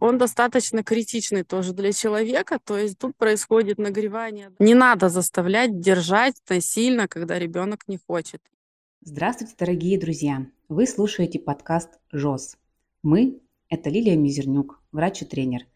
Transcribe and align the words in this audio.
Он 0.00 0.18
достаточно 0.18 0.82
критичный 0.82 1.42
тоже 1.42 1.72
для 1.72 1.92
человека, 1.92 2.58
то 2.64 2.78
есть 2.78 2.98
тут 2.98 3.16
происходит 3.16 3.78
нагревание. 3.78 4.52
Не 4.58 4.74
надо 4.74 5.08
заставлять 5.08 5.80
держать 5.80 6.36
насильно, 6.48 7.08
когда 7.08 7.38
ребенок 7.38 7.88
не 7.88 7.98
хочет. 7.98 8.40
Здравствуйте, 9.02 9.54
дорогие 9.58 9.98
друзья! 9.98 10.46
Вы 10.68 10.86
слушаете 10.86 11.38
подкаст 11.38 11.98
«ЖОС». 12.10 12.56
Мы– 13.02 13.40
это 13.68 13.90
Лилия 13.90 14.16
Мизернюк, 14.16 14.80
врач 14.92 15.20
и 15.20 15.24
тренер, 15.26 15.66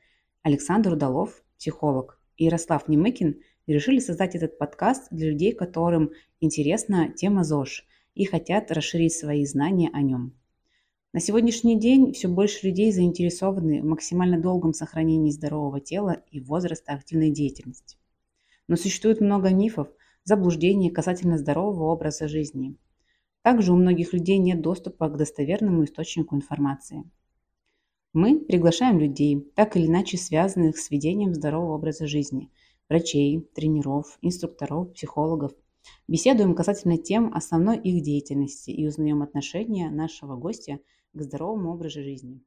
Александр 0.43 0.95
Удалов, 0.95 1.43
психолог, 1.59 2.18
и 2.38 2.46
Ярослав 2.46 2.88
Немыкин 2.88 3.43
решили 3.66 3.98
создать 3.98 4.34
этот 4.34 4.56
подкаст 4.56 5.09
для 5.11 5.30
людей, 5.30 5.52
которым 5.52 6.12
интересна 6.40 7.12
тема 7.12 7.45
ЗОЖ 7.45 7.84
и 8.14 8.25
хотят 8.25 8.70
расширить 8.70 9.12
свои 9.12 9.45
знания 9.45 9.90
о 9.93 10.00
нем. 10.00 10.32
На 11.14 11.20
сегодняшний 11.20 11.80
день 11.80 12.12
все 12.12 12.29
больше 12.29 12.66
людей 12.66 12.93
заинтересованы 12.93 13.80
в 13.80 13.86
максимально 13.86 14.38
долгом 14.38 14.74
сохранении 14.74 15.30
здорового 15.30 15.80
тела 15.80 16.23
и 16.30 16.38
возраста 16.38 16.92
активной 16.92 17.30
деятельности. 17.30 17.96
Но 18.69 18.77
существует 18.77 19.23
много 19.23 19.48
мифов, 19.48 19.88
заблуждений 20.24 20.91
касательно 20.91 21.38
здорового 21.38 21.84
образа 21.84 22.28
жизни. 22.28 22.77
Также 23.41 23.73
у 23.73 23.77
многих 23.77 24.12
людей 24.12 24.36
нет 24.36 24.60
доступа 24.60 25.09
к 25.09 25.16
достоверному 25.16 25.84
источнику 25.84 26.36
информации. 26.36 27.11
Мы 28.12 28.38
приглашаем 28.38 28.98
людей, 28.98 29.50
так 29.55 29.78
или 29.78 29.86
иначе 29.86 30.19
связанных 30.19 30.77
с 30.77 30.91
ведением 30.91 31.34
здорового 31.34 31.77
образа 31.77 32.06
жизни, 32.06 32.50
врачей, 32.91 33.48
тренеров, 33.55 34.19
инструкторов, 34.20 34.92
психологов. 34.92 35.52
Беседуем 36.06 36.55
касательно 36.55 36.98
тем 36.98 37.33
основной 37.33 37.78
их 37.78 38.02
деятельности 38.02 38.70
и 38.70 38.86
узнаем 38.86 39.22
отношения 39.22 39.88
нашего 39.88 40.36
гостя– 40.36 40.80
к 41.15 41.23
здоровому 41.23 41.73
образу 41.73 42.03
жизни. 42.03 42.41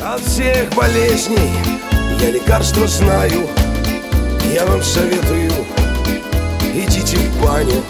От 0.00 0.20
всех 0.20 0.74
болезней 0.76 1.50
я 2.20 2.30
лекарство 2.30 2.86
знаю, 2.86 3.46
я 4.54 4.66
вам 4.66 4.80
советую, 4.82 5.50
идите 6.72 7.16
в 7.16 7.42
баню. 7.44 7.82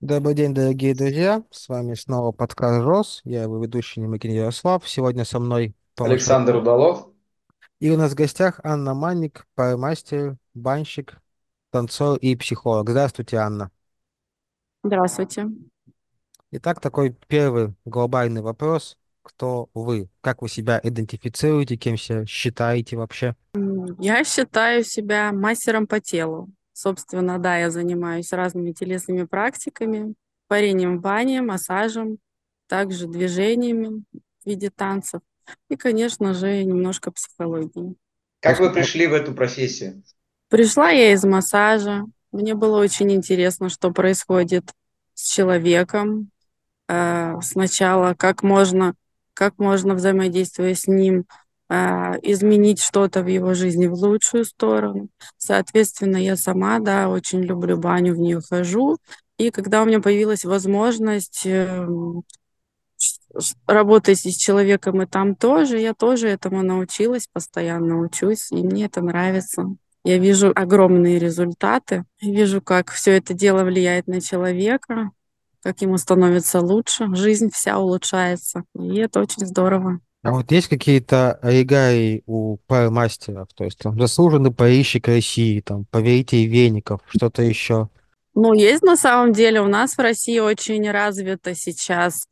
Добрый 0.00 0.34
день, 0.34 0.52
дорогие 0.52 0.94
друзья, 0.94 1.44
с 1.52 1.68
вами 1.68 1.94
снова 1.94 2.32
подкаст 2.32 2.84
РОС, 2.84 3.20
я 3.24 3.44
его 3.44 3.62
ведущий 3.62 4.00
Немыкин 4.00 4.32
Ярослав, 4.32 4.88
сегодня 4.88 5.24
со 5.24 5.38
мной 5.38 5.76
Александр 5.96 6.56
Удалов. 6.56 7.08
И 7.78 7.90
у 7.90 7.96
нас 7.96 8.12
в 8.12 8.16
гостях 8.16 8.60
Анна 8.64 8.94
Манник, 8.94 9.46
паромастер, 9.54 10.36
банщик, 10.54 11.20
танцор 11.70 12.18
и 12.18 12.34
психолог. 12.36 12.90
Здравствуйте, 12.90 13.36
Анна. 13.36 13.70
Здравствуйте. 14.84 15.48
Итак, 16.54 16.80
такой 16.80 17.16
первый 17.28 17.72
глобальный 17.86 18.42
вопрос. 18.42 18.98
Кто 19.22 19.70
вы? 19.72 20.10
Как 20.20 20.42
вы 20.42 20.50
себя 20.50 20.78
идентифицируете? 20.82 21.76
Кем 21.78 21.96
себя 21.96 22.26
считаете 22.26 22.98
вообще? 22.98 23.34
Я 23.98 24.22
считаю 24.22 24.84
себя 24.84 25.32
мастером 25.32 25.86
по 25.86 25.98
телу. 25.98 26.50
Собственно, 26.74 27.38
да, 27.38 27.56
я 27.56 27.70
занимаюсь 27.70 28.34
разными 28.34 28.72
телесными 28.72 29.24
практиками, 29.24 30.14
парением 30.46 30.98
в 30.98 31.00
бане, 31.00 31.40
массажем, 31.40 32.18
также 32.66 33.08
движениями 33.08 34.04
в 34.12 34.46
виде 34.46 34.68
танцев 34.68 35.22
и, 35.70 35.76
конечно 35.76 36.34
же, 36.34 36.64
немножко 36.64 37.12
психологии. 37.12 37.94
Как 38.40 38.60
вы 38.60 38.70
пришли 38.70 39.06
в 39.06 39.14
эту 39.14 39.32
профессию? 39.32 40.02
Пришла 40.50 40.90
я 40.90 41.12
из 41.12 41.24
массажа. 41.24 42.04
Мне 42.30 42.54
было 42.54 42.78
очень 42.78 43.10
интересно, 43.10 43.70
что 43.70 43.90
происходит 43.90 44.70
с 45.14 45.32
человеком, 45.32 46.31
э, 46.92 47.40
сначала, 47.42 48.14
как 48.14 48.42
можно, 48.42 48.94
как 49.34 49.58
можно 49.58 49.94
взаимодействуя 49.94 50.74
с 50.74 50.86
ним, 50.86 51.24
э, 51.68 51.74
изменить 52.22 52.80
что-то 52.82 53.22
в 53.22 53.28
его 53.28 53.54
жизни 53.54 53.86
в 53.86 53.94
лучшую 53.94 54.44
сторону. 54.44 55.08
Соответственно, 55.38 56.16
я 56.18 56.36
сама, 56.36 56.78
да, 56.80 57.08
очень 57.08 57.42
люблю 57.42 57.78
баню, 57.78 58.14
в 58.14 58.18
нее 58.18 58.40
хожу. 58.40 58.98
И 59.38 59.50
когда 59.50 59.82
у 59.82 59.86
меня 59.86 60.00
появилась 60.00 60.44
возможность 60.44 61.46
э, 61.46 61.86
работать 63.66 64.18
с 64.18 64.36
человеком 64.36 65.02
и 65.02 65.06
там 65.06 65.34
тоже, 65.34 65.78
я 65.78 65.94
тоже 65.94 66.28
этому 66.28 66.62
научилась, 66.62 67.26
постоянно 67.32 67.98
учусь, 67.98 68.52
и 68.52 68.56
мне 68.56 68.84
это 68.84 69.00
нравится. 69.00 69.64
Я 70.04 70.18
вижу 70.18 70.52
огромные 70.54 71.18
результаты, 71.18 72.04
вижу, 72.20 72.60
как 72.60 72.90
все 72.90 73.12
это 73.16 73.34
дело 73.34 73.64
влияет 73.64 74.08
на 74.08 74.20
человека, 74.20 75.10
как 75.62 75.80
ему 75.80 75.96
становится 75.98 76.60
лучше, 76.60 77.14
жизнь 77.14 77.50
вся 77.52 77.78
улучшается. 77.78 78.64
И 78.78 78.96
это 78.98 79.20
очень 79.20 79.46
здорово. 79.46 80.00
А 80.22 80.30
вот 80.30 80.52
есть 80.52 80.68
какие-то 80.68 81.38
регалии 81.42 82.22
у 82.26 82.58
паромастеров? 82.68 83.48
То 83.54 83.64
есть 83.64 83.78
там 83.78 83.98
заслуженный 83.98 84.52
парильщик 84.52 85.08
России, 85.08 85.60
там, 85.60 85.84
повелитель 85.90 86.46
веников, 86.46 87.00
что-то 87.08 87.42
еще? 87.42 87.88
Ну, 88.34 88.54
есть 88.54 88.82
на 88.82 88.96
самом 88.96 89.32
деле. 89.32 89.60
У 89.60 89.66
нас 89.66 89.94
в 89.94 89.98
России 89.98 90.38
очень 90.38 90.88
развито 90.90 91.54
сейчас 91.54 92.26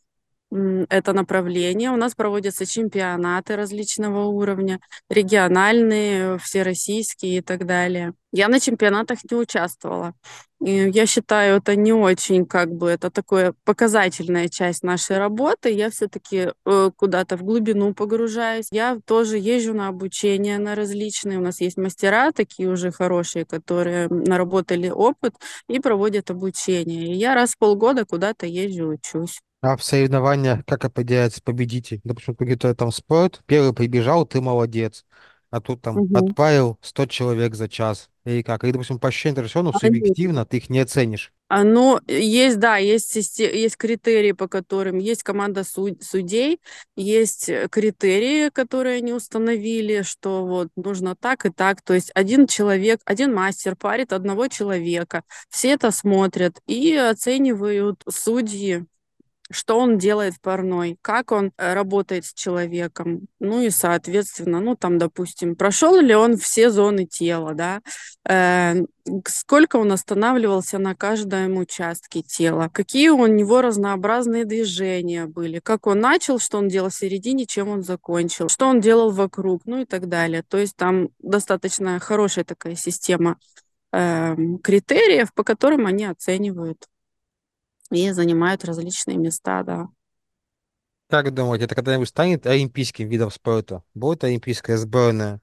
это 0.50 1.12
направление. 1.12 1.90
У 1.90 1.96
нас 1.96 2.14
проводятся 2.14 2.66
чемпионаты 2.66 3.56
различного 3.56 4.24
уровня, 4.24 4.80
региональные, 5.08 6.38
всероссийские 6.38 7.38
и 7.38 7.40
так 7.40 7.66
далее. 7.66 8.14
Я 8.32 8.48
на 8.48 8.60
чемпионатах 8.60 9.18
не 9.30 9.36
участвовала. 9.36 10.14
И 10.60 10.90
я 10.90 11.06
считаю, 11.06 11.56
это 11.56 11.74
не 11.74 11.92
очень, 11.92 12.46
как 12.46 12.70
бы, 12.72 12.90
это 12.90 13.10
такая 13.10 13.54
показательная 13.64 14.48
часть 14.48 14.82
нашей 14.82 15.18
работы. 15.18 15.70
Я 15.70 15.90
все-таки 15.90 16.52
э, 16.66 16.90
куда-то 16.96 17.36
в 17.36 17.42
глубину 17.42 17.94
погружаюсь. 17.94 18.68
Я 18.70 18.98
тоже 19.06 19.38
езжу 19.38 19.72
на 19.74 19.88
обучение 19.88 20.58
на 20.58 20.74
различные. 20.74 21.38
У 21.38 21.42
нас 21.42 21.60
есть 21.60 21.76
мастера 21.76 22.30
такие 22.32 22.68
уже 22.68 22.92
хорошие, 22.92 23.46
которые 23.46 24.08
наработали 24.08 24.90
опыт 24.90 25.34
и 25.68 25.80
проводят 25.80 26.30
обучение. 26.30 27.14
И 27.14 27.14
я 27.14 27.34
раз 27.34 27.54
в 27.54 27.58
полгода 27.58 28.04
куда-то 28.04 28.46
езжу, 28.46 28.88
учусь. 28.88 29.40
А 29.62 29.76
в 29.76 29.84
соревнованиях 29.84 30.64
как 30.66 30.84
определяется 30.86 31.42
победитель? 31.42 32.00
Допустим, 32.04 32.34
какой-то 32.34 32.74
там 32.74 32.90
спорт, 32.92 33.42
первый 33.46 33.74
прибежал, 33.74 34.24
ты 34.26 34.40
молодец. 34.40 35.04
А 35.50 35.60
тут 35.60 35.82
там 35.82 35.96
Мгм. 36.00 36.10
отправил 36.12 36.78
100 36.80 37.06
человек 37.06 37.54
за 37.54 37.68
час. 37.68 38.08
Или 38.24 38.42
как? 38.42 38.64
Или, 38.64 38.72
допустим, 38.72 38.98
по 38.98 39.08
ощущениям, 39.08 39.38
это 39.40 39.48
все 39.48 39.58
равно 39.58 39.72
субъективно, 39.72 40.46
ты 40.46 40.58
их 40.58 40.70
не 40.70 40.78
оценишь. 40.78 41.32
А, 41.48 41.64
ну, 41.64 41.98
есть, 42.06 42.60
да, 42.60 42.76
есть, 42.76 43.10
систе- 43.10 43.60
есть 43.60 43.76
критерии, 43.76 44.30
по 44.30 44.46
которым 44.46 44.98
есть 44.98 45.24
команда 45.24 45.64
суд- 45.64 46.00
судей, 46.04 46.60
есть 46.94 47.48
э, 47.48 47.66
критерии, 47.68 48.50
которые 48.50 48.98
они 48.98 49.12
установили, 49.12 50.02
что 50.02 50.46
вот 50.46 50.68
нужно 50.76 51.16
так 51.16 51.44
и 51.46 51.50
так. 51.50 51.82
То 51.82 51.92
есть 51.94 52.12
один 52.14 52.46
человек, 52.46 53.00
один 53.04 53.34
мастер 53.34 53.74
парит 53.74 54.12
одного 54.12 54.46
человека, 54.46 55.24
все 55.48 55.70
это 55.72 55.90
смотрят 55.90 56.60
и 56.68 56.94
оценивают 56.94 58.04
судьи 58.08 58.84
что 59.50 59.78
он 59.78 59.98
делает 59.98 60.34
в 60.34 60.40
парной, 60.40 60.96
как 61.02 61.32
он 61.32 61.52
э, 61.56 61.74
работает 61.74 62.24
с 62.24 62.32
человеком, 62.32 63.26
ну 63.40 63.60
и, 63.60 63.70
соответственно, 63.70 64.60
ну 64.60 64.76
там, 64.76 64.98
допустим, 64.98 65.56
прошел 65.56 65.98
ли 66.00 66.14
он 66.14 66.36
все 66.36 66.70
зоны 66.70 67.04
тела, 67.04 67.54
да, 67.54 67.80
э, 68.28 68.82
сколько 69.26 69.76
он 69.76 69.90
останавливался 69.92 70.78
на 70.78 70.94
каждом 70.94 71.56
участке 71.56 72.22
тела, 72.22 72.70
какие 72.72 73.08
у 73.08 73.26
него 73.26 73.60
разнообразные 73.60 74.44
движения 74.44 75.26
были, 75.26 75.58
как 75.58 75.86
он 75.86 76.00
начал, 76.00 76.38
что 76.38 76.58
он 76.58 76.68
делал 76.68 76.90
в 76.90 76.94
середине, 76.94 77.46
чем 77.46 77.68
он 77.68 77.82
закончил, 77.82 78.48
что 78.48 78.66
он 78.66 78.80
делал 78.80 79.10
вокруг, 79.10 79.62
ну 79.64 79.80
и 79.80 79.84
так 79.84 80.08
далее. 80.08 80.44
То 80.48 80.58
есть 80.58 80.76
там 80.76 81.08
достаточно 81.18 81.98
хорошая 81.98 82.44
такая 82.44 82.76
система 82.76 83.36
э, 83.92 84.36
критериев, 84.62 85.32
по 85.34 85.42
которым 85.42 85.86
они 85.86 86.04
оценивают 86.04 86.86
и 87.90 88.10
занимают 88.12 88.64
различные 88.64 89.16
места, 89.16 89.62
да. 89.62 89.88
Как 91.08 91.34
думаете, 91.34 91.64
это 91.64 91.74
когда-нибудь 91.74 92.08
станет 92.08 92.46
олимпийским 92.46 93.08
видом 93.08 93.30
спорта? 93.30 93.82
Будет 93.94 94.22
олимпийская 94.24 94.76
сборная 94.76 95.40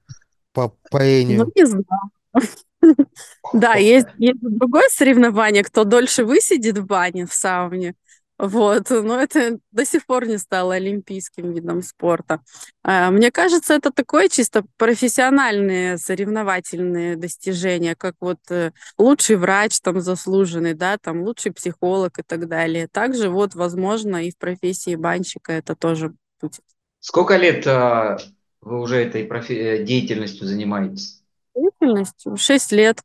по 0.52 0.68
Ну, 0.68 0.72
парению? 0.90 1.52
не 1.54 1.66
знаю. 1.66 1.84
Да, 3.52 3.74
есть 3.74 4.06
другое 4.18 4.88
соревнование, 4.90 5.64
кто 5.64 5.84
дольше 5.84 6.24
высидит 6.24 6.78
в 6.78 6.86
бане, 6.86 7.26
в 7.26 7.32
сауне. 7.32 7.94
Вот, 8.38 8.90
но 8.90 9.20
это 9.20 9.58
до 9.72 9.84
сих 9.84 10.06
пор 10.06 10.26
не 10.26 10.38
стало 10.38 10.74
олимпийским 10.74 11.52
видом 11.52 11.82
спорта. 11.82 12.40
А, 12.84 13.10
мне 13.10 13.32
кажется, 13.32 13.74
это 13.74 13.90
такое 13.90 14.28
чисто 14.28 14.64
профессиональные 14.76 15.98
соревновательные 15.98 17.16
достижения, 17.16 17.96
как 17.96 18.14
вот 18.20 18.38
э, 18.50 18.70
лучший 18.96 19.36
врач 19.36 19.80
там 19.80 20.00
заслуженный, 20.00 20.74
да, 20.74 20.98
там 20.98 21.22
лучший 21.22 21.52
психолог 21.52 22.20
и 22.20 22.22
так 22.22 22.46
далее. 22.48 22.86
Также 22.86 23.28
вот, 23.28 23.56
возможно, 23.56 24.24
и 24.24 24.30
в 24.30 24.38
профессии 24.38 24.94
банщика 24.94 25.52
это 25.52 25.74
тоже 25.74 26.14
будет. 26.40 26.60
Сколько 27.00 27.36
лет 27.36 27.66
а, 27.66 28.18
вы 28.60 28.80
уже 28.80 28.96
этой 29.02 29.24
профи- 29.24 29.84
деятельностью 29.84 30.46
занимаетесь? 30.46 31.22
Деятельностью 31.56 32.36
6 32.36 32.70
лет. 32.70 33.02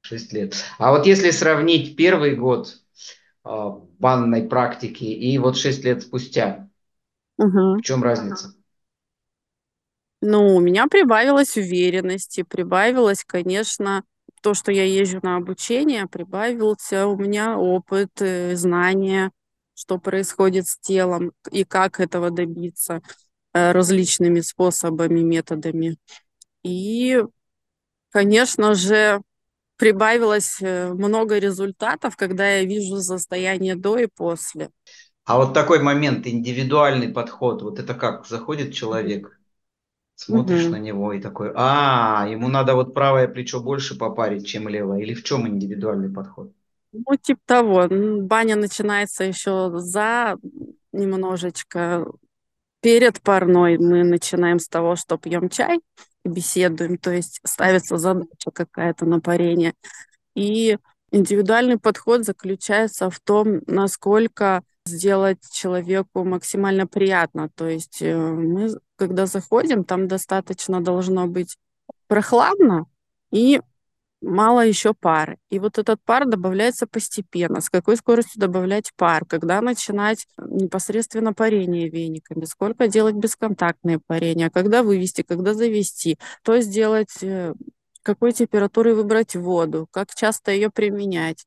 Шесть 0.00 0.32
лет. 0.32 0.54
А 0.78 0.92
вот 0.92 1.06
если 1.06 1.30
сравнить 1.32 1.96
первый 1.96 2.34
год 2.34 2.78
банной 3.98 4.48
практики 4.48 5.04
и 5.04 5.38
вот 5.38 5.56
шесть 5.56 5.84
лет 5.84 6.02
спустя, 6.02 6.68
Мгм. 7.38 7.78
в 7.78 7.82
чем 7.82 8.02
разница? 8.02 8.54
Ну, 10.20 10.56
у 10.56 10.60
меня 10.60 10.88
прибавилось 10.88 11.56
уверенности, 11.56 12.42
прибавилось, 12.42 13.24
конечно, 13.24 14.02
то, 14.42 14.54
что 14.54 14.72
я 14.72 14.84
езжу 14.84 15.20
на 15.22 15.36
обучение, 15.36 16.06
прибавился 16.06 17.06
у 17.06 17.16
меня 17.16 17.56
опыт, 17.56 18.10
э, 18.20 18.56
знания, 18.56 19.30
что 19.74 19.98
происходит 19.98 20.66
с 20.66 20.78
телом 20.78 21.32
и 21.52 21.64
как 21.64 22.00
этого 22.00 22.30
добиться 22.30 23.00
э, 23.54 23.72
различными 23.72 24.40
способами, 24.40 25.20
методами. 25.20 25.98
И, 26.64 27.22
конечно 28.10 28.74
же, 28.74 29.22
прибавилось 29.78 30.58
э, 30.62 30.92
много 30.94 31.38
результатов, 31.38 32.16
когда 32.16 32.48
я 32.58 32.64
вижу 32.64 32.98
состояние 33.00 33.76
до 33.76 33.98
и 33.98 34.06
после. 34.08 34.70
А 35.24 35.36
вот 35.38 35.54
такой 35.54 35.80
момент, 35.80 36.26
индивидуальный 36.26 37.08
подход, 37.08 37.62
вот 37.62 37.78
это 37.78 37.94
как? 37.94 38.26
Заходит 38.26 38.74
человек, 38.74 39.38
смотришь 40.16 40.68
Мгм. 40.68 40.70
на 40.70 40.78
него 40.78 41.12
и 41.14 41.20
такой, 41.20 41.52
а, 41.56 42.26
ему 42.30 42.48
надо 42.48 42.74
вот 42.76 42.94
правое 42.94 43.28
плечо 43.28 43.60
больше 43.62 43.98
попарить, 43.98 44.46
чем 44.48 44.68
левое. 44.68 45.00
Или 45.00 45.14
в 45.14 45.24
чем 45.24 45.48
индивидуальный 45.48 46.12
подход? 46.12 46.52
Ну, 46.92 47.16
типа 47.16 47.40
того. 47.46 47.88
Баня 48.22 48.56
начинается 48.56 49.24
еще 49.24 49.70
за 49.78 50.36
немножечко 50.92 52.06
перед 52.82 53.22
парной. 53.22 53.78
Мы 53.78 54.04
начинаем 54.04 54.58
с 54.60 54.68
того, 54.68 54.96
что 54.96 55.18
пьем 55.18 55.48
чай 55.50 55.80
беседуем, 56.24 56.98
то 56.98 57.10
есть 57.10 57.40
ставится 57.44 57.96
задача 57.96 58.50
какая-то 58.52 59.06
на 59.06 59.20
парение. 59.20 59.74
И 60.34 60.78
индивидуальный 61.10 61.78
подход 61.78 62.24
заключается 62.24 63.10
в 63.10 63.18
том, 63.20 63.60
насколько 63.66 64.62
сделать 64.86 65.38
человеку 65.52 66.24
максимально 66.24 66.86
приятно. 66.86 67.50
То 67.54 67.68
есть 67.68 68.00
э, 68.00 68.16
мы, 68.16 68.70
когда 68.96 69.26
заходим, 69.26 69.84
там 69.84 70.08
достаточно 70.08 70.82
должно 70.82 71.26
быть 71.26 71.56
прохладно 72.06 72.86
и 73.30 73.60
мало 74.20 74.66
еще 74.66 74.94
пары. 74.94 75.38
И 75.50 75.58
вот 75.58 75.78
этот 75.78 76.02
пар 76.04 76.26
добавляется 76.26 76.86
постепенно. 76.86 77.60
С 77.60 77.70
какой 77.70 77.96
скоростью 77.96 78.40
добавлять 78.40 78.92
пар? 78.96 79.24
Когда 79.26 79.60
начинать 79.60 80.26
непосредственно 80.38 81.32
парение 81.34 81.88
вениками? 81.88 82.44
Сколько 82.44 82.88
делать 82.88 83.14
бесконтактные 83.16 84.00
парения? 84.06 84.50
Когда 84.50 84.82
вывести? 84.82 85.22
Когда 85.22 85.54
завести? 85.54 86.18
То 86.42 86.60
сделать? 86.60 87.22
э, 87.22 87.54
Какой 88.02 88.32
температурой 88.32 88.94
выбрать 88.94 89.36
воду? 89.36 89.86
Как 89.90 90.14
часто 90.14 90.52
ее 90.52 90.70
применять? 90.70 91.46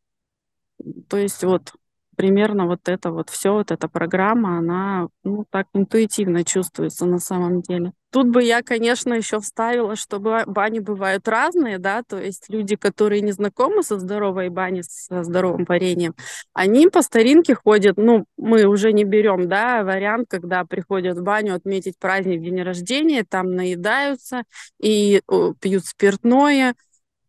То 1.09 1.17
есть 1.17 1.43
вот 1.43 1.73
примерно 2.15 2.67
вот 2.67 2.87
это 2.87 3.11
вот 3.11 3.29
все, 3.29 3.53
вот 3.53 3.71
эта 3.71 3.87
программа, 3.87 4.57
она, 4.57 5.07
ну, 5.23 5.45
так 5.49 5.67
интуитивно 5.73 6.43
чувствуется 6.43 7.05
на 7.05 7.19
самом 7.19 7.61
деле. 7.61 7.93
Тут 8.11 8.27
бы 8.27 8.43
я, 8.43 8.61
конечно, 8.61 9.13
еще 9.13 9.39
вставила, 9.39 9.95
что 9.95 10.19
ба- 10.19 10.43
бани 10.45 10.79
бывают 10.79 11.27
разные, 11.29 11.77
да, 11.77 12.03
то 12.03 12.17
есть 12.17 12.49
люди, 12.49 12.75
которые 12.75 13.21
не 13.21 13.31
знакомы 13.31 13.83
со 13.83 13.97
здоровой 13.99 14.49
баней, 14.49 14.83
со 14.83 15.23
здоровым 15.23 15.65
парением, 15.65 16.13
они 16.53 16.87
по 16.89 17.01
старинке 17.01 17.55
ходят, 17.55 17.95
ну, 17.95 18.25
мы 18.37 18.65
уже 18.65 18.91
не 18.91 19.05
берем, 19.05 19.47
да, 19.47 19.83
вариант, 19.83 20.27
когда 20.29 20.65
приходят 20.65 21.17
в 21.17 21.23
баню 21.23 21.55
отметить 21.55 21.97
праздник, 21.97 22.41
день 22.41 22.61
рождения, 22.61 23.23
там 23.27 23.55
наедаются 23.55 24.43
и 24.81 25.21
пьют 25.61 25.85
спиртное, 25.85 26.75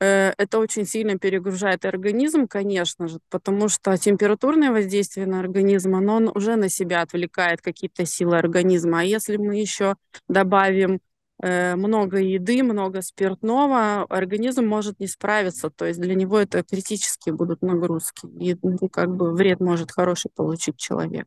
Это 0.05 0.59
очень 0.59 0.85
сильно 0.87 1.19
перегружает 1.19 1.85
организм, 1.85 2.47
конечно 2.49 3.09
же, 3.09 3.19
потому 3.31 3.69
что 3.69 3.97
температурное 3.97 4.71
воздействие 4.73 5.27
на 5.27 5.41
организм, 5.41 5.95
оно 5.95 6.19
н- 6.19 6.31
уже 6.35 6.57
на 6.57 6.69
себя 6.69 7.03
отвлекает 7.03 7.61
какие-то 7.63 8.05
силы 8.07 8.37
организма. 8.39 9.01
А 9.01 9.05
если 9.05 9.37
мы 9.37 9.57
еще 9.57 9.97
добавим 10.29 11.01
э, 11.43 11.77
много 11.77 12.19
еды, 12.19 12.63
много 12.63 13.03
спиртного, 13.03 14.03
организм 14.05 14.67
может 14.67 14.99
не 15.01 15.07
справиться. 15.07 15.71
То 15.71 15.87
есть 15.87 16.01
для 16.01 16.15
него 16.15 16.39
это 16.39 16.63
критические 16.65 17.35
будут 17.35 17.63
нагрузки. 17.63 18.27
И 18.41 18.57
ну, 18.63 18.89
как 18.89 19.15
бы 19.15 19.33
вред 19.33 19.61
может 19.61 19.93
хороший 19.93 20.31
получить 20.35 20.77
человек. 20.79 21.27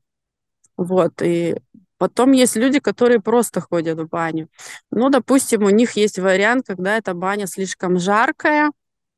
Вот, 0.78 1.22
и 1.22 1.56
потом 1.98 2.32
есть 2.34 2.56
люди, 2.56 2.80
которые 2.80 3.22
просто 3.22 3.62
ходят 3.62 4.00
в 4.00 4.08
баню. 4.08 4.50
Ну, 4.92 5.10
допустим, 5.10 5.64
у 5.64 5.70
них 5.70 5.94
есть 5.94 6.20
вариант, 6.20 6.66
когда 6.68 6.98
эта 6.98 7.14
баня 7.14 7.48
слишком 7.48 8.00
жаркая, 8.00 8.72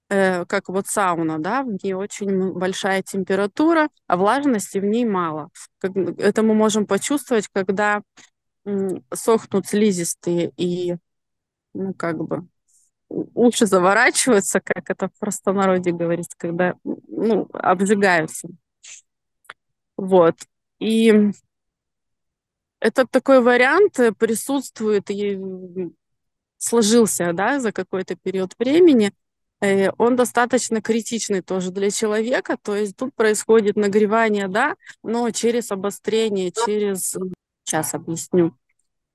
э, 0.09 0.45
как 0.45 0.69
вот 0.69 0.87
сауна, 0.87 1.39
да, 1.39 1.63
в 1.63 1.69
ней 1.83 1.93
очень 1.93 2.53
большая 2.53 3.03
температура, 3.03 3.89
а 4.07 4.17
влажности 4.17 4.79
в 4.79 4.85
ней 4.85 5.05
мало. 5.05 5.49
Как, 5.79 5.95
это 5.97 6.43
мы 6.43 6.53
можем 6.55 6.85
почувствовать, 6.87 7.47
когда 7.53 8.01
м, 8.65 9.03
сохнут 9.13 9.67
слизистые 9.67 10.51
и, 10.57 10.95
ну, 11.73 11.93
как 11.93 12.17
бы 12.17 12.47
уши 13.09 13.65
заворачиваются, 13.65 14.59
как 14.61 14.89
это 14.89 15.09
в 15.09 15.19
простонародье 15.19 15.93
говорится, 15.93 16.35
когда, 16.37 16.75
ну, 16.83 17.47
обжигаются. 17.53 18.49
Вот. 19.97 20.35
И 20.79 21.31
этот 22.87 23.11
такой 23.11 23.41
вариант 23.41 23.99
э, 23.99 24.11
присутствует 24.11 25.09
и 25.11 25.39
сложился, 26.57 27.33
да, 27.33 27.59
за 27.59 27.71
какой-то 27.71 28.15
период 28.15 28.53
времени. 28.57 29.11
Э, 29.61 29.89
Он 29.97 30.15
достаточно 30.15 30.81
критичный 30.81 31.41
тоже 31.41 31.71
для 31.71 31.91
человека, 31.91 32.57
то 32.61 32.75
есть 32.75 32.95
тут 32.95 33.13
происходит 33.13 33.75
нагревание, 33.75 34.47
да, 34.47 34.75
но 35.03 35.29
через 35.31 35.71
обострение, 35.71 36.51
через... 36.51 37.15
Сейчас 37.63 37.93
объясню. 37.93 38.55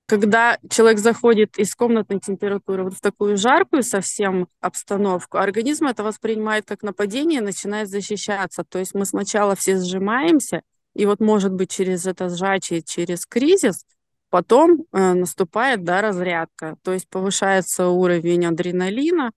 Когда 0.06 0.58
человек 0.69 0.98
заходит 0.98 1.58
из 1.58 1.74
комнатной 1.74 2.20
температуры 2.20 2.84
вот 2.84 2.94
в 2.94 3.00
такую 3.00 3.38
жаркую 3.38 3.82
совсем 3.82 4.46
обстановку, 4.60 5.38
организм 5.38 5.86
это 5.86 6.02
воспринимает 6.02 6.66
как 6.66 6.82
нападение 6.82 7.38
и 7.38 7.42
начинает 7.42 7.88
защищаться. 7.88 8.62
То 8.64 8.78
есть 8.78 8.92
мы 8.92 9.06
сначала 9.06 9.56
все 9.56 9.78
сжимаемся, 9.78 10.62
и 10.94 11.06
вот 11.06 11.21
может 11.21 11.53
быть 11.53 11.71
через 11.71 12.06
это 12.06 12.29
сжатие, 12.29 12.83
через 12.83 13.27
кризис, 13.27 13.85
потом 14.31 14.85
э, 14.93 15.12
наступает 15.15 15.85
да, 15.85 16.00
разрядка. 16.00 16.77
То 16.83 16.93
есть 16.93 17.09
повышается 17.09 17.89
уровень 17.89 18.47
адреналина 18.47 19.33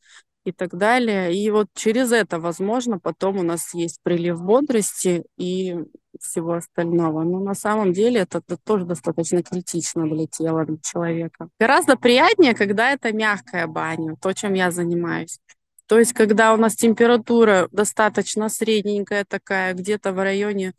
и 0.45 0.51
так 0.51 0.75
далее. 0.75 1.35
И 1.35 1.49
вот 1.49 1.67
через 1.75 2.11
это, 2.11 2.39
возможно, 2.39 2.99
потом 2.99 3.37
у 3.37 3.43
нас 3.43 3.73
есть 3.73 3.99
прилив 4.03 4.41
бодрости 4.41 5.23
и 5.37 5.75
всего 6.21 6.53
остального. 6.53 7.23
Но 7.23 7.39
на 7.39 7.55
самом 7.55 7.93
деле 7.93 8.21
это, 8.21 8.37
это 8.37 8.57
тоже 8.63 8.85
достаточно 8.85 9.43
критично 9.43 10.07
для 10.07 10.27
тела, 10.27 10.65
для 10.65 10.77
человека. 10.81 11.49
Гораздо 11.59 11.97
приятнее, 11.97 12.53
когда 12.53 12.91
это 12.91 13.11
мягкая 13.11 13.67
баня, 13.67 14.15
то, 14.21 14.33
чем 14.33 14.53
я 14.53 14.71
занимаюсь. 14.71 15.39
То 15.87 15.99
есть, 15.99 16.13
когда 16.13 16.53
у 16.53 16.57
нас 16.57 16.75
температура 16.75 17.67
достаточно 17.71 18.49
средненькая 18.49 19.23
такая, 19.27 19.73
где-то 19.73 20.13
в 20.13 20.23
районе 20.23 20.73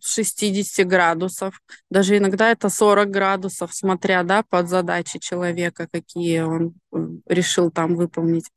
60 0.00 0.86
градусов, 0.86 1.60
даже 1.90 2.18
иногда 2.18 2.50
это 2.50 2.68
40 2.68 3.10
градусов, 3.10 3.74
смотря, 3.74 4.22
да, 4.22 4.42
под 4.42 4.68
задачи 4.68 5.18
человека, 5.18 5.88
какие 5.90 6.40
он 6.40 6.74
э, 6.92 6.98
решил 7.26 7.70
там 7.70 7.94
выполнить. 7.94 8.50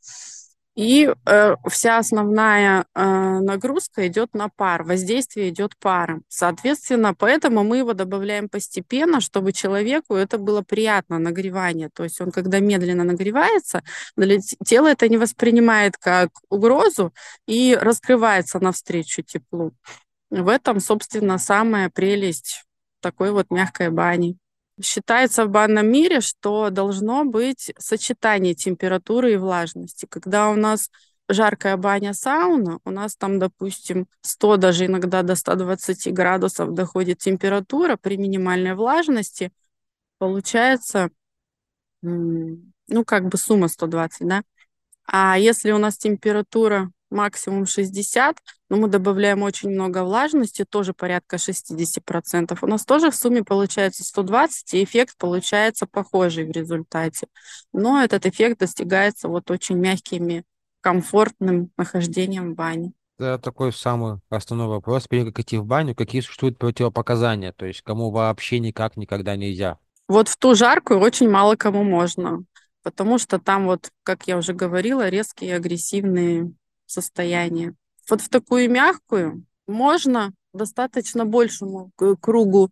И 0.80 1.14
э, 1.26 1.56
вся 1.70 1.98
основная 1.98 2.86
э, 2.96 3.04
нагрузка 3.04 4.08
идет 4.08 4.34
на 4.34 4.48
пар, 4.48 4.84
воздействие 4.84 5.50
идет 5.50 5.76
паром. 5.78 6.24
Соответственно, 6.30 7.14
поэтому 7.14 7.66
мы 7.66 7.80
его 7.80 7.94
добавляем 7.94 8.48
постепенно, 8.48 9.20
чтобы 9.20 9.52
человеку 9.52 10.16
это 10.16 10.38
было 10.38 10.62
приятно, 10.62 11.20
нагревание. 11.20 11.90
То 11.94 12.04
есть 12.04 12.22
он, 12.22 12.32
когда 12.32 12.60
медленно 12.60 13.04
нагревается, 13.04 13.84
тело 14.66 14.88
это 14.88 15.10
не 15.10 15.18
воспринимает 15.18 15.98
как 15.98 16.30
угрозу 16.50 17.14
и 17.46 17.78
раскрывается 17.78 18.62
навстречу 18.62 19.22
теплу. 19.22 19.74
В 20.30 20.48
этом, 20.48 20.80
собственно, 20.80 21.38
самая 21.38 21.90
прелесть 21.90 22.64
такой 23.00 23.32
вот 23.32 23.50
мягкой 23.50 23.90
бани. 23.90 24.38
Считается 24.82 25.46
в 25.46 25.50
банном 25.50 25.88
мире, 25.92 26.22
что 26.22 26.70
должно 26.70 27.26
быть 27.26 27.74
сочетание 27.78 28.54
температуры 28.54 29.34
и 29.34 29.38
влажности. 29.38 30.06
Когда 30.10 30.50
у 30.50 30.56
нас 30.56 30.90
жаркая 31.28 31.78
баня 31.78 32.14
сауна, 32.14 32.80
у 32.86 32.92
нас 32.92 33.16
там, 33.16 33.40
допустим, 33.40 34.08
100, 34.22 34.58
даже 34.58 34.86
иногда 34.86 35.22
до 35.22 35.36
120 35.36 36.14
градусов 36.14 36.74
доходит 36.74 37.20
температура 37.20 37.98
при 37.98 38.18
минимальной 38.18 38.76
влажности, 38.76 39.52
получается, 40.18 41.10
ну, 42.02 43.06
как 43.06 43.28
бы 43.28 43.38
сумма 43.38 43.68
120, 43.68 44.28
да? 44.28 44.44
А 45.06 45.38
если 45.38 45.72
у 45.72 45.78
нас 45.78 45.98
температура 45.98 46.92
максимум 47.10 47.66
60, 47.66 48.38
но 48.70 48.78
мы 48.78 48.88
добавляем 48.88 49.44
очень 49.44 49.70
много 49.70 50.04
влажности, 50.04 50.66
тоже 50.66 50.94
порядка 50.94 51.38
60%, 51.38 52.58
у 52.62 52.68
нас 52.68 52.86
тоже 52.86 53.12
в 53.12 53.16
сумме 53.16 53.44
получается 53.44 54.04
120, 54.04 54.74
и 54.74 54.84
эффект 54.84 55.16
получается 55.18 55.88
похожий 55.88 56.46
в 56.46 56.52
результате. 56.52 57.28
Но 57.74 58.02
этот 58.02 58.26
эффект 58.26 58.60
достигается 58.60 59.28
вот 59.28 59.50
очень 59.52 59.78
мягкими, 59.78 60.44
комфортным 60.82 61.72
нахождением 61.78 62.54
в 62.54 62.56
бане. 62.56 62.94
Это 63.18 63.38
такой 63.38 63.74
самый 63.74 64.20
основной 64.30 64.68
вопрос. 64.68 65.08
Перед 65.08 65.26
как 65.26 65.40
идти 65.40 65.58
в 65.58 65.66
баню, 65.66 65.94
какие 65.94 66.22
существуют 66.22 66.58
противопоказания, 66.58 67.52
то 67.52 67.66
есть 67.66 67.82
кому 67.82 68.12
вообще 68.12 68.60
никак 68.60 68.96
никогда 68.96 69.36
нельзя. 69.36 69.78
Вот 70.08 70.30
в 70.30 70.38
ту 70.38 70.56
жаркую 70.56 71.02
очень 71.02 71.30
мало 71.30 71.56
кому 71.56 71.84
можно, 71.84 72.44
потому 72.82 73.18
что 73.18 73.38
там 73.38 73.66
вот, 73.66 73.92
как 74.04 74.28
я 74.28 74.38
уже 74.38 74.54
говорила, 74.54 75.10
резкие 75.10 75.56
агрессивные 75.56 76.54
состояния. 76.90 77.76
Вот 78.10 78.22
в 78.22 78.30
такую 78.30 78.70
мягкую 78.70 79.46
можно 79.68 80.34
достаточно 80.54 81.26
большему 81.26 81.92
кругу 82.22 82.72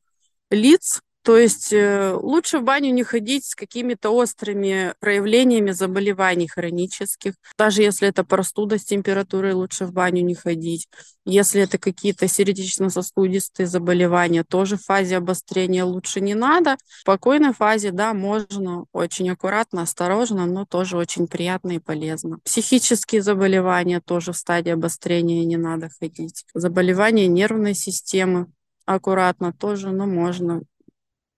лиц 0.50 1.02
то 1.28 1.38
есть 1.38 1.74
э, 1.74 2.14
лучше 2.14 2.60
в 2.60 2.64
баню 2.64 2.94
не 2.94 3.04
ходить 3.04 3.44
с 3.44 3.54
какими-то 3.54 4.12
острыми 4.12 4.94
проявлениями 5.02 5.72
заболеваний 5.72 6.48
хронических. 6.48 7.34
Даже 7.58 7.82
если 7.82 8.08
это 8.08 8.24
простуда 8.24 8.78
с 8.78 8.86
температурой, 8.86 9.52
лучше 9.52 9.88
в 9.88 9.92
баню 9.92 10.24
не 10.24 10.36
ходить. 10.36 10.88
Если 11.26 11.62
это 11.62 11.78
какие-то 11.80 12.30
сердечно-сосудистые 12.30 13.68
заболевания, 13.68 14.46
тоже 14.46 14.78
в 14.78 14.86
фазе 14.86 15.18
обострения 15.18 15.84
лучше 15.84 16.22
не 16.22 16.34
надо. 16.34 16.78
В 16.86 17.02
спокойной 17.02 17.52
фазе, 17.52 17.92
да, 17.92 18.14
можно 18.14 18.86
очень 18.94 19.30
аккуратно, 19.30 19.82
осторожно, 19.82 20.46
но 20.46 20.64
тоже 20.64 20.96
очень 20.96 21.28
приятно 21.28 21.74
и 21.74 21.80
полезно. 21.80 22.40
Психические 22.46 23.22
заболевания 23.22 24.00
тоже 24.00 24.32
в 24.32 24.38
стадии 24.38 24.72
обострения 24.72 25.44
не 25.44 25.58
надо 25.58 25.90
ходить. 26.00 26.46
Заболевания 26.54 27.28
нервной 27.28 27.74
системы 27.74 28.48
аккуратно 28.86 29.52
тоже, 29.52 29.92
но 29.92 30.06
можно 30.06 30.62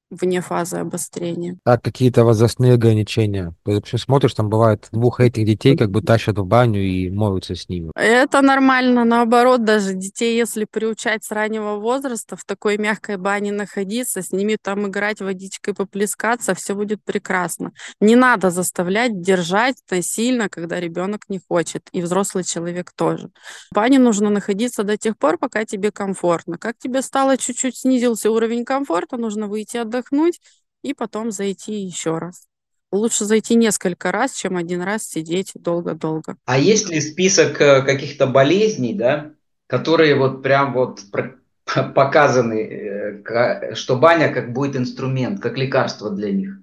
вне 0.09 0.41
фазы 0.41 0.77
обострения. 0.77 1.57
А 1.65 1.77
какие-то 1.77 2.23
возрастные 2.23 2.73
ограничения? 2.73 3.53
Ты 3.63 3.73
вообще 3.73 3.97
смотришь, 3.97 4.33
там 4.33 4.49
бывает 4.49 4.87
двух 4.91 5.19
этих 5.19 5.45
детей 5.45 5.77
как 5.77 5.91
бы 5.91 6.01
тащат 6.01 6.37
в 6.37 6.45
баню 6.45 6.81
и 6.81 7.09
моются 7.09 7.55
с 7.55 7.69
ними. 7.69 7.91
Это 7.95 8.41
нормально, 8.41 9.05
наоборот, 9.05 9.63
даже 9.63 9.93
детей, 9.93 10.37
если 10.37 10.65
приучать 10.69 11.23
с 11.23 11.31
раннего 11.31 11.75
возраста 11.75 12.35
в 12.35 12.43
такой 12.43 12.77
мягкой 12.77 13.17
бане 13.17 13.51
находиться, 13.51 14.21
с 14.21 14.31
ними 14.31 14.57
там 14.61 14.87
играть, 14.87 15.21
водичкой 15.21 15.73
поплескаться, 15.73 16.55
все 16.55 16.73
будет 16.73 17.03
прекрасно. 17.03 17.71
Не 18.01 18.15
надо 18.15 18.49
заставлять 18.49 19.21
держать 19.21 19.75
насильно, 19.89 20.49
когда 20.49 20.79
ребенок 20.79 21.29
не 21.29 21.39
хочет, 21.39 21.87
и 21.91 22.01
взрослый 22.01 22.43
человек 22.43 22.91
тоже. 22.95 23.29
В 23.71 23.75
бане 23.75 23.99
нужно 23.99 24.29
находиться 24.29 24.83
до 24.83 24.97
тех 24.97 25.17
пор, 25.17 25.37
пока 25.37 25.65
тебе 25.65 25.91
комфортно. 25.91 26.57
Как 26.57 26.77
тебе 26.77 27.01
стало 27.01 27.37
чуть-чуть 27.37 27.77
снизился 27.77 28.31
уровень 28.31 28.65
комфорта, 28.65 29.17
нужно 29.17 29.47
выйти 29.47 29.77
отдохнуть, 29.77 29.98
отдохнуть 29.99 30.39
и 30.81 30.93
потом 30.93 31.31
зайти 31.31 31.73
еще 31.73 32.17
раз. 32.17 32.47
Лучше 32.91 33.25
зайти 33.25 33.55
несколько 33.55 34.11
раз, 34.11 34.33
чем 34.33 34.57
один 34.57 34.81
раз 34.81 35.03
сидеть 35.03 35.51
долго-долго. 35.53 36.37
А 36.45 36.57
есть 36.57 36.89
ли 36.89 36.99
список 37.01 37.61
э, 37.61 37.83
каких-то 37.83 38.25
болезней, 38.25 38.95
да, 38.95 39.33
которые 39.67 40.15
вот 40.15 40.41
прям 40.41 40.73
вот 40.73 41.01
показаны, 41.95 43.21
э, 43.23 43.75
что 43.75 43.97
баня 43.97 44.33
как 44.33 44.53
будет 44.53 44.75
инструмент, 44.75 45.39
как 45.39 45.57
лекарство 45.57 46.09
для 46.09 46.31
них? 46.31 46.59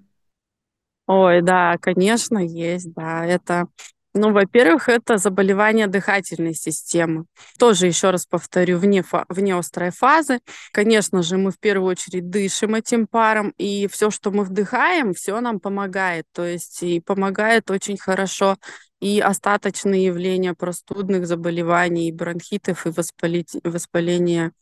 Ой, 1.06 1.42
да, 1.42 1.76
конечно, 1.80 2.38
есть, 2.38 2.92
да. 2.94 3.24
Это 3.24 3.68
ну, 4.16 4.32
во-первых, 4.32 4.88
это 4.88 5.18
заболевание 5.18 5.86
дыхательной 5.86 6.54
системы. 6.54 7.26
Тоже, 7.58 7.86
еще 7.86 8.10
раз 8.10 8.26
повторю, 8.26 8.78
вне, 8.78 9.02
фа- 9.02 9.26
вне 9.28 9.54
острой 9.54 9.90
фазы. 9.90 10.40
Конечно 10.72 11.22
же, 11.22 11.36
мы 11.36 11.50
в 11.50 11.58
первую 11.58 11.90
очередь 11.90 12.28
дышим 12.30 12.74
этим 12.74 13.06
паром, 13.06 13.52
и 13.58 13.86
все, 13.88 14.10
что 14.10 14.30
мы 14.30 14.44
вдыхаем, 14.44 15.14
все 15.14 15.40
нам 15.40 15.60
помогает. 15.60 16.24
То 16.32 16.44
есть 16.44 16.82
и 16.82 17.00
помогает 17.00 17.70
очень 17.70 17.98
хорошо 17.98 18.56
и 19.00 19.20
остаточные 19.20 20.06
явления 20.06 20.54
простудных 20.54 21.26
заболеваний, 21.26 22.08
и 22.08 22.12
бронхитов, 22.12 22.86
и 22.86 22.90
воспали... 22.90 23.44
воспаления 23.62 24.52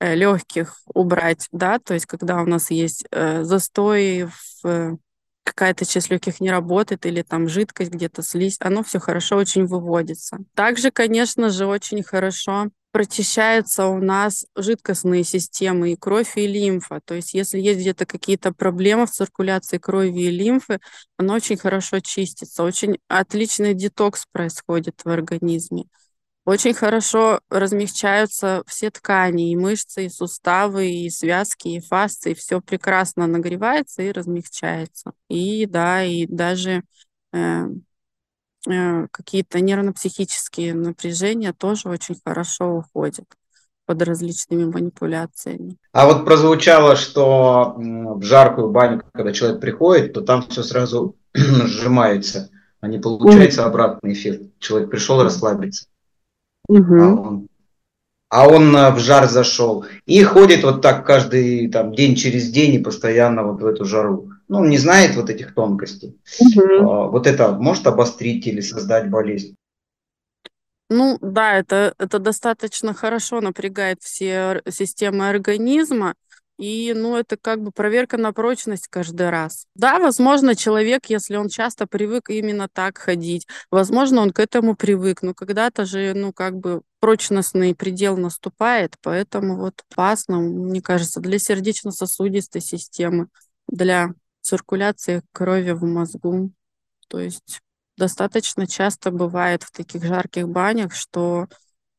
э, 0.00 0.14
легких 0.14 0.80
убрать, 0.86 1.46
да, 1.52 1.78
то 1.78 1.94
есть 1.94 2.06
когда 2.06 2.42
у 2.42 2.46
нас 2.46 2.70
есть 2.70 3.04
э, 3.10 3.44
застой 3.44 4.28
в 4.62 4.98
какая-то 5.50 5.84
часть 5.84 6.10
легких 6.10 6.40
не 6.40 6.50
работает 6.50 7.06
или 7.06 7.22
там 7.22 7.48
жидкость 7.48 7.90
где-то 7.90 8.22
слизь, 8.22 8.56
оно 8.60 8.82
все 8.82 8.98
хорошо 8.98 9.36
очень 9.36 9.66
выводится. 9.66 10.38
Также, 10.54 10.90
конечно 10.90 11.50
же, 11.50 11.66
очень 11.66 12.02
хорошо 12.02 12.70
прочищаются 12.92 13.86
у 13.86 13.98
нас 13.98 14.46
жидкостные 14.56 15.24
системы 15.24 15.92
и 15.92 15.96
кровь, 15.96 16.36
и 16.36 16.46
лимфа. 16.46 17.00
То 17.04 17.14
есть 17.14 17.34
если 17.34 17.58
есть 17.58 17.80
где-то 17.80 18.06
какие-то 18.06 18.52
проблемы 18.52 19.06
в 19.06 19.10
циркуляции 19.10 19.78
крови 19.78 20.22
и 20.22 20.30
лимфы, 20.30 20.80
оно 21.16 21.34
очень 21.34 21.56
хорошо 21.56 22.00
чистится. 22.00 22.64
Очень 22.64 22.98
отличный 23.08 23.74
детокс 23.74 24.26
происходит 24.32 25.00
в 25.04 25.08
организме. 25.08 25.84
Очень 26.46 26.74
хорошо 26.74 27.40
размягчаются 27.50 28.62
все 28.66 28.90
ткани, 28.90 29.52
и 29.52 29.56
мышцы, 29.56 30.06
и 30.06 30.08
суставы, 30.08 30.90
и 30.90 31.10
связки, 31.10 31.68
и 31.68 31.80
фасции. 31.80 32.34
Все 32.34 32.60
прекрасно 32.60 33.26
нагревается 33.26 34.02
и 34.02 34.10
размягчается. 34.10 35.12
И 35.28 35.66
да, 35.66 36.02
и 36.02 36.26
даже 36.26 36.82
э, 37.32 37.66
э, 38.68 39.06
какие-то 39.10 39.60
нервно-психические 39.60 40.74
напряжения 40.74 41.52
тоже 41.52 41.88
очень 41.88 42.16
хорошо 42.24 42.78
уходят 42.78 43.26
под 43.84 44.02
различными 44.02 44.64
манипуляциями. 44.64 45.76
А 45.92 46.06
вот 46.06 46.24
прозвучало, 46.24 46.96
что 46.96 47.74
в 47.76 48.22
жаркую 48.22 48.70
баню, 48.70 49.02
когда 49.12 49.32
человек 49.32 49.60
приходит, 49.60 50.14
то 50.14 50.22
там 50.22 50.42
все 50.48 50.62
сразу 50.62 51.16
сжимается, 51.34 52.50
а 52.80 52.88
не 52.88 52.98
получается 52.98 53.66
обратный 53.66 54.14
эффект. 54.14 54.44
Человек 54.58 54.90
пришел 54.90 55.22
расслабиться. 55.22 55.86
Угу. 56.70 57.02
А 57.02 57.08
он, 57.08 57.48
а 58.28 58.48
он 58.48 58.94
в 58.94 58.98
жар 59.00 59.28
зашел. 59.28 59.84
И 60.06 60.22
ходит 60.22 60.62
вот 60.62 60.82
так 60.82 61.04
каждый 61.04 61.68
там, 61.68 61.92
день 61.92 62.14
через 62.14 62.48
день 62.50 62.74
и 62.74 62.78
постоянно 62.78 63.42
вот 63.42 63.60
в 63.60 63.66
эту 63.66 63.84
жару. 63.84 64.30
Ну, 64.46 64.58
он 64.58 64.68
не 64.68 64.78
знает 64.78 65.16
вот 65.16 65.30
этих 65.30 65.52
тонкостей. 65.54 66.16
Угу. 66.38 66.90
А, 66.90 67.08
вот 67.08 67.26
это 67.26 67.52
может 67.52 67.86
обострить 67.88 68.46
или 68.46 68.60
создать 68.60 69.10
болезнь. 69.10 69.56
Ну 70.88 71.18
да, 71.20 71.58
это, 71.58 71.94
это 71.98 72.18
достаточно 72.18 72.94
хорошо 72.94 73.40
напрягает 73.40 73.98
все 74.00 74.62
системы 74.68 75.28
организма. 75.28 76.14
И, 76.60 76.92
ну, 76.94 77.16
это 77.16 77.38
как 77.38 77.62
бы 77.62 77.72
проверка 77.72 78.18
на 78.18 78.34
прочность 78.34 78.86
каждый 78.88 79.30
раз. 79.30 79.64
Да, 79.74 79.98
возможно, 79.98 80.54
человек, 80.54 81.06
если 81.06 81.36
он 81.36 81.48
часто 81.48 81.86
привык 81.86 82.28
именно 82.28 82.68
так 82.68 82.98
ходить, 82.98 83.46
возможно, 83.70 84.20
он 84.20 84.30
к 84.30 84.40
этому 84.40 84.76
привык, 84.76 85.22
но 85.22 85.32
когда-то 85.32 85.86
же, 85.86 86.12
ну, 86.14 86.34
как 86.34 86.58
бы 86.58 86.82
прочностный 86.98 87.74
предел 87.74 88.18
наступает, 88.18 88.96
поэтому 89.00 89.56
вот 89.56 89.82
опасно, 89.90 90.38
мне 90.38 90.82
кажется, 90.82 91.20
для 91.20 91.38
сердечно-сосудистой 91.38 92.60
системы, 92.60 93.28
для 93.66 94.10
циркуляции 94.42 95.22
крови 95.32 95.70
в 95.70 95.84
мозгу. 95.84 96.52
То 97.08 97.20
есть 97.20 97.62
достаточно 97.96 98.66
часто 98.66 99.10
бывает 99.10 99.62
в 99.62 99.70
таких 99.70 100.04
жарких 100.04 100.46
банях, 100.46 100.94
что 100.94 101.48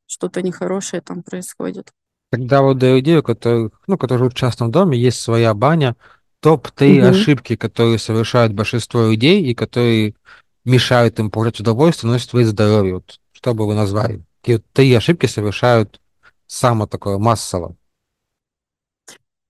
что-то 0.06 0.44
нехорошее 0.44 1.02
там 1.02 1.24
происходит. 1.24 1.92
Когда 2.32 2.62
вот 2.62 2.78
для 2.78 2.96
людей, 2.96 3.22
которые, 3.22 3.72
ну, 3.88 3.98
которые 3.98 4.20
живут 4.20 4.34
в 4.34 4.38
частном 4.38 4.72
доме, 4.72 4.98
есть 4.98 5.20
своя 5.20 5.54
баня, 5.54 5.96
топ-3 6.40 7.00
угу. 7.00 7.08
ошибки, 7.10 7.56
которые 7.56 8.00
совершают 8.00 8.54
большинство 8.54 9.10
людей 9.10 9.44
и 9.44 9.54
которые 9.54 10.16
мешают 10.64 11.20
им 11.20 11.30
получать 11.30 11.60
удовольствие, 11.60 12.12
носят 12.12 12.30
свои 12.30 12.46
здоровье. 12.46 12.96
Вот, 12.96 13.20
что 13.34 13.54
бы 13.54 13.68
вы 13.68 13.76
назвали? 13.76 14.24
Какие 14.42 14.56
вот 14.56 14.66
три 14.74 14.94
ошибки 14.94 15.26
совершают 15.26 16.00
само 16.48 16.88
такое 16.88 17.18
массово? 17.18 17.76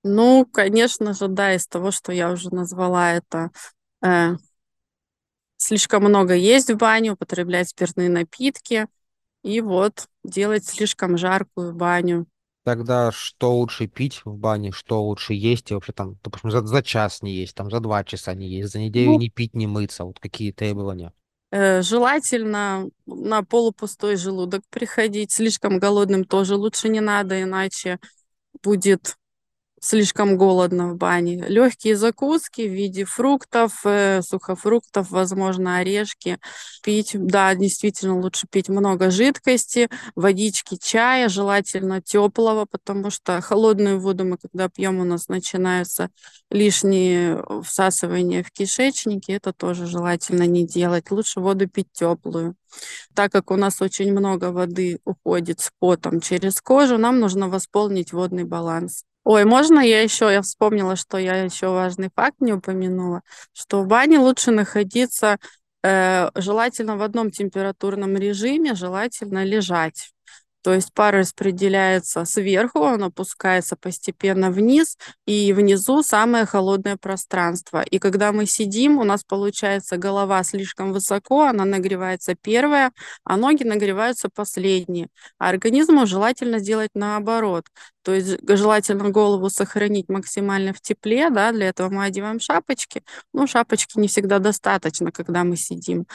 Ну, 0.03 0.47
конечно 0.51 1.13
же, 1.13 1.27
да, 1.27 1.53
из 1.53 1.67
того, 1.67 1.91
что 1.91 2.11
я 2.11 2.31
уже 2.31 2.53
назвала, 2.53 3.11
это 3.13 3.51
э, 4.03 4.31
слишком 5.57 6.03
много 6.03 6.33
есть 6.33 6.71
в 6.71 6.77
бане, 6.77 7.11
употреблять 7.11 7.69
спиртные 7.69 8.09
напитки 8.09 8.87
и 9.43 9.61
вот 9.61 10.07
делать 10.23 10.65
слишком 10.65 11.17
жаркую 11.17 11.73
баню. 11.73 12.25
Тогда 12.63 13.11
что 13.11 13.55
лучше 13.55 13.87
пить 13.87 14.21
в 14.23 14.35
бане, 14.35 14.71
что 14.71 15.03
лучше 15.03 15.33
есть, 15.33 15.71
и 15.71 15.73
вообще 15.73 15.93
там, 15.93 16.17
допустим, 16.23 16.51
за, 16.51 16.61
за 16.61 16.83
час 16.83 17.23
не 17.23 17.33
есть, 17.33 17.55
там 17.55 17.71
за 17.71 17.79
два 17.79 18.03
часа 18.03 18.35
не 18.35 18.47
есть, 18.47 18.71
за 18.71 18.79
неделю 18.79 19.13
ну, 19.13 19.19
не 19.19 19.29
пить, 19.29 19.55
не 19.55 19.65
мыться, 19.65 20.03
вот 20.03 20.19
какие 20.19 20.51
требования? 20.51 21.11
Э, 21.49 21.81
желательно 21.81 22.87
на 23.07 23.43
полупустой 23.43 24.15
желудок 24.15 24.61
приходить, 24.69 25.31
слишком 25.31 25.79
голодным 25.79 26.23
тоже 26.23 26.55
лучше 26.55 26.87
не 26.89 27.01
надо, 27.01 27.41
иначе 27.41 27.99
будет 28.61 29.17
слишком 29.81 30.37
голодно 30.37 30.93
в 30.93 30.95
бане. 30.95 31.43
Легкие 31.47 31.95
закуски 31.95 32.61
в 32.61 32.71
виде 32.71 33.03
фруктов, 33.03 33.81
э, 33.83 34.21
сухофруктов, 34.21 35.09
возможно, 35.09 35.77
орешки. 35.77 36.37
Пить, 36.83 37.11
да, 37.13 37.53
действительно 37.55 38.19
лучше 38.19 38.47
пить 38.49 38.69
много 38.69 39.09
жидкости, 39.09 39.89
водички, 40.15 40.77
чая, 40.81 41.29
желательно 41.29 42.01
теплого, 42.01 42.65
потому 42.65 43.09
что 43.09 43.41
холодную 43.41 43.99
воду 43.99 44.23
мы, 44.23 44.37
когда 44.37 44.69
пьем, 44.69 44.99
у 44.99 45.03
нас 45.03 45.27
начинаются 45.27 46.09
лишние 46.51 47.43
всасывания 47.63 48.43
в 48.43 48.51
кишечнике. 48.51 49.33
Это 49.33 49.51
тоже 49.51 49.87
желательно 49.87 50.43
не 50.43 50.65
делать. 50.65 51.09
Лучше 51.09 51.39
воду 51.39 51.67
пить 51.67 51.91
теплую. 51.91 52.55
Так 53.15 53.31
как 53.31 53.49
у 53.51 53.55
нас 53.55 53.81
очень 53.81 54.11
много 54.11 54.51
воды 54.51 54.99
уходит 55.05 55.59
с 55.59 55.71
потом 55.79 56.21
через 56.21 56.61
кожу, 56.61 56.97
нам 56.99 57.19
нужно 57.19 57.49
восполнить 57.49 58.13
водный 58.13 58.43
баланс. 58.43 59.03
Ой, 59.33 59.45
можно 59.45 59.79
я 59.79 60.01
еще, 60.01 60.25
я 60.29 60.41
вспомнила, 60.41 60.97
что 60.97 61.17
я 61.17 61.41
еще 61.41 61.69
важный 61.69 62.09
факт 62.13 62.35
не 62.41 62.51
упомянула, 62.51 63.21
что 63.53 63.81
в 63.81 63.87
бане 63.87 64.19
лучше 64.19 64.51
находиться 64.51 65.37
э, 65.83 66.29
желательно 66.35 66.97
в 66.97 67.01
одном 67.01 67.31
температурном 67.31 68.17
режиме, 68.17 68.75
желательно 68.75 69.45
лежать. 69.45 70.11
То 70.61 70.73
есть 70.73 70.93
пар 70.93 71.15
распределяется 71.15 72.25
сверху, 72.25 72.79
он 72.79 73.03
опускается 73.03 73.75
постепенно 73.75 74.51
вниз, 74.51 74.97
и 75.25 75.53
внизу 75.53 76.03
самое 76.03 76.45
холодное 76.45 76.97
пространство. 76.97 77.81
И 77.81 77.99
когда 77.99 78.31
мы 78.31 78.45
сидим, 78.45 78.97
у 78.97 79.03
нас 79.03 79.23
получается 79.23 79.97
голова 79.97 80.43
слишком 80.43 80.93
высоко, 80.93 81.43
она 81.45 81.65
нагревается 81.65 82.35
первая, 82.35 82.91
а 83.23 83.37
ноги 83.37 83.63
нагреваются 83.63 84.29
последние. 84.33 85.07
А 85.37 85.49
организму 85.49 86.05
желательно 86.05 86.59
сделать 86.59 86.91
наоборот. 86.93 87.65
То 88.03 88.13
есть 88.13 88.37
желательно 88.47 89.09
голову 89.09 89.49
сохранить 89.49 90.09
максимально 90.09 90.73
в 90.73 90.81
тепле, 90.81 91.29
да, 91.29 91.51
для 91.51 91.69
этого 91.69 91.89
мы 91.89 92.05
одеваем 92.05 92.39
шапочки. 92.39 93.03
Ну, 93.33 93.47
шапочки 93.47 93.99
не 93.99 94.07
всегда 94.07 94.39
достаточно, 94.39 95.11
когда 95.11 95.43
мы 95.43 95.55
сидим. 95.55 96.05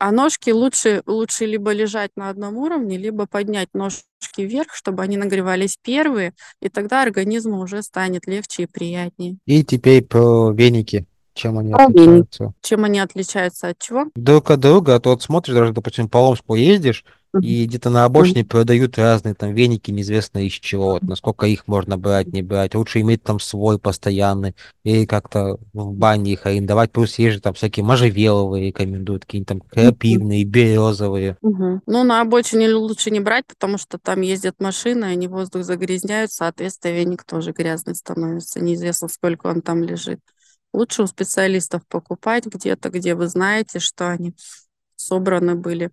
А 0.00 0.12
ножки 0.12 0.48
лучше, 0.48 1.02
лучше 1.04 1.44
либо 1.44 1.72
лежать 1.72 2.12
на 2.16 2.30
одном 2.30 2.56
уровне, 2.56 2.96
либо 2.96 3.26
поднять 3.26 3.68
ножки 3.74 4.02
вверх, 4.38 4.72
чтобы 4.72 5.02
они 5.02 5.18
нагревались 5.18 5.76
первые, 5.76 6.32
и 6.62 6.70
тогда 6.70 7.02
организму 7.02 7.60
уже 7.60 7.82
станет 7.82 8.26
легче 8.26 8.62
и 8.62 8.66
приятнее. 8.66 9.36
И 9.44 9.62
теперь 9.62 10.02
про 10.02 10.52
веники. 10.52 11.04
Чем 11.34 11.58
они 11.58 11.72
про 11.72 11.84
отличаются? 11.84 12.44
Веники. 12.44 12.54
Чем 12.62 12.84
они 12.84 12.98
отличаются 12.98 13.68
от 13.68 13.78
чего? 13.78 14.06
Друг 14.14 14.50
от 14.50 14.60
друга, 14.60 14.94
а 14.94 15.00
то 15.00 15.10
вот 15.10 15.22
смотришь, 15.22 15.54
даже, 15.54 15.74
допустим, 15.74 16.08
по 16.08 16.16
Омску 16.16 16.54
ездишь, 16.54 17.04
и 17.40 17.66
где-то 17.66 17.90
на 17.90 18.04
обочине 18.04 18.44
продают 18.44 18.98
разные 18.98 19.34
там 19.34 19.54
веники, 19.54 19.90
неизвестно 19.90 20.44
из 20.44 20.52
чего, 20.52 20.92
вот, 20.92 21.02
насколько 21.02 21.46
их 21.46 21.68
можно 21.68 21.96
брать, 21.96 22.28
не 22.28 22.42
брать. 22.42 22.74
Лучше 22.74 23.00
иметь 23.00 23.22
там 23.22 23.38
свой 23.38 23.78
постоянный, 23.78 24.56
или 24.82 25.06
как-то 25.06 25.58
в 25.72 25.92
бане 25.92 26.32
их 26.32 26.46
арендовать. 26.46 26.90
Плюс 26.90 27.18
есть 27.18 27.36
же 27.36 27.40
там 27.40 27.54
всякие 27.54 27.84
можжевеловые 27.84 28.68
рекомендуют, 28.68 29.24
какие-нибудь 29.24 29.48
там 29.48 29.60
крапивные, 29.60 30.44
березовые. 30.44 31.36
Угу. 31.40 31.82
Ну, 31.86 32.04
на 32.04 32.20
обочине 32.20 32.72
лучше 32.74 33.10
не 33.10 33.20
брать, 33.20 33.46
потому 33.46 33.78
что 33.78 33.98
там 33.98 34.22
ездят 34.22 34.56
машины, 34.60 35.04
они 35.04 35.28
воздух 35.28 35.62
загрязняют, 35.62 36.32
соответственно, 36.32 36.92
веник 36.92 37.24
тоже 37.24 37.52
грязный 37.52 37.94
становится. 37.94 38.60
Неизвестно, 38.60 39.08
сколько 39.08 39.46
он 39.46 39.62
там 39.62 39.82
лежит. 39.84 40.20
Лучше 40.72 41.02
у 41.02 41.06
специалистов 41.06 41.82
покупать 41.88 42.46
где-то, 42.46 42.90
где 42.90 43.14
вы 43.14 43.26
знаете, 43.26 43.80
что 43.80 44.08
они 44.08 44.34
собраны 45.00 45.54
были. 45.54 45.90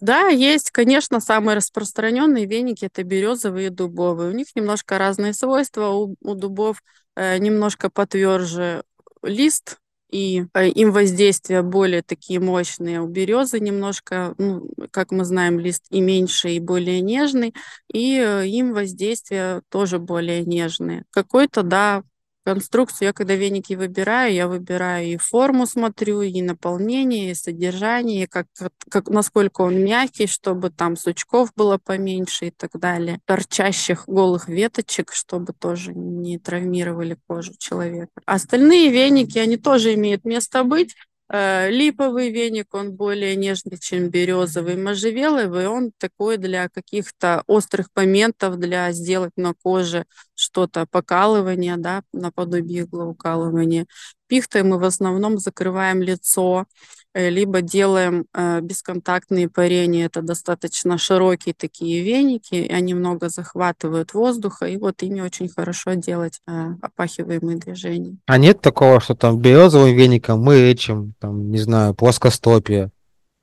Да, 0.00 0.28
есть, 0.28 0.70
конечно, 0.70 1.20
самые 1.20 1.56
распространенные 1.56 2.46
веники 2.46 2.86
это 2.86 3.02
березовые 3.04 3.66
и 3.68 3.70
дубовые. 3.70 4.30
У 4.30 4.34
них 4.34 4.48
немножко 4.54 4.98
разные 4.98 5.34
свойства. 5.34 5.88
У, 5.88 6.16
у 6.20 6.34
дубов 6.34 6.82
э, 7.16 7.38
немножко 7.38 7.90
потверже 7.90 8.82
лист, 9.22 9.78
и 10.10 10.44
э, 10.54 10.68
им 10.68 10.92
воздействия 10.92 11.62
более 11.62 12.02
такие 12.02 12.38
мощные. 12.38 13.00
У 13.00 13.08
березы 13.08 13.58
немножко, 13.58 14.34
ну, 14.38 14.68
как 14.90 15.10
мы 15.10 15.24
знаем, 15.24 15.58
лист 15.58 15.84
и 15.90 16.00
меньше, 16.00 16.50
и 16.50 16.60
более 16.60 17.00
нежный, 17.00 17.52
и 17.92 18.18
э, 18.18 18.46
им 18.46 18.72
воздействия 18.74 19.62
тоже 19.70 19.98
более 19.98 20.44
нежные. 20.44 21.04
Какой-то, 21.10 21.62
да, 21.62 22.04
конструкцию. 22.44 23.08
Я 23.08 23.12
когда 23.12 23.34
веники 23.34 23.74
выбираю, 23.74 24.32
я 24.32 24.48
выбираю 24.48 25.06
и 25.06 25.16
форму 25.16 25.66
смотрю, 25.66 26.22
и 26.22 26.42
наполнение, 26.42 27.30
и 27.30 27.34
содержание, 27.34 28.24
и 28.24 28.26
как, 28.26 28.46
как, 28.88 29.08
насколько 29.08 29.62
он 29.62 29.82
мягкий, 29.82 30.26
чтобы 30.26 30.70
там 30.70 30.96
сучков 30.96 31.50
было 31.56 31.78
поменьше 31.78 32.46
и 32.46 32.50
так 32.50 32.78
далее. 32.78 33.20
Торчащих 33.24 34.04
голых 34.06 34.48
веточек, 34.48 35.12
чтобы 35.12 35.52
тоже 35.52 35.92
не 35.94 36.38
травмировали 36.38 37.18
кожу 37.26 37.52
человека. 37.58 38.12
Остальные 38.26 38.90
веники, 38.90 39.38
они 39.38 39.56
тоже 39.56 39.94
имеют 39.94 40.24
место 40.24 40.64
быть, 40.64 40.94
липовый 41.30 42.30
веник, 42.30 42.74
он 42.74 42.92
более 42.92 43.34
нежный, 43.34 43.78
чем 43.78 44.10
березовый. 44.10 44.76
Можжевеловый, 44.76 45.68
он 45.68 45.92
такой 45.98 46.36
для 46.36 46.68
каких-то 46.68 47.42
острых 47.46 47.88
моментов, 47.96 48.58
для 48.58 48.92
сделать 48.92 49.32
на 49.36 49.54
коже 49.54 50.04
что-то, 50.34 50.86
покалывание, 50.90 51.76
да, 51.76 52.02
наподобие 52.12 52.82
иглоукалывания. 52.82 53.86
Пихтой 54.26 54.62
мы 54.62 54.78
в 54.78 54.84
основном 54.84 55.38
закрываем 55.38 56.02
лицо, 56.02 56.66
Э, 56.66 57.03
либо 57.14 57.62
делаем 57.62 58.26
э, 58.34 58.60
бесконтактные 58.60 59.48
парения. 59.48 60.06
Это 60.06 60.22
достаточно 60.22 60.98
широкие 60.98 61.54
такие 61.54 62.02
веники, 62.02 62.68
они 62.70 62.94
много 62.94 63.28
захватывают 63.28 64.14
воздуха, 64.14 64.66
и 64.66 64.76
вот 64.76 65.02
ими 65.02 65.20
очень 65.20 65.48
хорошо 65.48 65.94
делать 65.94 66.40
э, 66.46 66.74
опахиваемые 66.82 67.58
движения. 67.58 68.16
А 68.26 68.38
нет 68.38 68.60
такого, 68.60 69.00
что 69.00 69.14
там 69.14 69.38
березовым 69.38 69.94
веником 69.94 70.40
мы 70.40 70.56
лечим, 70.56 71.14
там, 71.20 71.50
не 71.50 71.58
знаю, 71.58 71.94
плоскостопие, 71.94 72.90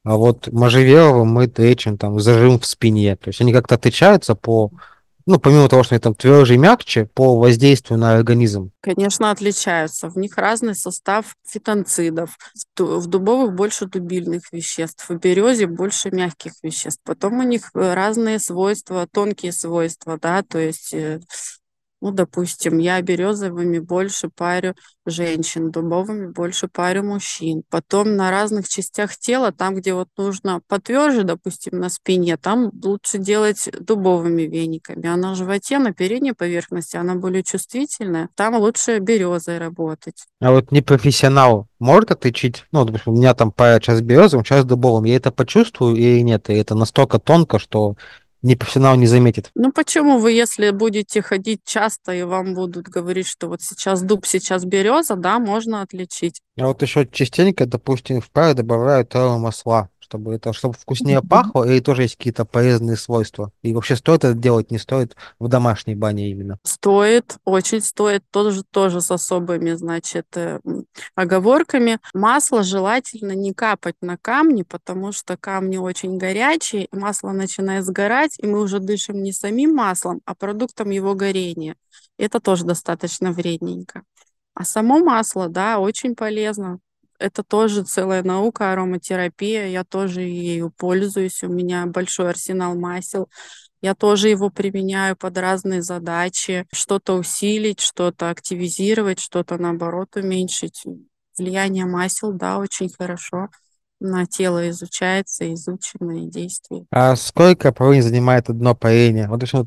а 0.03 0.17
вот 0.17 0.51
можжевеловым 0.51 1.27
мы 1.27 1.51
лечим 1.55 1.97
там 1.97 2.19
зажим 2.19 2.59
в 2.59 2.65
спине. 2.65 3.15
То 3.15 3.29
есть 3.29 3.41
они 3.41 3.53
как-то 3.53 3.75
отличаются 3.75 4.35
по 4.35 4.71
ну, 5.31 5.39
помимо 5.39 5.69
того, 5.69 5.83
что 5.83 5.95
они 5.95 6.01
там 6.01 6.13
тверже 6.13 6.55
и 6.55 6.57
мягче, 6.57 7.05
по 7.05 7.39
воздействию 7.39 7.97
на 7.97 8.15
организм? 8.15 8.71
Конечно, 8.81 9.31
отличаются. 9.31 10.09
В 10.09 10.17
них 10.17 10.37
разный 10.37 10.75
состав 10.75 11.35
фитонцидов. 11.47 12.37
В 12.77 13.07
дубовых 13.07 13.53
больше 13.53 13.85
дубильных 13.85 14.51
веществ, 14.51 15.09
в 15.09 15.15
березе 15.15 15.67
больше 15.67 16.11
мягких 16.11 16.53
веществ. 16.61 17.01
Потом 17.05 17.39
у 17.39 17.43
них 17.43 17.71
э, 17.73 17.93
разные 17.93 18.39
свойства, 18.39 19.07
тонкие 19.07 19.53
свойства, 19.53 20.19
да, 20.21 20.43
то 20.43 20.59
есть 20.59 20.93
э, 20.93 21.21
ну, 22.01 22.11
допустим, 22.11 22.79
я 22.79 22.99
березовыми 23.01 23.77
больше 23.79 24.29
парю 24.29 24.75
женщин, 25.05 25.71
дубовыми 25.71 26.27
больше 26.31 26.67
парю 26.67 27.03
мужчин. 27.03 27.63
Потом 27.69 28.15
на 28.15 28.31
разных 28.31 28.67
частях 28.67 29.15
тела, 29.15 29.51
там, 29.51 29.75
где 29.75 29.93
вот 29.93 30.07
нужно 30.17 30.61
потверже, 30.67 31.23
допустим, 31.23 31.79
на 31.79 31.89
спине, 31.89 32.37
там 32.37 32.71
лучше 32.83 33.19
делать 33.19 33.69
дубовыми 33.79 34.43
вениками. 34.43 35.07
А 35.07 35.15
на 35.15 35.35
животе, 35.35 35.77
на 35.77 35.93
передней 35.93 36.33
поверхности, 36.33 36.97
она 36.97 37.15
более 37.15 37.43
чувствительная, 37.43 38.29
там 38.35 38.55
лучше 38.55 38.97
березой 38.99 39.59
работать. 39.59 40.25
А 40.39 40.51
вот 40.51 40.71
непрофессионал 40.71 41.67
может 41.79 42.11
отличить, 42.11 42.65
ну, 42.71 42.83
допустим, 42.83 43.13
у 43.13 43.17
меня 43.17 43.35
там 43.35 43.51
парят 43.51 43.83
сейчас 43.83 44.01
березовым, 44.01 44.43
сейчас 44.43 44.65
дубовым, 44.65 45.03
я 45.03 45.15
это 45.15 45.31
почувствую 45.31 45.95
или 45.95 46.21
нет? 46.21 46.49
И 46.49 46.53
это 46.53 46.73
настолько 46.73 47.19
тонко, 47.19 47.59
что 47.59 47.95
непрофессионал 48.41 48.95
не 48.95 49.07
заметит. 49.07 49.51
Ну 49.55 49.71
почему 49.71 50.17
вы, 50.17 50.31
если 50.31 50.71
будете 50.71 51.21
ходить 51.21 51.61
часто 51.65 52.13
и 52.13 52.23
вам 52.23 52.53
будут 52.53 52.87
говорить, 52.87 53.27
что 53.27 53.47
вот 53.47 53.61
сейчас 53.61 54.01
дуб, 54.01 54.25
сейчас 54.25 54.65
береза, 54.65 55.15
да, 55.15 55.39
можно 55.39 55.81
отличить. 55.81 56.41
А 56.59 56.67
вот 56.67 56.81
еще 56.81 57.07
частенько, 57.07 57.65
допустим, 57.65 58.21
в 58.21 58.29
пары 58.29 58.53
добавляют 58.53 59.13
масла 59.13 59.89
чтобы 60.11 60.35
это 60.35 60.51
чтобы 60.51 60.73
вкуснее 60.73 61.21
пахло, 61.21 61.63
или 61.63 61.79
тоже 61.79 62.03
есть 62.03 62.17
какие-то 62.17 62.43
полезные 62.43 62.97
свойства? 62.97 63.51
И 63.61 63.73
вообще 63.73 63.95
стоит 63.95 64.25
это 64.25 64.33
делать, 64.33 64.69
не 64.69 64.77
стоит 64.77 65.15
в 65.39 65.47
домашней 65.47 65.95
бане 65.95 66.29
именно? 66.29 66.59
Стоит, 66.63 67.37
очень 67.45 67.79
стоит, 67.79 68.23
тоже, 68.29 68.63
тоже 68.63 68.99
с 68.99 69.09
особыми, 69.09 69.71
значит, 69.71 70.25
э, 70.35 70.59
оговорками. 71.15 71.99
Масло 72.13 72.61
желательно 72.63 73.31
не 73.31 73.53
капать 73.53 73.95
на 74.01 74.17
камни, 74.17 74.63
потому 74.63 75.13
что 75.13 75.37
камни 75.37 75.77
очень 75.77 76.17
горячие, 76.17 76.89
масло 76.91 77.31
начинает 77.31 77.85
сгорать, 77.85 78.37
и 78.37 78.45
мы 78.45 78.59
уже 78.59 78.79
дышим 78.79 79.23
не 79.23 79.31
самим 79.31 79.75
маслом, 79.75 80.19
а 80.25 80.35
продуктом 80.35 80.89
его 80.89 81.15
горения. 81.15 81.75
Это 82.17 82.41
тоже 82.41 82.65
достаточно 82.65 83.31
вредненько. 83.31 84.03
А 84.55 84.65
само 84.65 84.99
масло, 84.99 85.47
да, 85.47 85.79
очень 85.79 86.15
полезно 86.15 86.79
это 87.21 87.43
тоже 87.43 87.83
целая 87.83 88.23
наука, 88.23 88.73
ароматерапия. 88.73 89.67
Я 89.67 89.83
тоже 89.83 90.21
ею 90.21 90.71
пользуюсь. 90.75 91.43
У 91.43 91.47
меня 91.47 91.85
большой 91.85 92.29
арсенал 92.29 92.75
масел. 92.75 93.29
Я 93.81 93.95
тоже 93.95 94.29
его 94.29 94.49
применяю 94.49 95.15
под 95.15 95.37
разные 95.37 95.81
задачи. 95.81 96.67
Что-то 96.73 97.17
усилить, 97.17 97.79
что-то 97.79 98.29
активизировать, 98.29 99.19
что-то 99.19 99.57
наоборот 99.57 100.15
уменьшить. 100.15 100.83
Влияние 101.37 101.85
масел, 101.85 102.33
да, 102.33 102.57
очень 102.57 102.89
хорошо 102.89 103.49
на 104.01 104.25
тело 104.25 104.67
изучается, 104.69 105.53
изучено 105.53 106.23
и 106.23 106.27
действует. 106.27 106.85
А 106.91 107.15
сколько 107.15 107.73
времени 107.77 108.01
занимает 108.01 108.49
одно 108.49 108.75
парение? 108.75 109.27
Вот 109.27 109.43
если 109.43 109.65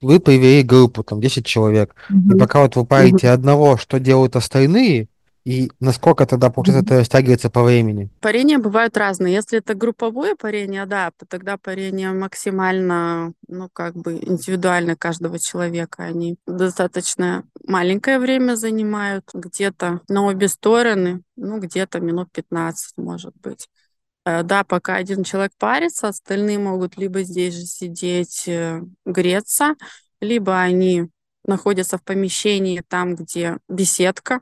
вы 0.00 0.20
привели 0.20 0.62
группу, 0.62 1.04
там, 1.04 1.20
10 1.20 1.44
человек, 1.46 1.94
mm-hmm. 2.10 2.34
и 2.34 2.38
пока 2.38 2.62
вот 2.62 2.76
вы 2.76 2.86
парите 2.86 3.26
mm-hmm. 3.26 3.32
одного, 3.32 3.76
что 3.76 4.00
делают 4.00 4.36
остальные, 4.36 5.08
и 5.44 5.70
насколько 5.78 6.24
тогда, 6.24 6.48
получается, 6.48 6.84
это 6.84 6.98
растягивается 7.00 7.50
по 7.50 7.62
времени? 7.62 8.08
Парения 8.20 8.58
бывают 8.58 8.96
разные. 8.96 9.34
Если 9.34 9.58
это 9.58 9.74
групповое 9.74 10.36
парение, 10.36 10.86
да, 10.86 11.10
тогда 11.28 11.58
парение 11.58 12.12
максимально, 12.12 13.34
ну, 13.46 13.68
как 13.70 13.94
бы 13.94 14.14
индивидуально 14.14 14.96
каждого 14.96 15.38
человека. 15.38 16.04
Они 16.04 16.36
достаточно 16.46 17.44
маленькое 17.66 18.18
время 18.18 18.54
занимают, 18.54 19.28
где-то 19.34 20.00
на 20.08 20.24
обе 20.24 20.48
стороны, 20.48 21.20
ну, 21.36 21.60
где-то 21.60 22.00
минут 22.00 22.32
15, 22.32 22.94
может 22.96 23.34
быть. 23.42 23.68
Э, 24.24 24.42
да, 24.42 24.64
пока 24.64 24.96
один 24.96 25.24
человек 25.24 25.52
парится, 25.58 26.08
остальные 26.08 26.58
могут 26.58 26.96
либо 26.96 27.22
здесь 27.22 27.54
же 27.54 27.66
сидеть, 27.66 28.44
э, 28.48 28.80
греться, 29.04 29.74
либо 30.22 30.58
они 30.58 31.10
находятся 31.44 31.98
в 31.98 32.02
помещении 32.02 32.82
там, 32.88 33.14
где 33.14 33.58
беседка, 33.68 34.40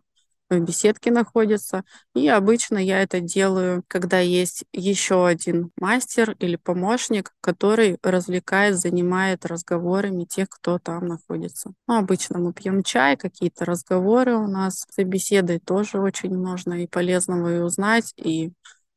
в 0.58 0.64
беседке 0.64 1.10
находится. 1.10 1.84
И 2.14 2.28
обычно 2.28 2.78
я 2.78 3.02
это 3.02 3.20
делаю, 3.20 3.82
когда 3.88 4.18
есть 4.20 4.64
еще 4.72 5.26
один 5.26 5.70
мастер 5.76 6.36
или 6.38 6.56
помощник, 6.56 7.32
который 7.40 7.98
развлекает, 8.02 8.78
занимает 8.78 9.44
разговорами 9.46 10.24
тех, 10.24 10.48
кто 10.48 10.78
там 10.78 11.06
находится. 11.08 11.72
Ну, 11.86 11.96
обычно 11.98 12.38
мы 12.38 12.52
пьем 12.52 12.82
чай, 12.82 13.16
какие-то 13.16 13.64
разговоры 13.64 14.36
у 14.36 14.46
нас. 14.46 14.86
За 14.96 15.04
беседой 15.04 15.58
тоже 15.58 16.00
очень 16.00 16.36
можно 16.36 16.82
и 16.82 16.86
полезного 16.86 17.56
и 17.56 17.58
узнать, 17.60 18.12
и 18.16 18.52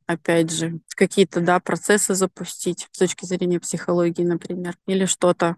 опять 0.08 0.52
же, 0.52 0.80
какие-то, 0.96 1.42
да, 1.42 1.60
процессы 1.60 2.14
запустить 2.14 2.88
с 2.92 3.00
точки 3.00 3.26
зрения 3.26 3.60
психологии, 3.60 4.24
например, 4.24 4.76
или 4.88 5.06
что-то 5.06 5.56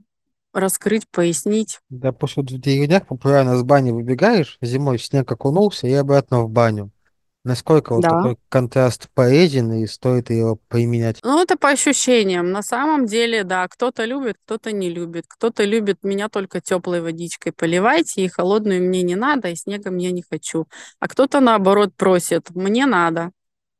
раскрыть, 0.57 1.03
пояснить. 1.09 1.79
Да, 1.89 2.11
после 2.11 2.43
в 2.43 2.45
деревнях 2.45 3.07
популярно 3.07 3.57
с 3.57 3.63
бани 3.63 3.91
выбегаешь, 3.91 4.57
зимой 4.61 4.99
снег 4.99 5.31
окунулся 5.31 5.87
и 5.87 5.93
обратно 5.93 6.41
в 6.41 6.49
баню. 6.49 6.91
Насколько 7.47 7.93
вот 7.93 8.01
Да. 8.01 8.09
такой 8.09 8.37
контраст 8.49 9.07
полезен 9.13 9.71
и 9.71 9.87
стоит 9.87 10.29
его 10.29 10.59
применять? 10.67 11.19
Ну, 11.23 11.41
это 11.41 11.55
по 11.55 11.69
ощущениям. 11.69 12.51
На 12.51 12.61
самом 12.61 13.05
деле, 13.05 13.45
да, 13.45 13.65
кто-то 13.69 14.03
любит, 14.03 14.35
кто-то 14.45 14.73
не 14.73 14.89
любит. 14.89 15.23
Кто-то 15.29 15.63
любит 15.63 16.03
меня 16.03 16.27
только 16.27 16.59
теплой 16.59 16.99
водичкой 16.99 17.53
поливайте, 17.53 18.25
и 18.25 18.27
холодную 18.27 18.81
мне 18.83 19.01
не 19.01 19.15
надо, 19.15 19.47
и 19.47 19.55
снегом 19.55 19.95
я 19.95 20.11
не 20.11 20.23
хочу. 20.29 20.67
А 20.99 21.07
кто-то, 21.07 21.39
наоборот, 21.39 21.91
просит, 21.95 22.49
мне 22.53 22.85
надо. 22.85 23.31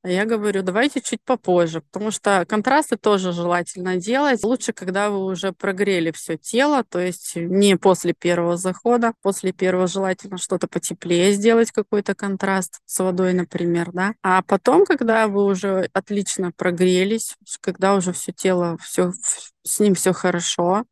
А 0.07 0.09
я 0.09 0.23
говорю, 0.23 0.63
давайте 0.63 1.01
чуть 1.01 1.21
попозже, 1.21 1.81
потому 1.81 2.11
что 2.11 2.45
контрасты 2.47 2.95
тоже 2.95 3.33
желательно 3.33 3.97
делать. 3.97 4.41
Лучше, 4.41 4.71
когда 4.71 5.09
вы 5.09 5.25
уже 5.25 5.51
прогрели 5.51 6.11
все 6.11 6.37
тело, 6.37 6.85
то 6.85 6.97
есть 6.97 7.35
не 7.35 7.75
после 7.75 8.13
первого 8.13 8.55
захода. 8.55 9.11
После 9.21 9.51
первого 9.51 9.85
желательно 9.87 10.37
что-то 10.37 10.67
потеплее 10.69 11.33
сделать, 11.33 11.71
какой-то 11.71 12.15
контраст 12.15 12.79
с 12.85 12.99
водой, 13.03 13.33
например, 13.33 13.89
да. 13.91 14.13
А 14.23 14.43
потом, 14.43 14.85
когда 14.85 15.27
вы 15.27 15.43
уже 15.43 15.89
отлично 15.91 16.53
прогрелись, 16.55 17.35
когда 17.59 17.93
уже 17.93 18.13
все 18.13 18.31
тело, 18.31 18.77
все, 18.81 19.11
с 19.63 19.79
ним 19.81 19.93
все 19.93 20.13
хорошо, 20.13 20.85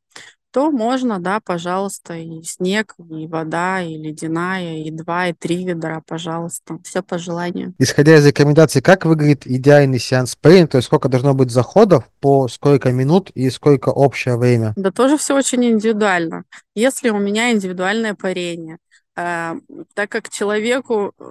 то 0.55 0.71
можно, 0.71 1.19
да, 1.19 1.41
пожалуйста, 1.41 2.13
и 2.13 2.41
снег, 2.43 2.95
и 2.97 3.27
вода, 3.27 3.81
и 3.81 3.97
ледяная, 3.97 4.77
и 4.77 4.89
два, 4.89 5.27
и 5.27 5.33
три 5.33 5.65
ведра, 5.65 6.01
пожалуйста. 6.07 6.79
Все 6.81 7.03
по 7.03 7.17
желанию. 7.17 7.73
Исходя 7.77 8.15
из 8.15 8.25
рекомендаций, 8.25 8.81
как 8.81 9.03
выглядит 9.03 9.45
идеальный 9.45 9.99
сеанс 9.99 10.31
спарринга, 10.31 10.69
то 10.69 10.77
есть 10.77 10.85
сколько 10.85 11.09
должно 11.09 11.33
быть 11.33 11.51
заходов, 11.51 12.05
по 12.21 12.47
сколько 12.47 12.93
минут 12.93 13.31
и 13.31 13.49
сколько 13.49 13.89
общее 13.89 14.37
время? 14.37 14.71
Да 14.77 14.91
тоже 14.91 15.17
все 15.17 15.35
очень 15.35 15.65
индивидуально. 15.65 16.45
Если 16.73 17.09
у 17.09 17.17
меня 17.17 17.51
индивидуальное 17.51 18.13
парение, 18.13 18.77
э, 19.17 19.55
так 19.93 20.09
как 20.09 20.29
человеку 20.29 21.11
э, 21.19 21.23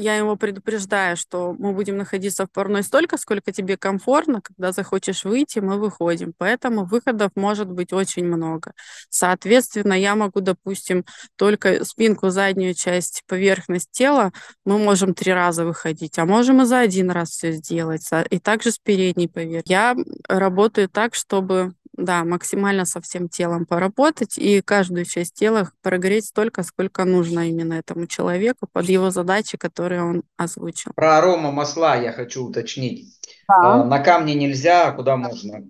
я 0.00 0.16
его 0.16 0.36
предупреждаю, 0.36 1.16
что 1.16 1.54
мы 1.58 1.72
будем 1.72 1.96
находиться 1.96 2.46
в 2.46 2.50
парной 2.50 2.82
столько, 2.82 3.18
сколько 3.18 3.52
тебе 3.52 3.76
комфортно, 3.76 4.40
когда 4.40 4.72
захочешь 4.72 5.24
выйти, 5.24 5.58
мы 5.58 5.78
выходим. 5.78 6.32
Поэтому 6.36 6.84
выходов 6.84 7.30
может 7.34 7.70
быть 7.70 7.92
очень 7.92 8.24
много. 8.24 8.72
Соответственно, 9.08 9.92
я 9.94 10.14
могу, 10.14 10.40
допустим, 10.40 11.04
только 11.36 11.84
спинку, 11.84 12.30
заднюю 12.30 12.74
часть, 12.74 13.22
поверхность 13.26 13.90
тела, 13.90 14.32
мы 14.64 14.78
можем 14.78 15.14
три 15.14 15.32
раза 15.32 15.64
выходить, 15.64 16.18
а 16.18 16.24
можем 16.24 16.62
и 16.62 16.64
за 16.64 16.80
один 16.80 17.10
раз 17.10 17.30
все 17.30 17.52
сделать. 17.52 18.08
И 18.30 18.38
также 18.38 18.70
с 18.70 18.78
передней 18.78 19.28
поверхностью. 19.28 19.62
Я 19.66 19.96
работаю 20.28 20.88
так, 20.88 21.14
чтобы 21.14 21.74
да, 21.96 22.24
максимально 22.24 22.84
со 22.84 23.00
всем 23.00 23.28
телом 23.28 23.66
поработать 23.66 24.38
и 24.38 24.60
каждую 24.60 25.04
часть 25.04 25.34
тела 25.34 25.70
прогреть 25.82 26.26
столько, 26.26 26.62
сколько 26.62 27.04
нужно 27.04 27.48
именно 27.48 27.74
этому 27.74 28.06
человеку 28.06 28.66
под 28.72 28.86
его 28.86 29.10
задачи, 29.10 29.56
которые 29.56 30.02
он 30.02 30.22
озвучил. 30.36 30.92
Про 30.94 31.18
арома 31.18 31.50
масла 31.50 31.96
я 31.96 32.12
хочу 32.12 32.44
уточнить. 32.44 33.18
А, 33.48 33.84
на 33.84 33.98
камне 33.98 34.34
нельзя, 34.34 34.88
а 34.88 34.92
куда 34.92 35.16
можно? 35.16 35.68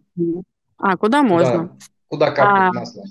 А, 0.78 0.96
куда 0.96 1.22
можно? 1.22 1.76
Куда 2.08 2.30
капать 2.30 2.74
масло? 2.74 3.04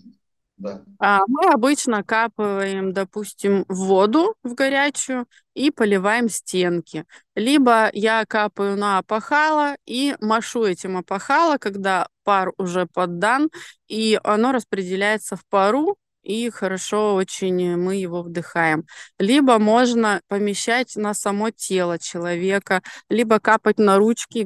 Да. 0.60 0.82
А, 1.00 1.22
мы 1.28 1.50
обычно 1.54 2.04
капаем, 2.04 2.92
допустим, 2.92 3.64
воду 3.70 4.36
в 4.44 4.54
горячую 4.54 5.26
и 5.54 5.72
поливаем 5.72 6.28
стенки. 6.28 7.06
Либо 7.34 7.90
я 7.94 8.26
капаю 8.26 8.76
на 8.76 8.98
опахало 8.98 9.76
и 9.86 10.16
машу 10.20 10.66
этим 10.66 10.98
опахало, 10.98 11.58
когда 11.58 12.08
пар 12.26 12.52
уже 12.58 12.86
поддан, 12.88 13.50
и 13.88 14.20
оно 14.22 14.52
распределяется 14.52 15.38
в 15.38 15.46
пару, 15.50 15.98
и 16.24 16.50
хорошо 16.50 17.16
очень 17.16 17.78
мы 17.78 17.96
его 17.96 18.22
вдыхаем. 18.22 18.84
Либо 19.18 19.60
можно 19.60 20.22
помещать 20.28 20.98
на 20.98 21.14
само 21.14 21.52
тело 21.52 21.98
человека, 21.98 22.82
либо 23.10 23.40
капать 23.40 23.78
на 23.80 23.98
ручки, 23.98 24.46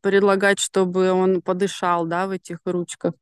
предлагать, 0.00 0.58
чтобы 0.58 1.12
он 1.12 1.42
подышал 1.42 2.06
да, 2.06 2.26
в 2.26 2.30
этих 2.30 2.58
ручках 2.64 3.12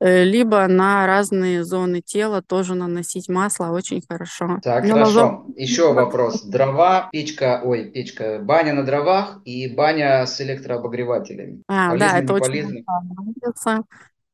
либо 0.00 0.66
на 0.66 1.06
разные 1.06 1.62
зоны 1.62 2.00
тела 2.00 2.42
тоже 2.42 2.74
наносить 2.74 3.28
масло 3.28 3.66
очень 3.66 4.02
хорошо. 4.08 4.58
Так, 4.62 4.84
Но 4.84 4.94
хорошо. 4.94 5.14
Назов... 5.14 5.40
Еще 5.56 5.92
вопрос. 5.92 6.42
Дрова, 6.42 7.08
печка, 7.12 7.60
ой, 7.62 7.90
печка, 7.90 8.38
баня 8.42 8.72
на 8.72 8.84
дровах 8.84 9.40
и 9.44 9.68
баня 9.68 10.26
с 10.26 10.40
электрообогревателями. 10.40 11.62
А, 11.68 11.90
полезно, 11.90 12.12
да, 12.12 12.18
это 12.18 12.32
очень. 12.32 12.84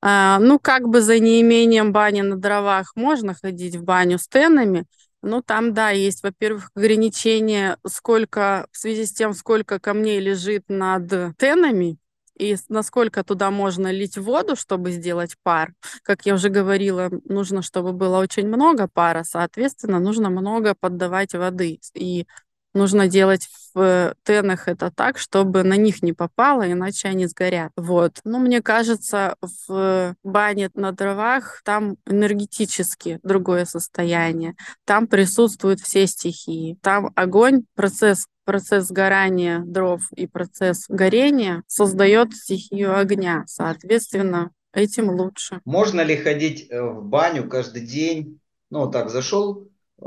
А, 0.02 0.38
ну, 0.38 0.59
как 0.61 0.88
бы 0.88 1.00
за 1.00 1.18
неимением 1.18 1.92
бани 1.92 2.20
на 2.20 2.37
дровах 2.37 2.92
можно 2.94 3.35
ходить 3.35 3.74
в 3.74 3.83
баню 3.83 4.18
с 4.18 4.29
тенами, 4.29 4.85
ну, 5.22 5.42
там, 5.42 5.74
да, 5.74 5.90
есть, 5.90 6.22
во-первых, 6.22 6.70
ограничение, 6.76 7.76
сколько, 7.85 8.68
в 8.70 8.79
связи 8.79 9.07
с 9.07 9.12
тем, 9.12 9.33
сколько 9.35 9.81
камней 9.81 10.20
лежит 10.20 10.64
над 10.68 11.37
тенами, 11.37 11.96
и 12.38 12.57
насколько 12.68 13.25
туда 13.25 13.51
можно 13.51 13.90
лить 13.90 14.18
воду, 14.18 14.57
чтобы 14.57 14.92
сделать 14.92 15.37
пар. 15.42 15.72
Как 16.03 16.27
я 16.27 16.35
уже 16.35 16.49
говорила, 16.49 17.11
нужно, 17.25 17.62
чтобы 17.62 17.92
было 17.92 18.18
очень 18.18 18.46
много 18.46 18.88
пара, 18.92 19.25
соответственно, 19.25 19.99
нужно 19.99 20.31
много 20.31 20.75
поддавать 20.79 21.35
воды. 21.35 21.81
И 21.94 22.27
нужно 22.77 23.09
делать 23.09 23.49
в 23.75 24.14
тенах 24.22 24.68
это 24.68 24.90
так, 24.90 25.18
чтобы 25.18 25.62
на 25.64 25.77
них 25.77 26.03
не 26.03 26.12
попало, 26.12 26.70
иначе 26.70 27.09
они 27.09 27.27
сгорят. 27.27 27.72
Вот. 27.77 28.20
Ну, 28.25 28.38
мне 28.38 28.62
кажется, 28.62 29.37
в 29.66 30.14
бане 30.22 30.70
на 30.75 30.92
дровах 30.92 31.62
там 31.64 31.96
энергетически 32.07 33.18
другое 33.22 33.64
состояние. 33.64 34.55
Там 34.85 35.07
присутствуют 35.07 35.81
все 35.81 36.07
стихии. 36.07 36.79
Там 36.83 37.11
огонь, 37.16 37.64
процесс 37.75 38.27
процесс 38.46 38.87
сгорания 38.87 39.59
дров 39.59 40.00
и 40.16 40.26
процесс 40.26 40.87
горения 40.88 41.62
создает 41.66 42.32
стихию 42.32 42.98
огня. 42.98 43.44
Соответственно, 43.46 44.52
этим 44.72 45.11
лучше. 45.11 45.61
Можно 45.66 46.00
ли 46.00 46.16
ходить 46.16 46.70
э, 46.70 46.80
в 46.80 47.04
баню 47.04 47.48
каждый 47.48 47.82
день? 47.82 48.40
Ну, 48.70 48.90
так 48.90 49.11
зашел, 49.11 49.68
э, 50.00 50.04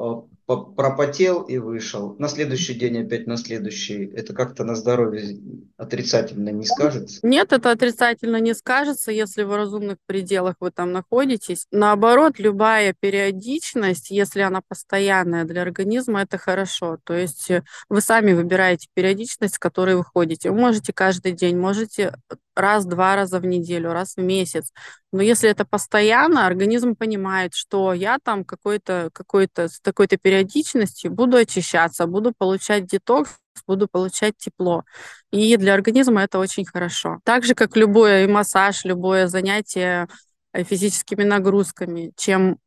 пропотел 0.57 1.41
и 1.41 1.57
вышел. 1.57 2.15
На 2.17 2.27
следующий 2.27 2.73
день 2.73 3.05
опять 3.05 3.27
на 3.27 3.37
следующий. 3.37 4.05
Это 4.05 4.33
как-то 4.33 4.63
на 4.63 4.75
здоровье 4.75 5.39
отрицательно 5.77 6.49
не 6.49 6.65
скажется? 6.65 7.19
Нет, 7.23 7.53
это 7.53 7.71
отрицательно 7.71 8.37
не 8.37 8.53
скажется, 8.53 9.11
если 9.11 9.43
в 9.43 9.55
разумных 9.55 9.97
пределах 10.05 10.55
вы 10.59 10.71
там 10.71 10.91
находитесь. 10.91 11.67
Наоборот, 11.71 12.39
любая 12.39 12.93
периодичность, 12.99 14.09
если 14.09 14.41
она 14.41 14.61
постоянная 14.67 15.45
для 15.45 15.61
организма, 15.61 16.21
это 16.21 16.37
хорошо. 16.37 16.97
То 17.03 17.13
есть 17.13 17.49
э, 17.49 17.63
вы 17.87 18.01
сами 18.01 18.33
выбираете 18.33 18.87
периодичность, 18.93 19.55
с 19.55 19.59
которой 19.59 19.95
вы 19.95 20.03
ходите. 20.03 20.51
Вы 20.51 20.57
можете 20.57 20.93
каждый 20.93 21.31
день, 21.31 21.57
можете 21.57 22.13
раз-два 22.61 23.15
раза 23.15 23.39
в 23.39 23.45
неделю, 23.45 23.91
раз 23.93 24.15
в 24.15 24.21
месяц. 24.21 24.71
Но 25.11 25.21
если 25.21 25.49
это 25.49 25.65
постоянно, 25.65 26.45
организм 26.45 26.95
понимает, 26.95 27.53
что 27.53 27.93
я 27.93 28.17
там 28.23 28.43
какой-то, 28.43 29.09
какой-то, 29.13 29.67
с 29.67 29.79
такой-то 29.81 30.17
периодичностью 30.17 31.11
буду 31.11 31.37
очищаться, 31.37 32.05
буду 32.05 32.33
получать 32.37 32.85
детокс, 32.85 33.37
буду 33.67 33.87
получать 33.87 34.35
тепло. 34.37 34.83
И 35.31 35.57
для 35.57 35.73
организма 35.73 36.21
это 36.23 36.39
очень 36.39 36.65
хорошо. 36.65 37.19
Так 37.23 37.43
же, 37.43 37.55
как 37.55 37.75
любой 37.75 38.27
массаж, 38.27 38.83
любое 38.85 39.27
занятие 39.27 40.07
э, 40.53 40.63
физическими 40.63 41.23
нагрузками, 41.23 42.11
чем 42.15 42.57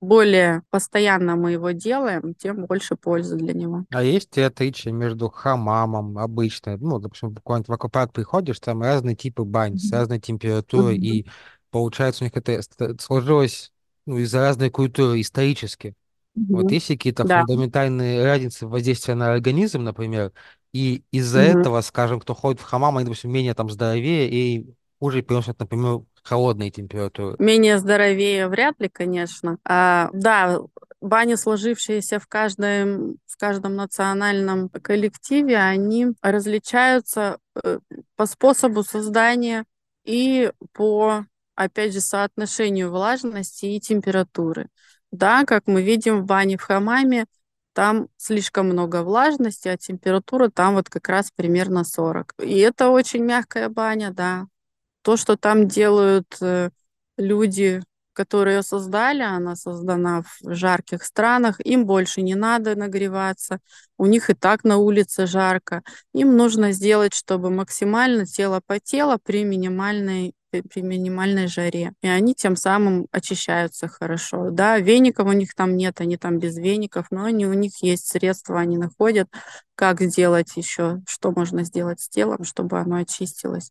более 0.00 0.62
постоянно 0.70 1.36
мы 1.36 1.52
его 1.52 1.72
делаем, 1.72 2.34
тем 2.34 2.66
больше 2.66 2.96
пользы 2.96 3.36
для 3.36 3.52
него. 3.52 3.84
А 3.90 4.02
есть 4.02 4.36
ли 4.36 4.42
отличие 4.42 4.92
между 4.94 5.28
хамамом 5.28 6.18
обычно? 6.18 6.76
Ну, 6.78 6.98
допустим, 6.98 7.30
буквально 7.30 7.64
в 7.68 7.72
аквапарк 7.72 8.12
приходишь, 8.12 8.60
там 8.60 8.82
разные 8.82 9.14
типы 9.14 9.44
бань 9.44 9.78
с 9.78 9.92
разной 9.92 10.18
температурой, 10.18 10.96
mm-hmm. 10.96 11.02
и 11.02 11.26
получается 11.70 12.24
у 12.24 12.26
них 12.26 12.36
это 12.36 12.62
сложилось 12.98 13.72
ну, 14.06 14.18
из-за 14.18 14.40
разной 14.40 14.70
культуры 14.70 15.20
исторически. 15.20 15.94
Mm-hmm. 16.38 16.44
Вот 16.48 16.70
есть 16.70 16.88
какие-то 16.88 17.24
да. 17.24 17.40
фундаментальные 17.40 18.24
разницы 18.24 18.66
воздействия 18.66 19.14
на 19.14 19.32
организм, 19.32 19.82
например, 19.82 20.32
и 20.72 21.04
из-за 21.10 21.42
mm-hmm. 21.42 21.60
этого, 21.60 21.80
скажем, 21.82 22.20
кто 22.20 22.34
ходит 22.34 22.60
в 22.60 22.64
хамам, 22.64 22.96
они, 22.96 23.04
допустим, 23.04 23.32
менее 23.32 23.54
там 23.54 23.68
здоровее 23.68 24.30
и 24.30 24.74
хуже 24.98 25.22
переносят, 25.22 25.58
например, 25.58 26.02
холодные 26.22 26.70
температуры? 26.70 27.36
Менее 27.38 27.78
здоровее 27.78 28.48
вряд 28.48 28.80
ли, 28.80 28.88
конечно. 28.88 29.58
А, 29.64 30.10
да, 30.12 30.60
бани, 31.00 31.34
сложившиеся 31.34 32.18
в 32.18 32.26
каждом, 32.26 33.16
в 33.26 33.36
каждом 33.38 33.76
национальном 33.76 34.68
коллективе, 34.68 35.56
они 35.58 36.08
различаются 36.22 37.38
э, 37.62 37.78
по 38.16 38.26
способу 38.26 38.82
создания 38.82 39.64
и 40.04 40.52
по, 40.72 41.24
опять 41.54 41.92
же, 41.92 42.00
соотношению 42.00 42.90
влажности 42.90 43.66
и 43.66 43.80
температуры. 43.80 44.68
Да, 45.10 45.44
как 45.44 45.66
мы 45.66 45.82
видим 45.82 46.22
в 46.22 46.26
бане 46.26 46.56
в 46.56 46.62
хамаме, 46.62 47.26
там 47.72 48.08
слишком 48.16 48.66
много 48.66 49.02
влажности, 49.02 49.68
а 49.68 49.76
температура 49.76 50.48
там 50.48 50.74
вот 50.74 50.88
как 50.88 51.08
раз 51.08 51.30
примерно 51.34 51.84
40. 51.84 52.34
И 52.42 52.58
это 52.58 52.90
очень 52.90 53.24
мягкая 53.24 53.68
баня, 53.68 54.10
да. 54.10 54.46
То, 55.02 55.16
что 55.16 55.36
там 55.36 55.68
делают 55.68 56.36
э, 56.40 56.70
люди, 57.16 57.82
которые 58.12 58.62
создали, 58.62 59.22
она 59.22 59.56
создана 59.56 60.22
в 60.22 60.54
жарких 60.54 61.04
странах, 61.04 61.60
им 61.64 61.86
больше 61.86 62.22
не 62.22 62.34
надо 62.34 62.74
нагреваться, 62.74 63.60
у 63.98 64.06
них 64.06 64.30
и 64.30 64.34
так 64.34 64.64
на 64.64 64.76
улице 64.76 65.26
жарко. 65.26 65.82
Им 66.12 66.36
нужно 66.36 66.72
сделать, 66.72 67.14
чтобы 67.14 67.50
максимально 67.50 68.26
тело 68.26 68.60
потело 68.66 69.18
при 69.22 69.44
минимальной 69.44 70.34
при 70.50 70.82
минимальной 70.82 71.46
жаре. 71.46 71.92
И 72.02 72.08
они 72.08 72.34
тем 72.34 72.56
самым 72.56 73.06
очищаются 73.12 73.88
хорошо. 73.88 74.50
Да, 74.50 74.78
веников 74.78 75.28
у 75.28 75.32
них 75.32 75.54
там 75.54 75.76
нет, 75.76 76.00
они 76.00 76.16
там 76.16 76.38
без 76.38 76.56
веников, 76.56 77.06
но 77.10 77.24
они, 77.24 77.46
у 77.46 77.52
них 77.52 77.82
есть 77.82 78.08
средства, 78.08 78.58
они 78.58 78.76
находят, 78.76 79.28
как 79.74 80.00
сделать 80.00 80.56
еще, 80.56 81.02
что 81.08 81.30
можно 81.30 81.64
сделать 81.64 82.00
с 82.00 82.08
телом, 82.08 82.44
чтобы 82.44 82.80
оно 82.80 82.96
очистилось. 82.96 83.70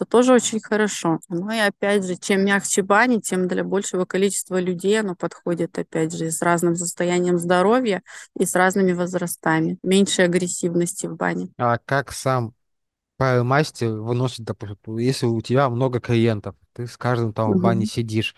Это 0.00 0.08
тоже 0.08 0.32
очень 0.32 0.60
хорошо. 0.60 1.18
Ну 1.28 1.50
и 1.50 1.58
опять 1.58 2.06
же, 2.06 2.16
чем 2.16 2.42
мягче 2.42 2.80
бани, 2.80 3.18
тем 3.18 3.46
для 3.48 3.64
большего 3.64 4.06
количества 4.06 4.58
людей 4.58 4.98
оно 4.98 5.14
подходит, 5.14 5.78
опять 5.78 6.16
же, 6.16 6.30
с 6.30 6.40
разным 6.40 6.74
состоянием 6.74 7.36
здоровья 7.36 8.02
и 8.38 8.46
с 8.46 8.54
разными 8.54 8.92
возрастами. 8.92 9.76
Меньше 9.82 10.22
агрессивности 10.22 11.06
в 11.06 11.16
бане. 11.16 11.50
А 11.58 11.76
как 11.84 12.12
сам 12.12 12.54
мастер 13.18 13.90
выносит, 13.90 14.46
допустим, 14.46 14.96
если 14.96 15.26
у 15.26 15.38
тебя 15.42 15.68
много 15.68 16.00
клиентов, 16.00 16.54
ты 16.72 16.86
с 16.86 16.96
каждым 16.96 17.34
там 17.34 17.52
в 17.52 17.60
бане 17.60 17.84
сидишь, 17.84 18.34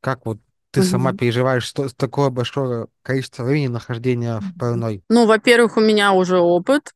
как 0.00 0.26
вот 0.26 0.38
ты 0.72 0.82
сама 0.82 1.12
переживаешь 1.12 1.62
что, 1.62 1.88
такое 1.94 2.30
большое 2.30 2.88
количество 3.02 3.44
времени 3.44 3.68
нахождения 3.68 4.40
в 4.40 4.58
парной? 4.58 5.04
Ну, 5.08 5.26
во-первых, 5.26 5.76
у 5.76 5.80
меня 5.80 6.12
уже 6.12 6.40
опыт, 6.40 6.92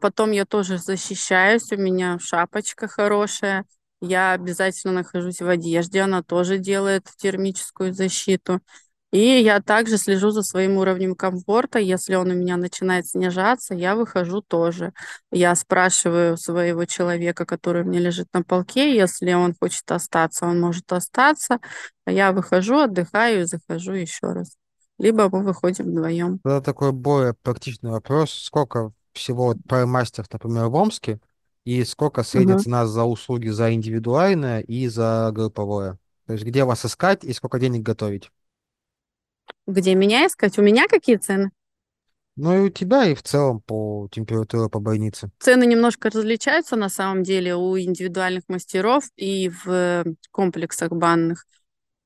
потом 0.00 0.32
я 0.32 0.44
тоже 0.44 0.78
защищаюсь, 0.78 1.70
у 1.72 1.76
меня 1.76 2.18
шапочка 2.20 2.88
хорошая, 2.88 3.64
я 4.00 4.32
обязательно 4.32 4.92
нахожусь 4.94 5.40
в 5.40 5.48
одежде, 5.48 6.00
она 6.00 6.22
тоже 6.22 6.58
делает 6.58 7.08
термическую 7.16 7.92
защиту. 7.92 8.60
И 9.10 9.18
я 9.18 9.62
также 9.62 9.96
слежу 9.96 10.30
за 10.30 10.42
своим 10.42 10.76
уровнем 10.76 11.14
комфорта. 11.14 11.78
Если 11.78 12.14
он 12.14 12.30
у 12.30 12.34
меня 12.34 12.58
начинает 12.58 13.06
снижаться, 13.06 13.74
я 13.74 13.96
выхожу 13.96 14.42
тоже. 14.42 14.92
Я 15.32 15.54
спрашиваю 15.54 16.36
своего 16.36 16.84
человека, 16.84 17.46
который 17.46 17.84
меня 17.84 18.00
лежит 18.00 18.28
на 18.34 18.42
полке, 18.42 18.94
если 18.94 19.32
он 19.32 19.54
хочет 19.58 19.90
остаться, 19.90 20.44
он 20.44 20.60
может 20.60 20.92
остаться. 20.92 21.58
А 22.04 22.12
я 22.12 22.32
выхожу, 22.32 22.80
отдыхаю 22.80 23.42
и 23.42 23.44
захожу 23.44 23.92
еще 23.92 24.32
раз. 24.32 24.56
Либо 24.98 25.30
мы 25.30 25.42
выходим 25.42 25.86
вдвоем. 25.86 26.40
Это 26.44 26.60
такой 26.60 26.92
более 26.92 27.32
практичный 27.32 27.90
вопрос. 27.90 28.30
Сколько 28.32 28.92
всего 29.18 29.54
мастеров, 29.70 30.32
например, 30.32 30.66
в 30.66 30.74
Омске, 30.74 31.20
и 31.64 31.84
сколько 31.84 32.22
средняя 32.22 32.56
угу. 32.56 32.64
цена 32.64 32.86
за 32.86 33.04
услуги 33.04 33.48
за 33.48 33.74
индивидуальное 33.74 34.60
и 34.60 34.88
за 34.88 35.30
групповое? 35.32 35.98
То 36.26 36.32
есть 36.32 36.44
где 36.44 36.64
вас 36.64 36.84
искать 36.84 37.24
и 37.24 37.32
сколько 37.32 37.58
денег 37.58 37.82
готовить? 37.82 38.30
Где 39.66 39.94
меня 39.94 40.26
искать? 40.26 40.58
У 40.58 40.62
меня 40.62 40.88
какие 40.88 41.16
цены? 41.16 41.50
Ну 42.36 42.56
и 42.56 42.68
у 42.68 42.70
тебя, 42.70 43.04
и 43.04 43.14
в 43.14 43.22
целом 43.22 43.60
по 43.60 44.08
температуре 44.12 44.68
по 44.68 44.78
больнице. 44.78 45.30
Цены 45.40 45.66
немножко 45.66 46.08
различаются 46.08 46.76
на 46.76 46.88
самом 46.88 47.24
деле 47.24 47.56
у 47.56 47.76
индивидуальных 47.76 48.44
мастеров 48.48 49.04
и 49.16 49.50
в 49.50 50.04
комплексах 50.30 50.90
банных. 50.92 51.44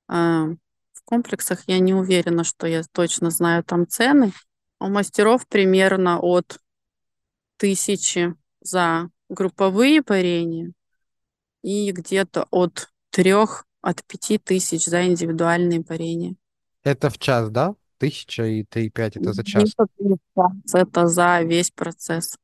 А, 0.09 0.47
в 0.47 1.03
комплексах 1.05 1.65
я 1.67 1.79
не 1.81 1.93
уверена, 1.93 2.45
что 2.45 2.67
я 2.67 2.83
точно 2.93 3.31
знаю 3.31 3.63
там 3.63 3.87
цены. 3.87 4.33
У 4.81 4.89
мастеров 4.89 5.47
примерно 5.47 6.19
от 6.19 6.59
тысячи 7.63 8.35
за 8.61 9.09
групповые 9.29 10.03
парения 10.03 10.73
и 11.63 11.93
где-то 11.93 12.49
от 12.51 12.91
трех, 13.11 13.67
от 13.81 14.05
пяти 14.05 14.39
тысяч 14.39 14.87
за 14.87 15.07
индивидуальные 15.07 15.85
парения. 15.85 16.35
Это 16.83 17.09
в 17.09 17.19
час, 17.19 17.51
да? 17.51 17.77
Тысяча 17.99 18.43
и 18.47 18.65
три 18.65 18.91
пять 18.91 19.17
это 19.17 19.33
за 19.33 19.45
час. 19.45 19.77
Это 20.73 21.07
за 21.07 21.43
весь 21.43 21.71
процесс. 21.71 22.37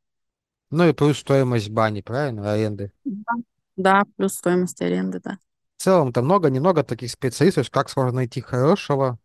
Ну 0.70 0.88
и 0.88 0.92
плюс 0.92 1.18
стоимость 1.18 1.70
бани, 1.70 2.00
правильно, 2.00 2.52
аренды? 2.52 2.92
Да, 3.02 3.32
да 3.76 4.02
плюс 4.16 4.34
стоимость 4.34 4.80
аренды, 4.82 5.18
да. 5.18 5.38
В 5.78 5.82
целом-то 5.82 6.22
много-немного 6.22 6.84
таких 6.84 7.10
специалистов, 7.10 7.68
как 7.72 7.90
сложно 7.90 8.12
найти 8.12 8.40
хорошего, 8.40 9.18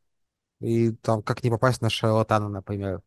и 0.59 0.89
там 0.89 1.21
как 1.21 1.43
не 1.43 1.51
попасть 1.51 1.83
на 1.83 1.91
шарлатана, 1.91 2.49
например. 2.49 3.03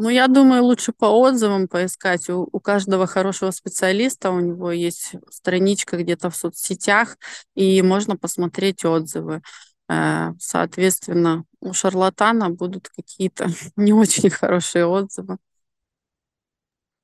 Ну, 0.00 0.10
я 0.10 0.28
думаю, 0.28 0.62
лучше 0.62 0.92
по 0.92 1.06
отзывам 1.06 1.66
поискать. 1.66 2.30
У, 2.30 2.48
у 2.52 2.60
каждого 2.60 3.08
хорошего 3.08 3.50
специалиста 3.50 4.30
у 4.30 4.38
него 4.38 4.70
есть 4.70 5.16
страничка 5.28 5.96
где-то 5.96 6.30
в 6.30 6.36
соцсетях, 6.36 7.16
и 7.56 7.82
можно 7.82 8.16
посмотреть 8.16 8.84
отзывы. 8.84 9.42
Э, 9.88 10.34
соответственно, 10.38 11.42
у 11.60 11.72
шарлатана 11.72 12.48
будут 12.48 12.88
какие-то 12.88 13.48
не 13.76 13.92
очень 13.92 14.30
хорошие 14.30 14.86
отзывы. 14.86 15.38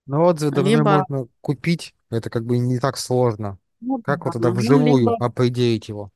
Но 0.06 0.18
ну, 0.18 0.24
отзывы 0.26 0.54
давно 0.54 0.70
либо... 0.70 1.04
можно 1.08 1.26
купить, 1.40 1.96
это 2.10 2.30
как 2.30 2.44
бы 2.44 2.58
не 2.58 2.78
так 2.78 2.96
сложно. 2.96 3.58
Ну, 3.80 4.00
как 4.04 4.20
да, 4.20 4.24
вот 4.26 4.32
тогда 4.34 4.50
вживую 4.52 4.86
ну, 4.86 4.98
либо... 4.98 5.16
определить 5.16 5.88
его? 5.88 6.10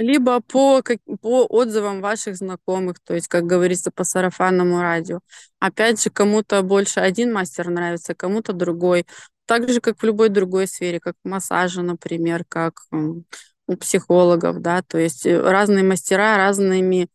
Либо 0.00 0.40
по, 0.40 0.82
по 1.20 1.44
отзывам 1.44 2.00
ваших 2.00 2.34
знакомых, 2.36 3.00
то 3.04 3.14
есть, 3.14 3.28
как 3.28 3.44
говорится, 3.44 3.90
по 3.90 4.02
сарафанному 4.02 4.80
радио. 4.80 5.20
Опять 5.58 6.02
же, 6.02 6.08
кому-то 6.08 6.62
больше 6.62 7.00
один 7.00 7.34
мастер 7.34 7.68
нравится, 7.68 8.14
кому-то 8.14 8.54
другой. 8.54 9.06
Так 9.44 9.68
же, 9.68 9.80
как 9.82 9.98
в 10.00 10.04
любой 10.04 10.30
другой 10.30 10.66
сфере, 10.66 11.00
как 11.00 11.16
в 11.22 11.28
массаже, 11.28 11.82
например, 11.82 12.46
как 12.48 12.80
у 12.90 13.76
психологов, 13.76 14.62
да, 14.62 14.80
то 14.82 14.96
есть 14.96 15.26
э, 15.26 15.38
разные 15.38 15.84
мастера 15.84 16.38
разными 16.38 17.08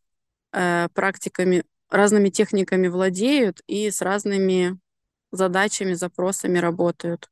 э, 0.53 0.87
практиками, 0.93 1.63
разными 1.89 2.29
техниками 2.29 2.87
владеют 2.87 3.61
и 3.67 3.89
с 3.89 4.01
разными 4.01 4.77
задачами, 5.31 5.93
запросами 5.93 6.59
работают. 6.59 7.29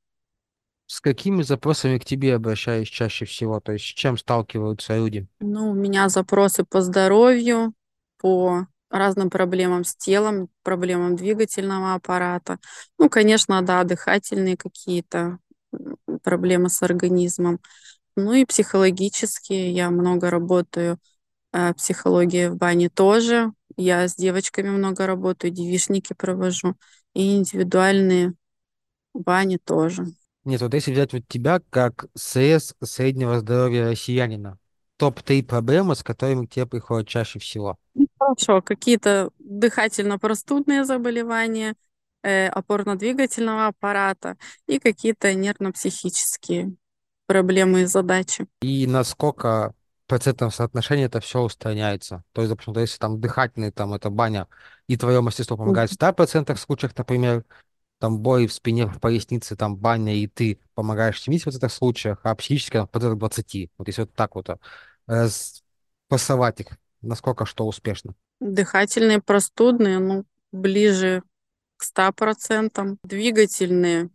С 0.93 1.01
какими 1.01 1.41
запросами 1.41 1.97
к 1.97 2.06
тебе 2.06 2.36
обращаюсь 2.36 2.88
чаще 2.88 3.25
всего? 3.25 3.60
То 3.60 3.71
есть 3.71 3.84
с 3.84 3.88
чем 3.88 4.15
сталкиваются 4.15 4.95
люди? 4.95 5.25
Ну, 5.39 5.71
у 5.71 5.73
меня 5.73 6.08
запросы 6.08 6.63
по 6.63 6.82
здоровью, 6.82 7.73
по 8.21 8.67
разным 8.91 9.32
проблемам 9.32 9.86
с 9.86 9.95
телом, 9.95 10.49
проблемам 10.62 11.15
двигательного 11.15 11.95
аппарата. 11.95 12.60
Ну, 12.99 13.10
конечно, 13.10 13.63
да, 13.63 13.84
дыхательные 13.84 14.56
какие-то 14.56 15.39
проблемы 16.21 16.69
с 16.69 16.84
организмом. 16.84 17.60
Ну 18.15 18.34
и 18.34 18.45
психологически 18.45 19.53
я 19.53 19.89
много 19.89 20.29
работаю. 20.29 20.99
Э, 21.53 21.73
психология 21.73 22.51
в 22.51 22.58
бане 22.58 22.89
тоже. 22.89 23.51
Я 23.77 24.08
с 24.08 24.15
девочками 24.15 24.69
много 24.69 25.08
работаю, 25.08 25.49
девишники 25.49 26.13
провожу. 26.13 26.75
И 27.15 27.36
индивидуальные 27.36 28.36
бани 29.15 29.58
тоже. 29.58 30.06
Нет, 30.45 30.62
вот 30.62 30.73
если 30.73 30.91
взять 30.91 31.13
вот 31.13 31.23
тебя 31.27 31.62
как 31.69 32.06
срез 32.15 32.75
среднего 32.84 33.39
здоровья 33.39 33.89
россиянина, 33.89 34.58
топ-3 34.97 35.43
проблемы, 35.43 35.95
с 35.95 36.03
которыми 36.03 36.45
к 36.45 36.51
тебе 36.51 36.65
приходят 36.65 37.08
чаще 37.08 37.39
всего? 37.39 37.77
Ну, 37.95 38.08
хорошо, 38.19 38.62
какие-то 38.62 39.29
дыхательно-простудные 39.39 40.84
заболевания, 40.84 41.75
э, 42.23 42.47
опорно-двигательного 42.47 43.67
аппарата 43.67 44.38
и 44.67 44.79
какие-то 44.79 45.34
нервно-психические 45.34 46.75
проблемы 47.27 47.84
и 47.84 47.86
задачи. 47.86 48.47
И 48.62 48.86
насколько 48.88 49.73
процентном 50.13 50.51
соотношении 50.51 51.06
это 51.06 51.19
все 51.21 51.41
устраняется. 51.41 52.23
То 52.34 52.41
есть, 52.41 52.49
допустим, 52.51 52.79
если 52.79 52.99
там 52.99 53.19
дыхательный, 53.19 53.71
там 53.71 53.93
это 53.95 54.12
баня, 54.12 54.47
и 54.88 54.95
твое 54.95 55.21
мастерство 55.21 55.58
помогает 55.58 55.89
в 55.89 55.93
100% 55.93 56.60
случаях, 56.60 56.95
например, 56.95 57.43
там 58.03 58.19
бой 58.19 58.47
в 58.47 58.53
спине, 58.53 58.85
в 58.87 58.99
пояснице, 58.99 59.55
там 59.55 59.77
баня, 59.77 60.13
и 60.13 60.27
ты 60.27 60.59
помогаешь 60.75 61.19
в 61.19 61.27
70% 61.27 61.69
случаях, 61.69 62.19
а 62.23 62.35
психически 62.35 62.73
там, 62.73 62.87
процентов 62.87 63.19
20. 63.19 63.71
Вот 63.77 63.87
если 63.87 64.01
вот 64.01 64.13
так 64.13 64.35
вот 64.35 64.49
э, 65.07 65.27
спасовать 66.07 66.59
их, 66.59 66.67
насколько 67.01 67.45
что 67.45 67.65
успешно. 67.65 68.13
Дыхательные, 68.41 69.21
простудные, 69.21 69.99
ну, 69.99 70.25
ближе 70.51 71.23
к 71.77 71.83
100%. 71.83 72.97
Двигательные, 73.03 74.09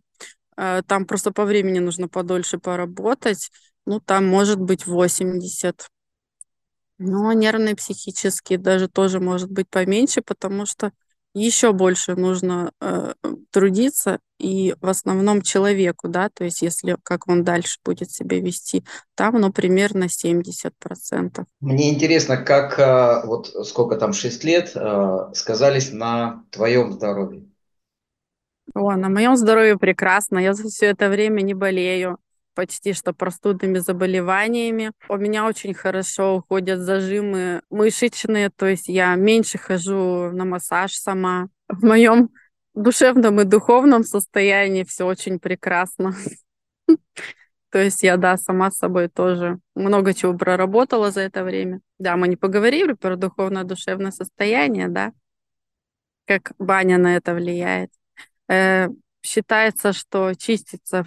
Э, 0.59 0.81
там 0.85 1.05
просто 1.05 1.31
по 1.31 1.45
времени 1.45 1.79
нужно 1.79 2.09
подольше 2.09 2.59
поработать. 2.59 3.49
ну, 3.85 3.99
там 4.01 4.27
может 4.27 4.59
быть 4.59 4.85
80. 4.85 5.87
Но 6.97 7.31
нервные, 7.31 7.75
психические 7.75 8.59
даже 8.59 8.89
тоже 8.89 9.19
может 9.21 9.49
быть 9.49 9.69
поменьше, 9.69 10.21
потому 10.21 10.65
что 10.65 10.91
еще 11.33 11.73
больше 11.73 12.15
нужно 12.15 12.71
э, 12.81 13.13
трудиться 13.51 14.19
и 14.39 14.73
в 14.81 14.87
основном 14.87 15.41
человеку, 15.41 16.07
да, 16.07 16.29
то 16.29 16.43
есть 16.43 16.61
если 16.61 16.97
как 17.03 17.27
он 17.27 17.43
дальше 17.43 17.77
будет 17.83 18.11
себя 18.11 18.39
вести, 18.39 18.83
там, 19.15 19.35
ну, 19.39 19.51
примерно 19.51 20.07
70%. 20.07 21.45
Мне 21.59 21.93
интересно, 21.93 22.37
как 22.37 22.79
э, 22.79 23.25
вот 23.25 23.47
сколько 23.67 23.97
там, 23.97 24.13
6 24.13 24.43
лет, 24.43 24.71
э, 24.75 25.17
сказались 25.33 25.91
на 25.91 26.43
твоем 26.51 26.93
здоровье? 26.93 27.45
О, 28.75 28.95
на 28.95 29.09
моем 29.09 29.35
здоровье 29.35 29.77
прекрасно, 29.77 30.39
я 30.39 30.53
за 30.53 30.67
все 30.69 30.87
это 30.87 31.09
время 31.09 31.41
не 31.41 31.53
болею 31.53 32.17
почти 32.59 32.91
что 32.91 33.13
простудными 33.13 33.77
заболеваниями. 33.77 34.91
У 35.07 35.15
меня 35.15 35.45
очень 35.45 35.73
хорошо 35.73 36.35
уходят 36.35 36.81
зажимы 36.81 37.61
мышечные, 37.69 38.49
то 38.49 38.65
есть 38.65 38.89
я 38.89 39.15
меньше 39.15 39.57
хожу 39.57 40.29
на 40.33 40.43
массаж 40.43 40.91
сама. 40.93 41.47
В 41.69 41.85
моем 41.85 42.31
душевном 42.73 43.39
и 43.39 43.45
духовном 43.45 44.03
состоянии 44.03 44.83
все 44.83 45.05
очень 45.05 45.39
прекрасно. 45.39 46.13
То 47.71 47.79
есть 47.79 48.03
я, 48.03 48.17
да, 48.17 48.35
сама 48.35 48.71
с 48.71 48.77
собой 48.77 49.07
тоже 49.07 49.59
много 49.73 50.13
чего 50.13 50.33
проработала 50.33 51.11
за 51.11 51.21
это 51.21 51.45
время. 51.45 51.79
Да, 51.97 52.17
мы 52.17 52.27
не 52.27 52.35
поговорили 52.35 52.91
про 52.91 53.15
духовное 53.15 53.63
душевное 53.63 54.11
состояние, 54.11 54.89
да, 54.89 55.13
как 56.25 56.51
баня 56.59 56.97
на 56.97 57.15
это 57.15 57.33
влияет. 57.35 57.89
Э, 58.49 58.89
считается, 59.21 59.93
что 59.93 60.33
чиститься 60.33 61.05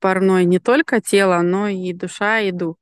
парной 0.00 0.44
не 0.44 0.58
только 0.58 1.00
тело, 1.00 1.40
но 1.42 1.68
и 1.68 1.92
душа, 1.92 2.40
и 2.40 2.52
дух. 2.52 2.76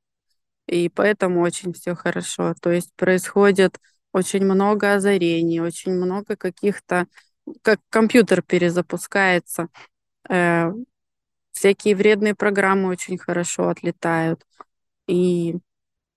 И 0.67 0.89
поэтому 0.89 1.41
очень 1.41 1.73
все 1.73 1.95
хорошо. 1.95 2.53
То 2.61 2.71
есть 2.71 2.93
происходит 2.95 3.79
очень 4.11 4.43
много 4.43 4.95
озарений, 4.95 5.59
очень 5.61 5.93
много 5.93 6.35
каких-то, 6.35 7.07
как 7.61 7.79
компьютер 7.89 8.41
перезапускается, 8.41 9.69
э, 10.29 10.71
всякие 11.51 11.95
вредные 11.95 12.35
программы 12.35 12.89
очень 12.89 13.17
хорошо 13.17 13.69
отлетают. 13.69 14.43
И 15.07 15.57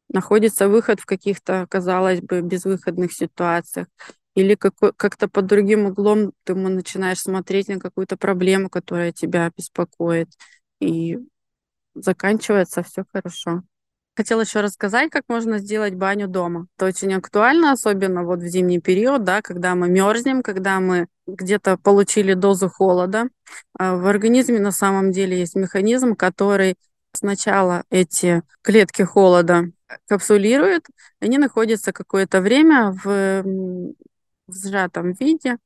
находится 0.09 0.69
выход 0.69 1.01
в 1.01 1.07
каких-то, 1.07 1.66
казалось 1.69 2.21
бы, 2.21 2.40
безвыходных 2.43 3.12
ситуациях. 3.12 3.87
Или 4.35 4.55
как-то 4.55 5.29
под 5.29 5.47
другим 5.47 5.87
углом 5.87 6.33
ты 6.45 6.55
начинаешь 6.55 7.21
смотреть 7.21 7.69
на 7.69 7.79
какую-то 7.81 8.16
проблему, 8.16 8.71
которая 8.71 9.12
тебя 9.12 9.51
беспокоит 9.57 10.29
и 10.81 11.19
заканчивается 11.95 12.83
все 12.83 13.05
хорошо. 13.12 13.62
Хотела 14.16 14.43
еще 14.43 14.61
рассказать, 14.61 15.11
как 15.11 15.25
можно 15.29 15.59
сделать 15.59 15.95
баню 15.95 16.29
дома. 16.29 16.66
Это 16.77 16.87
очень 16.87 17.14
актуально, 17.14 17.73
особенно 17.73 18.25
вот 18.25 18.40
в 18.40 18.47
зимний 18.47 18.81
период, 18.81 19.25
да, 19.25 19.40
когда 19.40 19.75
мы 19.75 19.88
мерзнем, 19.88 20.43
когда 20.43 20.81
мы 20.81 21.07
где-то 21.27 21.79
получили 21.79 22.35
дозу 22.35 22.69
холода. 22.69 23.29
А 23.79 23.95
в 23.97 24.07
организме 24.07 24.59
на 24.59 24.73
самом 24.73 25.12
деле 25.12 25.38
есть 25.38 25.55
механизм, 25.55 26.16
который 26.16 26.77
сначала 27.12 27.85
эти 27.90 28.43
клетки 28.62 29.03
холода 29.03 29.71
капсулирует, 30.07 30.87
они 31.21 31.38
находятся 31.38 31.93
какое-то 31.93 32.40
время 32.40 32.93
в, 32.93 33.43
в 33.43 34.53
сжатом 34.53 35.12
виде, 35.12 35.57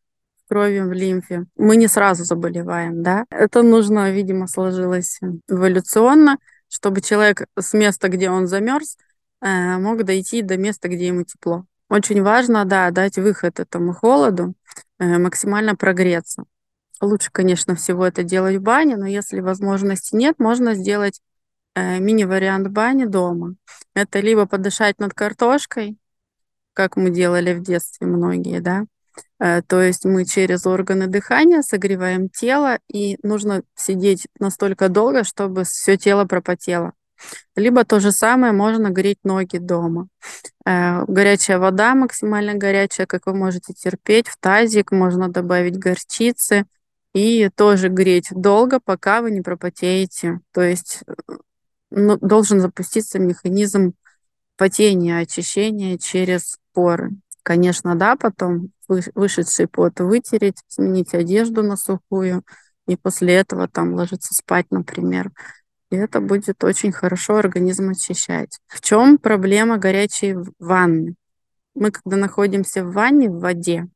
крови 0.49 0.81
в 0.81 0.93
лимфе. 0.93 1.45
Мы 1.57 1.77
не 1.77 1.89
сразу 1.89 2.25
заболеваем, 2.25 3.03
да. 3.03 3.25
Это 3.31 3.63
нужно, 3.63 4.11
видимо, 4.11 4.47
сложилось 4.47 5.21
эволюционно, 5.49 6.39
чтобы 6.69 7.01
человек 7.01 7.47
с 7.59 7.73
места, 7.73 8.09
где 8.09 8.31
он 8.31 8.47
замерз, 8.47 8.97
э, 9.41 9.79
мог 9.79 10.05
дойти 10.05 10.43
до 10.43 10.57
места, 10.57 10.89
где 10.89 11.09
ему 11.09 11.25
тепло. 11.25 11.65
Очень 11.89 12.23
важно, 12.23 12.65
да, 12.65 12.91
дать 12.91 13.19
выход 13.19 13.61
этому 13.61 13.93
холоду, 13.95 14.55
э, 14.99 15.19
максимально 15.19 15.77
прогреться. 15.77 16.45
Лучше, 17.01 17.31
конечно, 17.31 17.75
всего 17.75 18.07
это 18.07 18.23
делать 18.23 18.57
в 18.57 18.63
бане, 18.63 18.97
но 18.97 19.07
если 19.07 19.41
возможности 19.41 20.15
нет, 20.17 20.39
можно 20.39 20.75
сделать 20.75 21.21
э, 21.75 21.99
мини-вариант 21.99 22.69
бани 22.69 23.05
дома. 23.05 23.55
Это 23.95 24.21
либо 24.21 24.47
подышать 24.47 24.99
над 24.99 25.13
картошкой, 25.15 25.99
как 26.73 26.97
мы 26.97 27.11
делали 27.11 27.53
в 27.53 27.63
детстве 27.63 28.07
многие, 28.07 28.61
да, 28.61 28.85
то 29.39 29.83
есть 29.83 30.05
мы 30.05 30.25
через 30.25 30.67
органы 30.67 31.07
дыхания 31.07 31.63
согреваем 31.63 32.29
тело, 32.29 32.79
и 32.93 33.19
нужно 33.23 33.63
сидеть 33.75 34.27
настолько 34.39 34.89
долго, 34.89 35.25
чтобы 35.25 35.65
все 35.65 35.97
тело 35.97 36.25
пропотело. 36.25 36.93
Либо 37.57 37.85
то 37.85 38.01
же 38.01 38.13
самое 38.13 38.53
можно 38.53 38.91
греть 38.91 39.19
ноги 39.25 39.59
дома. 39.59 40.09
Э, 40.67 41.05
горячая 41.07 41.59
вода, 41.59 41.95
максимально 41.95 42.55
горячая, 42.55 43.07
как 43.07 43.27
вы 43.27 43.35
можете 43.35 43.73
терпеть, 43.73 44.29
в 44.29 44.37
тазик 44.39 44.93
можно 44.93 45.29
добавить 45.29 45.79
горчицы 45.79 46.67
и 47.13 47.49
тоже 47.55 47.89
греть 47.89 48.29
долго, 48.31 48.81
пока 48.81 49.23
вы 49.23 49.31
не 49.31 49.41
пропотеете. 49.41 50.41
То 50.53 50.63
есть 50.63 51.03
э, 51.07 51.13
ну, 51.91 52.17
должен 52.19 52.61
запуститься 52.61 53.19
механизм 53.19 53.95
потения, 54.57 55.19
очищения 55.19 55.99
через 55.99 56.59
поры. 56.73 57.13
Конечно, 57.43 57.95
да, 57.95 58.17
потом 58.17 58.71
вышедший 58.89 59.67
пот 59.67 60.01
вытереть, 60.01 60.63
сменить 60.69 61.15
одежду 61.15 61.63
на 61.63 61.77
сухую, 61.77 62.43
и 62.87 62.97
после 62.97 63.35
этого 63.35 63.69
там 63.69 63.95
ложиться 63.95 64.35
спать, 64.35 64.67
например. 64.71 65.31
И 65.91 65.97
это 65.97 66.21
будет 66.21 66.63
очень 66.65 66.93
хорошо 66.93 67.37
организм 67.37 67.91
очищать. 67.91 68.59
В 68.67 68.81
чем 68.81 69.19
проблема 69.19 69.79
горячей 69.79 70.37
ванны? 70.59 71.15
Мы, 71.75 71.91
когда 71.91 72.17
находимся 72.17 72.85
в 72.85 72.93
ванне, 72.93 73.29
в 73.29 73.41
воде, 73.41 73.89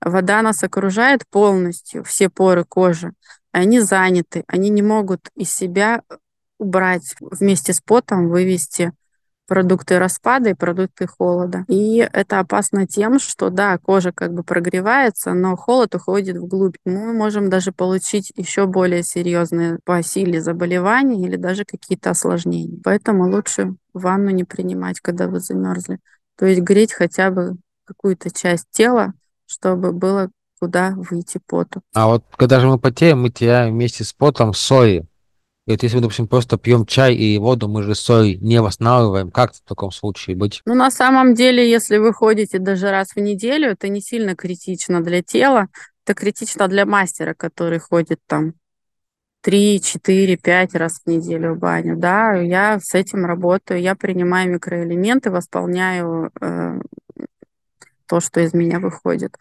вода 0.00 0.42
нас 0.42 0.62
окружает 0.62 1.24
полностью, 1.30 2.04
все 2.04 2.28
поры 2.28 2.64
кожи, 2.64 3.12
они 3.52 3.80
заняты, 3.80 4.44
они 4.46 4.68
не 4.68 4.82
могут 4.82 5.30
из 5.34 5.52
себя 5.52 6.02
убрать 6.58 7.14
вместе 7.20 7.72
с 7.72 7.80
потом, 7.80 8.28
вывести 8.28 8.92
продукты 9.48 9.98
распада 9.98 10.50
и 10.50 10.54
продукты 10.54 11.06
холода. 11.08 11.64
И 11.68 12.06
это 12.12 12.38
опасно 12.38 12.86
тем, 12.86 13.18
что 13.18 13.50
да, 13.50 13.78
кожа 13.78 14.12
как 14.12 14.32
бы 14.34 14.44
прогревается, 14.44 15.32
но 15.32 15.56
холод 15.56 15.94
уходит 15.94 16.36
вглубь. 16.36 16.76
Мы 16.84 17.12
можем 17.12 17.50
даже 17.50 17.72
получить 17.72 18.30
еще 18.36 18.66
более 18.66 19.02
серьезные 19.02 19.78
по 19.84 20.02
силе 20.02 20.40
заболевания 20.40 21.26
или 21.26 21.36
даже 21.36 21.64
какие-то 21.64 22.10
осложнения. 22.10 22.78
Поэтому 22.84 23.28
лучше 23.28 23.74
ванну 23.94 24.30
не 24.30 24.44
принимать, 24.44 25.00
когда 25.00 25.26
вы 25.26 25.40
замерзли. 25.40 25.98
То 26.36 26.46
есть 26.46 26.60
греть 26.60 26.92
хотя 26.92 27.30
бы 27.30 27.56
какую-то 27.84 28.30
часть 28.30 28.66
тела, 28.70 29.14
чтобы 29.46 29.92
было 29.92 30.30
куда 30.60 30.94
выйти 30.96 31.40
поту. 31.46 31.80
А 31.94 32.06
вот 32.06 32.24
когда 32.36 32.60
же 32.60 32.68
мы 32.68 32.78
потеем, 32.78 33.22
мы 33.22 33.30
теряем 33.30 33.72
вместе 33.72 34.04
с 34.04 34.12
потом 34.12 34.52
сои. 34.52 35.06
И 35.68 35.72
если 35.72 35.96
мы, 35.96 36.00
допустим, 36.00 36.26
просто 36.28 36.56
пьем 36.56 36.86
чай 36.86 37.14
и 37.14 37.36
воду, 37.36 37.68
мы 37.68 37.82
же 37.82 37.94
соль 37.94 38.38
не 38.40 38.62
восстанавливаем. 38.62 39.30
Как 39.30 39.52
в 39.52 39.60
таком 39.60 39.90
случае 39.90 40.34
быть? 40.34 40.62
Ну, 40.64 40.74
на 40.74 40.90
самом 40.90 41.34
деле, 41.34 41.70
если 41.70 41.98
вы 41.98 42.14
ходите 42.14 42.58
даже 42.58 42.90
раз 42.90 43.08
в 43.14 43.20
неделю, 43.20 43.72
это 43.72 43.88
не 43.88 44.00
сильно 44.00 44.34
критично 44.34 45.02
для 45.02 45.22
тела. 45.22 45.68
Это 46.06 46.14
критично 46.14 46.68
для 46.68 46.86
мастера, 46.86 47.34
который 47.34 47.80
ходит 47.80 48.18
там 48.26 48.54
3, 49.42 49.82
4, 49.82 50.38
5 50.38 50.74
раз 50.74 51.02
в 51.04 51.10
неделю 51.10 51.54
в 51.54 51.58
баню. 51.58 51.98
Да, 51.98 52.32
я 52.32 52.80
с 52.80 52.94
этим 52.94 53.26
работаю. 53.26 53.78
Я 53.78 53.94
принимаю 53.94 54.50
микроэлементы, 54.50 55.30
восполняю 55.30 56.30
э, 56.40 56.80
то, 58.06 58.20
что 58.20 58.40
из 58.40 58.54
меня 58.54 58.80
выходит. 58.80 59.36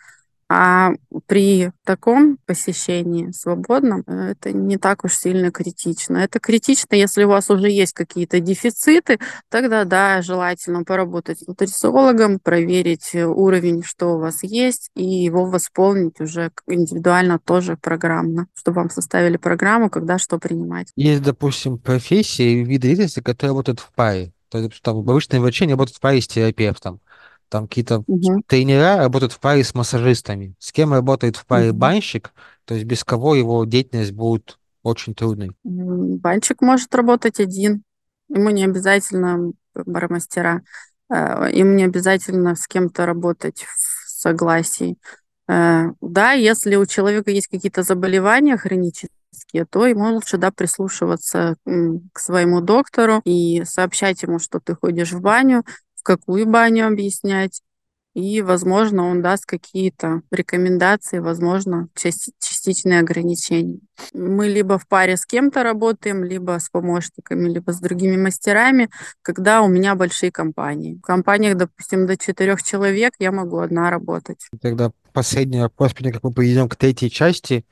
А 0.50 0.92
при 1.26 1.72
таком 1.84 2.38
посещении 2.46 3.32
свободном 3.32 4.04
э, 4.08 4.32
это 4.32 4.54
не 4.54 4.78
так 4.78 5.04
уж 5.04 5.14
сильно 5.14 5.52
критично. 5.52 6.18
Это 6.18 6.40
критично, 6.40 6.96
если 6.96 7.26
у 7.26 7.30
вас 7.30 7.50
уже 7.50 7.70
есть 7.70 7.92
какие-то 7.92 8.40
дефициты, 8.40 9.20
тогда 9.50 9.84
да, 9.84 10.22
желательно 10.22 10.86
поработать 10.86 11.40
с 11.40 11.48
нутрициологом, 11.48 12.40
проверить 12.40 13.10
э, 13.14 13.26
уровень, 13.26 13.84
что 13.84 14.16
у 14.16 14.20
вас 14.20 14.42
есть, 14.44 14.90
и 14.96 15.04
его 15.04 15.46
восполнить 15.46 16.22
уже 16.22 16.52
индивидуально 16.66 17.40
тоже 17.40 17.76
программно, 17.76 18.48
чтобы 18.54 18.78
вам 18.78 18.90
составили 18.90 19.36
программу, 19.36 19.90
когда 19.90 20.18
что 20.18 20.38
принимать. 20.38 20.88
Есть, 20.96 21.24
допустим, 21.24 21.78
профессии, 21.78 22.64
виды 22.64 22.88
деятельности, 22.88 23.20
которые 23.20 23.52
работают 23.52 23.82
в 23.82 23.92
паре. 23.94 24.32
То 24.50 24.60
есть 24.60 24.82
там 24.82 24.98
обычные 25.00 25.42
врачи 25.42 25.68
работают 25.68 25.98
в 25.98 26.00
паре 26.00 26.22
с 26.22 26.28
терапевтом. 26.28 27.02
Там 27.50 27.68
какие-то 27.68 28.04
угу. 28.08 28.42
тренера 28.46 28.98
работают 28.98 29.32
в 29.32 29.40
паре 29.40 29.64
с 29.64 29.74
массажистами. 29.74 30.56
С 30.60 30.72
кем 30.72 30.94
работает 30.94 31.38
в 31.38 31.46
паре 31.46 31.72
угу. 31.72 31.78
банщик, 31.78 32.34
то 32.66 32.74
есть 32.74 32.86
без 32.86 33.04
кого 33.04 33.36
его 33.36 33.64
деятельность 33.66 34.12
будет 34.12 34.58
очень 34.84 35.14
трудной. 35.14 35.52
Банщик 35.64 36.62
может 36.62 36.94
работать 36.96 37.40
один. 37.40 37.84
Ему 38.30 38.50
не 38.50 38.66
обязательно 38.66 39.52
бармастера. 39.74 40.62
Э, 41.10 41.50
ему 41.52 41.74
не 41.74 41.84
обязательно 41.84 42.56
с 42.56 42.68
кем-то 42.68 43.06
работать 43.06 43.64
в 43.64 44.10
согласии. 44.10 44.98
Э, 45.48 45.92
да, 46.02 46.32
если 46.34 46.76
у 46.76 46.86
человека 46.86 47.32
есть 47.32 47.48
какие-то 47.48 47.84
заболевания 47.84 48.58
хронические, 48.58 49.66
то 49.70 49.86
ему 49.86 50.14
лучше 50.14 50.38
да, 50.38 50.52
прислушиваться 50.52 51.56
к 51.66 52.20
своему 52.20 52.62
доктору 52.62 53.22
и 53.24 53.64
сообщать 53.66 54.24
ему, 54.24 54.40
что 54.40 54.60
ты 54.60 54.76
ходишь 54.76 55.12
в 55.12 55.22
баню, 55.22 55.64
в 55.98 56.04
какую 56.04 56.46
баню 56.46 56.88
объяснять, 56.88 57.62
и, 58.18 58.42
возможно, 58.42 59.04
он 59.04 59.22
даст 59.22 59.46
какие-то 59.46 60.24
рекомендации, 60.32 61.20
возможно, 61.20 61.88
частичные 61.96 63.00
ограничения. 63.00 63.78
Мы 64.12 64.48
либо 64.48 64.80
в 64.80 64.88
паре 64.88 65.18
с 65.18 65.26
кем-то 65.28 65.62
работаем, 65.62 66.24
либо 66.24 66.58
с 66.60 66.68
помощниками, 66.68 67.48
либо 67.48 67.72
с 67.72 67.80
другими 67.80 68.18
мастерами, 68.18 68.90
когда 69.22 69.62
у 69.62 69.68
меня 69.68 69.94
большие 69.94 70.32
компании. 70.32 70.96
В 70.96 71.02
компаниях, 71.02 71.58
допустим, 71.58 72.08
до 72.08 72.18
четырех 72.18 72.64
человек 72.64 73.14
я 73.20 73.32
могу 73.32 73.60
одна 73.60 73.92
работать. 73.92 74.48
Тогда 74.62 74.92
последний 75.14 75.60
вопрос, 75.60 75.94
как 75.94 76.24
мы 76.24 76.34
перейдем 76.34 76.70
к 76.70 76.76
третьей 76.76 77.12
части 77.12 77.66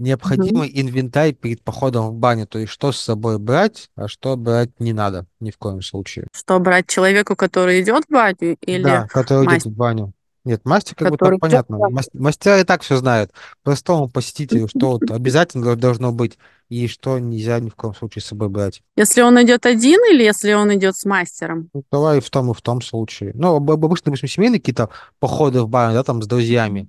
необходимый 0.00 0.68
угу. 0.68 0.80
инвентарь 0.80 1.32
перед 1.32 1.62
походом 1.62 2.08
в 2.08 2.14
баню, 2.14 2.46
то 2.46 2.58
есть 2.58 2.72
что 2.72 2.90
с 2.90 2.98
собой 2.98 3.38
брать, 3.38 3.90
а 3.94 4.08
что 4.08 4.36
брать 4.36 4.70
не 4.80 4.92
надо 4.92 5.26
ни 5.38 5.50
в 5.50 5.58
коем 5.58 5.82
случае. 5.82 6.26
Что 6.32 6.58
брать 6.58 6.88
человеку, 6.88 7.36
который 7.36 7.80
идет 7.80 8.04
в 8.08 8.12
баню 8.12 8.56
или 8.60 8.82
Да, 8.82 9.06
который 9.08 9.44
мастер? 9.44 9.58
идет 9.58 9.72
в 9.72 9.76
баню. 9.76 10.12
Нет, 10.44 10.62
мастер 10.64 10.94
как 10.94 11.10
который... 11.10 11.34
бы 11.34 11.48
так 11.50 11.66
понятно. 11.66 11.78
Мастера 12.14 12.60
и 12.60 12.64
так 12.64 12.82
все 12.82 12.96
знают. 12.96 13.30
Простому 13.62 14.08
посетителю, 14.08 14.68
что 14.68 14.92
вот 14.92 15.02
обязательно 15.10 15.76
должно 15.76 16.12
быть 16.12 16.38
и 16.70 16.86
что 16.86 17.18
нельзя 17.18 17.60
ни 17.60 17.68
в 17.68 17.74
коем 17.74 17.94
случае 17.94 18.22
с 18.22 18.26
собой 18.26 18.48
брать. 18.48 18.80
Если 18.96 19.20
он 19.20 19.40
идет 19.42 19.66
один 19.66 20.00
или 20.12 20.22
если 20.22 20.54
он 20.54 20.74
идет 20.74 20.96
с 20.96 21.04
мастером? 21.04 21.68
Ну, 21.74 21.82
давай 21.92 22.20
в 22.20 22.30
том 22.30 22.50
и 22.50 22.54
в 22.54 22.62
том 22.62 22.80
случае. 22.80 23.32
Ну, 23.34 23.56
обычно, 23.56 24.12
допустим, 24.12 24.28
семейные 24.28 24.60
какие-то 24.60 24.88
походы 25.18 25.60
в 25.62 25.68
баню, 25.68 25.94
да, 25.94 26.04
там 26.04 26.22
с 26.22 26.26
друзьями 26.26 26.88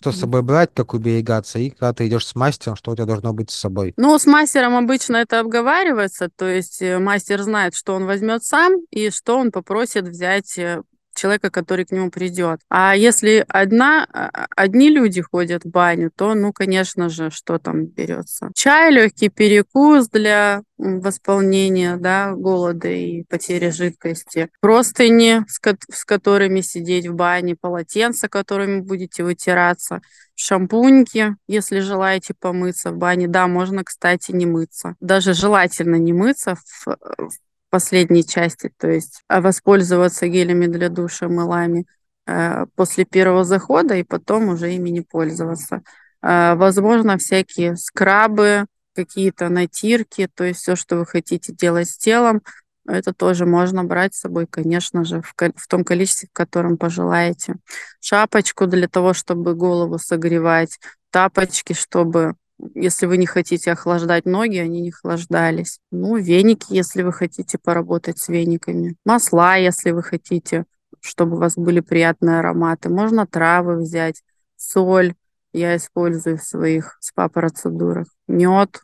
что 0.00 0.12
с 0.12 0.20
собой 0.20 0.42
брать, 0.42 0.70
как 0.72 0.94
уберегаться, 0.94 1.58
и 1.58 1.70
когда 1.70 1.92
ты 1.92 2.06
идешь 2.06 2.26
с 2.26 2.34
мастером, 2.34 2.74
что 2.74 2.92
у 2.92 2.94
тебя 2.94 3.04
должно 3.04 3.34
быть 3.34 3.50
с 3.50 3.54
собой. 3.54 3.92
Ну, 3.98 4.18
с 4.18 4.24
мастером 4.24 4.74
обычно 4.74 5.16
это 5.16 5.40
обговаривается, 5.40 6.30
то 6.34 6.48
есть 6.48 6.80
э, 6.80 6.98
мастер 6.98 7.42
знает, 7.42 7.74
что 7.74 7.94
он 7.94 8.06
возьмет 8.06 8.42
сам 8.42 8.72
и 8.90 9.10
что 9.10 9.36
он 9.36 9.50
попросит 9.52 10.08
взять 10.08 10.56
э, 10.58 10.82
человека, 11.20 11.50
который 11.50 11.84
к 11.84 11.92
нему 11.92 12.10
придет. 12.10 12.60
А 12.70 12.96
если 12.96 13.44
одна, 13.48 14.06
а, 14.12 14.46
одни 14.56 14.88
люди 14.88 15.20
ходят 15.20 15.64
в 15.64 15.68
баню, 15.68 16.10
то, 16.14 16.34
ну, 16.34 16.52
конечно 16.52 17.08
же, 17.08 17.30
что 17.30 17.58
там 17.58 17.86
берется? 17.86 18.50
Чай, 18.54 18.90
легкий 18.90 19.28
перекус 19.28 20.08
для 20.08 20.62
восполнения, 20.78 21.96
да, 21.96 22.32
голода 22.32 22.88
и 22.88 23.24
потери 23.24 23.68
жидкости, 23.70 24.48
простыни, 24.60 25.44
с, 25.46 25.58
ко- 25.58 25.76
с 25.92 26.04
которыми 26.04 26.62
сидеть 26.62 27.06
в 27.06 27.14
бане, 27.14 27.54
полотенца, 27.54 28.28
которыми 28.28 28.80
будете 28.80 29.22
вытираться, 29.22 30.00
шампуньки, 30.34 31.36
если 31.46 31.80
желаете 31.80 32.34
помыться 32.38 32.92
в 32.92 32.96
бане. 32.96 33.28
Да, 33.28 33.46
можно, 33.46 33.84
кстати, 33.84 34.32
не 34.32 34.46
мыться. 34.46 34.94
Даже 35.00 35.34
желательно 35.34 35.96
не 35.96 36.14
мыться 36.14 36.54
в, 36.56 36.86
в 36.86 37.30
последней 37.70 38.24
части, 38.26 38.72
то 38.76 38.88
есть 38.88 39.22
а, 39.28 39.40
воспользоваться 39.40 40.28
гелями 40.28 40.66
для 40.66 40.88
душа, 40.88 41.28
мылами 41.28 41.86
э, 42.26 42.66
после 42.74 43.04
первого 43.04 43.44
захода 43.44 43.94
и 43.94 44.02
потом 44.02 44.48
уже 44.48 44.74
ими 44.74 44.90
не 44.90 45.00
пользоваться. 45.00 45.82
Э, 46.22 46.54
возможно, 46.56 47.16
всякие 47.18 47.76
скрабы, 47.76 48.66
какие-то 48.94 49.48
натирки, 49.48 50.28
то 50.34 50.44
есть 50.44 50.60
все, 50.60 50.76
что 50.76 50.96
вы 50.96 51.06
хотите 51.06 51.52
делать 51.52 51.88
с 51.88 51.96
телом, 51.96 52.42
это 52.86 53.14
тоже 53.14 53.46
можно 53.46 53.84
брать 53.84 54.14
с 54.14 54.20
собой, 54.20 54.46
конечно 54.46 55.04
же, 55.04 55.22
в, 55.22 55.34
в 55.36 55.68
том 55.68 55.84
количестве, 55.84 56.28
в 56.28 56.36
котором 56.36 56.76
пожелаете. 56.76 57.56
Шапочку 58.00 58.66
для 58.66 58.88
того, 58.88 59.14
чтобы 59.14 59.54
голову 59.54 59.98
согревать, 59.98 60.80
тапочки, 61.10 61.72
чтобы 61.72 62.34
если 62.74 63.06
вы 63.06 63.16
не 63.16 63.26
хотите 63.26 63.72
охлаждать 63.72 64.26
ноги, 64.26 64.58
они 64.58 64.80
не 64.80 64.90
охлаждались. 64.90 65.80
Ну, 65.90 66.16
веники, 66.16 66.66
если 66.68 67.02
вы 67.02 67.12
хотите 67.12 67.58
поработать 67.58 68.18
с 68.18 68.28
вениками. 68.28 68.96
Масла, 69.04 69.56
если 69.56 69.90
вы 69.90 70.02
хотите, 70.02 70.64
чтобы 71.00 71.36
у 71.36 71.40
вас 71.40 71.54
были 71.56 71.80
приятные 71.80 72.38
ароматы. 72.40 72.88
Можно 72.88 73.26
травы 73.26 73.76
взять, 73.76 74.22
соль 74.56 75.14
я 75.52 75.76
использую 75.76 76.38
в 76.38 76.42
своих 76.42 76.96
спа-процедурах. 77.00 78.06
Мед, 78.28 78.82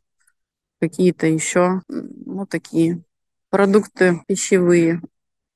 какие-то 0.80 1.26
еще, 1.26 1.82
ну, 1.88 2.46
такие 2.46 3.02
продукты 3.50 4.20
пищевые 4.26 5.00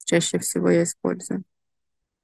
чаще 0.05 0.39
всего 0.39 0.71
я 0.71 0.83
использую. 0.83 1.45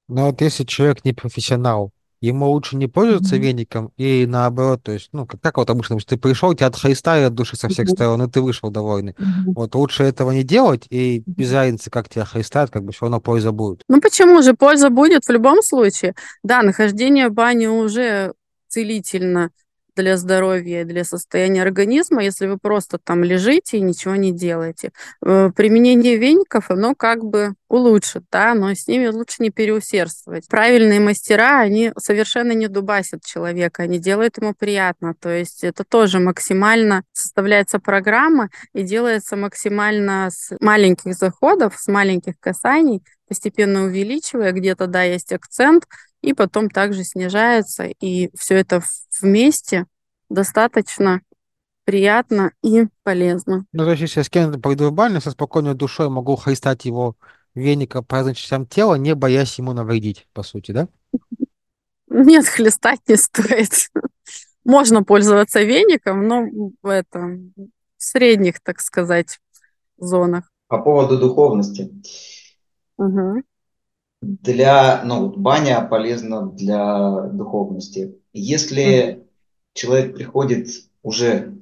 Но 0.07 0.27
вот 0.27 0.41
если 0.41 0.63
человек 0.63 1.03
не 1.05 1.13
профессионал, 1.13 1.91
ему 2.21 2.49
лучше 2.49 2.75
не 2.75 2.87
пользоваться 2.87 3.35
mm-hmm. 3.35 3.39
веником 3.39 3.91
и 3.97 4.25
наоборот, 4.27 4.83
то 4.83 4.91
есть, 4.91 5.09
ну, 5.13 5.25
как, 5.25 5.41
как 5.41 5.57
вот 5.57 5.69
обычно, 5.69 5.97
ты 5.99 6.17
пришел, 6.17 6.53
тебя 6.53 6.67
отхлестали 6.67 7.23
от 7.23 7.33
души 7.33 7.55
со 7.55 7.69
всех 7.69 7.87
mm-hmm. 7.87 7.93
сторон, 7.93 8.23
и 8.23 8.29
ты 8.29 8.41
вышел 8.41 8.69
довольный. 8.69 9.13
Mm-hmm. 9.13 9.53
Вот 9.55 9.75
лучше 9.75 10.03
этого 10.03 10.31
не 10.31 10.43
делать, 10.43 10.85
и 10.89 11.23
без 11.25 11.51
разницы, 11.51 11.89
как 11.89 12.09
тебя 12.09 12.25
хлестают, 12.25 12.71
как 12.71 12.83
бы 12.83 12.91
все 12.91 13.01
равно 13.01 13.19
польза 13.19 13.51
будет. 13.51 13.83
Ну 13.87 14.01
почему 14.01 14.41
же? 14.41 14.53
Польза 14.53 14.89
будет 14.89 15.25
в 15.25 15.29
любом 15.29 15.61
случае. 15.61 16.15
Да, 16.43 16.63
нахождение 16.63 17.29
в 17.29 17.33
бане 17.33 17.69
уже 17.69 18.33
целительно 18.67 19.51
для 19.97 20.15
здоровья 20.15 20.81
и 20.81 20.85
для 20.85 21.03
состояния 21.03 21.63
организма, 21.63 22.23
если 22.23 22.47
вы 22.47 22.57
просто 22.57 22.97
там 22.97 23.23
лежите 23.23 23.77
и 23.77 23.81
ничего 23.81 24.15
не 24.15 24.31
делаете. 24.31 24.91
Э, 25.25 25.49
применение 25.55 26.17
веников, 26.17 26.71
оно 26.71 26.95
как 26.95 27.25
бы 27.25 27.53
улучшит, 27.67 28.23
да, 28.31 28.53
но 28.53 28.73
с 28.73 28.87
ними 28.87 29.07
лучше 29.07 29.37
не 29.39 29.49
переусердствовать. 29.49 30.47
Правильные 30.47 30.99
мастера, 30.99 31.59
они 31.59 31.91
совершенно 31.97 32.53
не 32.53 32.67
дубасят 32.67 33.25
человека, 33.25 33.83
они 33.83 33.99
делают 33.99 34.37
ему 34.37 34.53
приятно, 34.53 35.13
то 35.19 35.29
есть 35.29 35.63
это 35.63 35.83
тоже 35.83 36.19
максимально 36.19 37.03
составляется 37.11 37.79
программа 37.79 38.49
и 38.73 38.83
делается 38.83 39.35
максимально 39.35 40.29
с 40.31 40.55
маленьких 40.61 41.13
заходов, 41.13 41.75
с 41.77 41.87
маленьких 41.87 42.39
касаний, 42.39 43.03
постепенно 43.27 43.85
увеличивая, 43.85 44.51
где-то, 44.53 44.87
да, 44.87 45.03
есть 45.03 45.33
акцент, 45.33 45.83
и 46.21 46.33
потом 46.33 46.69
также 46.69 47.03
снижается, 47.03 47.85
и 47.85 48.29
все 48.37 48.55
это 48.55 48.81
вместе 49.21 49.85
достаточно 50.29 51.21
приятно 51.85 52.51
и 52.63 52.87
полезно. 53.03 53.65
Ну, 53.71 53.83
то 53.85 53.91
есть, 53.91 54.01
если 54.01 54.19
я 54.19 54.23
с 54.23 54.29
кем-то 54.29 54.59
пойду 54.59 54.89
в 54.89 54.93
баню, 54.93 55.21
со 55.21 55.31
спокойной 55.31 55.73
душой 55.73 56.09
могу 56.09 56.35
хлестать 56.35 56.85
его 56.85 57.15
веника 57.55 58.01
по 58.01 58.33
частям 58.33 58.65
тела, 58.65 58.95
не 58.95 59.15
боясь 59.15 59.57
ему 59.57 59.73
навредить, 59.73 60.27
по 60.33 60.43
сути, 60.43 60.71
да? 60.71 60.87
Нет, 62.09 62.45
хлестать 62.45 62.99
не 63.07 63.15
стоит. 63.15 63.89
Можно 64.65 65.03
пользоваться 65.03 65.61
веником, 65.61 66.27
но 66.27 66.47
в 66.81 66.87
этом 66.87 67.53
в 67.55 68.03
средних, 68.03 68.59
так 68.59 68.81
сказать, 68.81 69.39
зонах. 69.97 70.51
По 70.67 70.79
поводу 70.79 71.17
духовности. 71.17 71.89
Угу 72.97 73.43
для, 74.21 75.01
ну, 75.03 75.29
баня 75.29 75.81
полезна 75.81 76.47
для 76.47 77.21
духовности. 77.33 78.15
Если 78.33 79.23
человек 79.73 80.15
приходит 80.15 80.69
уже 81.03 81.53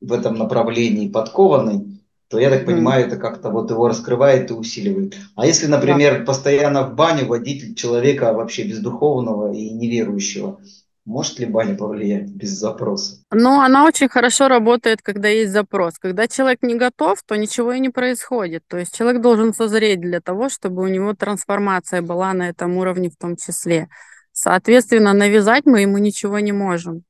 в 0.00 0.12
этом 0.12 0.36
направлении 0.38 1.08
подкованный, 1.08 1.98
то 2.28 2.38
я 2.38 2.50
так 2.50 2.66
понимаю, 2.66 3.06
это 3.06 3.16
как-то 3.16 3.48
вот 3.50 3.70
его 3.70 3.88
раскрывает 3.88 4.50
и 4.50 4.54
усиливает. 4.54 5.16
А 5.34 5.46
если, 5.46 5.66
например, 5.66 6.26
постоянно 6.26 6.86
в 6.86 6.94
баню 6.94 7.26
водить 7.26 7.78
человека 7.78 8.34
вообще 8.34 8.64
бездуховного 8.64 9.52
и 9.52 9.70
неверующего, 9.70 10.60
может 11.08 11.38
ли 11.38 11.46
баня 11.46 11.74
повлиять 11.74 12.28
без 12.30 12.50
запроса? 12.50 13.22
Ну, 13.30 13.60
она 13.60 13.86
очень 13.86 14.10
хорошо 14.10 14.46
работает, 14.46 15.00
когда 15.00 15.28
есть 15.28 15.52
запрос. 15.52 15.98
Когда 15.98 16.28
человек 16.28 16.62
не 16.62 16.74
готов, 16.74 17.22
то 17.22 17.34
ничего 17.34 17.72
и 17.72 17.80
не 17.80 17.88
происходит. 17.88 18.62
То 18.68 18.76
есть 18.76 18.94
человек 18.94 19.22
должен 19.22 19.54
созреть 19.54 20.02
для 20.02 20.20
того, 20.20 20.50
чтобы 20.50 20.82
у 20.82 20.86
него 20.86 21.14
трансформация 21.14 22.02
была 22.02 22.34
на 22.34 22.50
этом 22.50 22.76
уровне 22.76 23.08
в 23.08 23.16
том 23.16 23.36
числе. 23.36 23.88
Соответственно, 24.32 25.14
навязать 25.14 25.64
мы 25.64 25.80
ему 25.80 25.96
ничего 25.96 26.40
не 26.40 26.52
можем. 26.52 27.04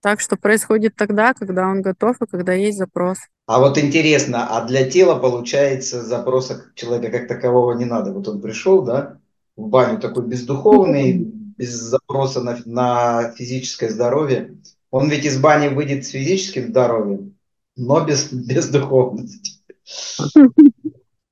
Так 0.00 0.20
что 0.20 0.36
происходит 0.36 0.94
тогда, 0.94 1.34
когда 1.34 1.66
он 1.66 1.82
готов 1.82 2.22
и 2.22 2.26
когда 2.26 2.52
есть 2.52 2.78
запрос. 2.78 3.18
А 3.46 3.58
вот 3.58 3.76
интересно, 3.76 4.46
а 4.56 4.64
для 4.66 4.88
тела, 4.88 5.18
получается, 5.18 6.00
запроса 6.00 6.66
человека 6.76 7.18
как 7.18 7.26
такового 7.26 7.72
не 7.72 7.86
надо. 7.86 8.12
Вот 8.12 8.28
он 8.28 8.40
пришел, 8.40 8.82
да, 8.82 9.18
в 9.56 9.66
баню 9.66 9.98
такой 9.98 10.24
бездуховный, 10.26 11.43
без 11.56 11.70
запроса 11.70 12.40
на, 12.40 12.58
на 12.64 13.32
физическое 13.32 13.90
здоровье. 13.90 14.56
Он 14.90 15.10
ведь 15.10 15.24
из 15.24 15.38
бани 15.38 15.68
выйдет 15.68 16.06
с 16.06 16.10
физическим 16.10 16.68
здоровьем, 16.68 17.36
но 17.76 18.04
без, 18.04 18.32
без 18.32 18.68
духовности. 18.68 19.60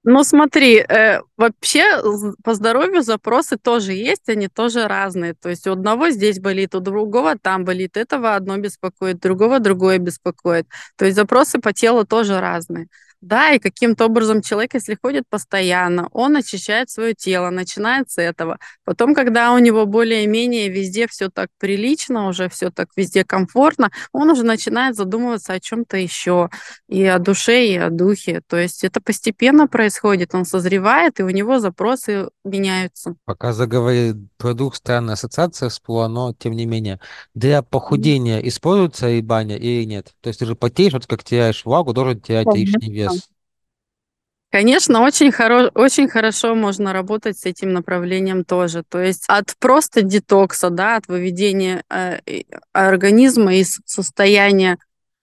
Ну 0.04 0.24
смотри, 0.24 0.78
э, 0.78 1.20
вообще 1.36 2.02
по 2.42 2.54
здоровью 2.54 3.02
запросы 3.02 3.56
тоже 3.56 3.92
есть, 3.92 4.28
они 4.28 4.48
тоже 4.48 4.88
разные. 4.88 5.34
То 5.34 5.48
есть 5.48 5.68
у 5.68 5.72
одного 5.72 6.10
здесь 6.10 6.40
болит, 6.40 6.74
у 6.74 6.80
другого 6.80 7.38
там 7.38 7.64
болит, 7.64 7.96
этого 7.96 8.34
одно 8.34 8.58
беспокоит, 8.58 9.20
другого 9.20 9.60
другое 9.60 9.98
беспокоит. 9.98 10.66
То 10.96 11.04
есть 11.04 11.16
запросы 11.16 11.60
по 11.60 11.72
телу 11.72 12.04
тоже 12.04 12.40
разные. 12.40 12.88
Да, 13.22 13.52
и 13.52 13.60
каким-то 13.60 14.06
образом 14.06 14.42
человек, 14.42 14.74
если 14.74 14.98
ходит 15.00 15.22
постоянно, 15.30 16.08
он 16.10 16.36
очищает 16.36 16.90
свое 16.90 17.14
тело, 17.14 17.50
начинает 17.50 18.10
с 18.10 18.18
этого. 18.18 18.58
Потом, 18.84 19.14
когда 19.14 19.54
у 19.54 19.58
него 19.58 19.86
более-менее 19.86 20.68
везде 20.68 21.06
все 21.06 21.30
так 21.30 21.48
прилично, 21.60 22.26
уже 22.26 22.48
все 22.48 22.70
так 22.70 22.88
везде 22.96 23.24
комфортно, 23.24 23.92
он 24.10 24.28
уже 24.30 24.42
начинает 24.42 24.96
задумываться 24.96 25.52
о 25.52 25.60
чем-то 25.60 25.96
еще, 25.98 26.50
и 26.88 27.04
о 27.04 27.20
душе, 27.20 27.64
и 27.64 27.76
о 27.76 27.90
духе. 27.90 28.42
То 28.48 28.56
есть 28.56 28.82
это 28.82 29.00
постепенно 29.00 29.68
происходит, 29.68 30.34
он 30.34 30.44
созревает, 30.44 31.20
и 31.20 31.22
у 31.22 31.30
него 31.30 31.60
запросы 31.60 32.28
меняются. 32.44 33.14
Пока 33.24 33.52
заговорили 33.52 34.16
про 34.36 34.52
дух, 34.52 34.74
странная 34.74 35.14
ассоциация 35.14 35.68
всплыла, 35.68 36.08
но 36.08 36.34
тем 36.36 36.54
не 36.54 36.66
менее. 36.66 36.98
Для 37.34 37.62
похудения 37.62 38.40
используется 38.40 39.10
и 39.10 39.22
баня 39.22 39.56
или 39.56 39.84
нет? 39.84 40.12
То 40.22 40.28
есть 40.28 40.40
ты 40.40 40.46
же 40.46 40.56
потеешь, 40.56 40.92
вот 40.92 41.06
как 41.06 41.22
теряешь 41.22 41.64
влагу, 41.64 41.92
должен 41.92 42.20
терять 42.20 42.52
лишний 42.52 42.92
вес. 42.92 43.11
Конечно, 44.52 45.00
очень, 45.00 45.30
хоро- 45.30 45.70
очень 45.74 46.08
хорошо 46.08 46.54
можно 46.54 46.92
работать 46.92 47.38
с 47.38 47.46
этим 47.46 47.72
направлением 47.72 48.44
тоже. 48.44 48.84
То 48.86 49.00
есть 49.00 49.24
от 49.28 49.56
просто 49.58 50.02
детокса, 50.02 50.68
да, 50.68 50.96
от 50.96 51.08
выведения 51.08 51.82
э, 51.88 52.18
организма 52.74 53.54
из 53.54 53.80
состояния 53.86 54.76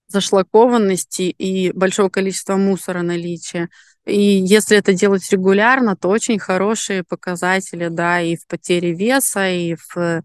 зашлакованности 0.08 1.22
и 1.22 1.70
большого 1.70 2.08
количества 2.08 2.56
мусора 2.56 3.02
наличия. 3.02 3.68
И 4.04 4.20
если 4.20 4.76
это 4.76 4.94
делать 4.94 5.30
регулярно, 5.30 5.94
то 5.94 6.08
очень 6.08 6.40
хорошие 6.40 7.04
показатели, 7.04 7.86
да, 7.86 8.20
и 8.20 8.34
в 8.34 8.48
потере 8.48 8.92
веса, 8.92 9.48
и 9.48 9.76
в 9.76 10.24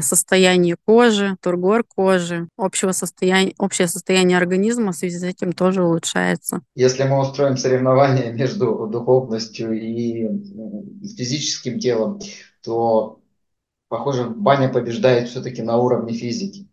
состояние 0.00 0.76
кожи, 0.84 1.36
тургор 1.40 1.84
кожи, 1.84 2.48
общего 2.56 2.92
состояния, 2.92 3.54
общее 3.58 3.88
состояние 3.88 4.38
организма 4.38 4.92
в 4.92 4.96
связи 4.96 5.18
с 5.18 5.22
этим 5.22 5.52
тоже 5.52 5.82
улучшается. 5.82 6.60
Если 6.74 7.02
мы 7.04 7.20
устроим 7.20 7.56
соревнование 7.56 8.32
между 8.34 8.86
духовностью 8.86 9.72
и 9.72 10.28
физическим 11.16 11.78
телом, 11.78 12.20
то, 12.62 13.20
похоже, 13.88 14.24
баня 14.24 14.68
побеждает 14.68 15.28
все-таки 15.28 15.62
на 15.62 15.76
уровне 15.76 16.12
физики. 16.14 16.68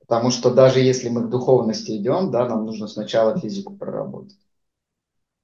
Потому 0.00 0.30
что 0.30 0.54
даже 0.54 0.80
если 0.80 1.08
мы 1.08 1.26
к 1.26 1.30
духовности 1.30 1.96
идем, 1.96 2.30
да, 2.30 2.48
нам 2.48 2.64
нужно 2.64 2.86
сначала 2.86 3.38
физику 3.38 3.74
проработать. 3.74 4.36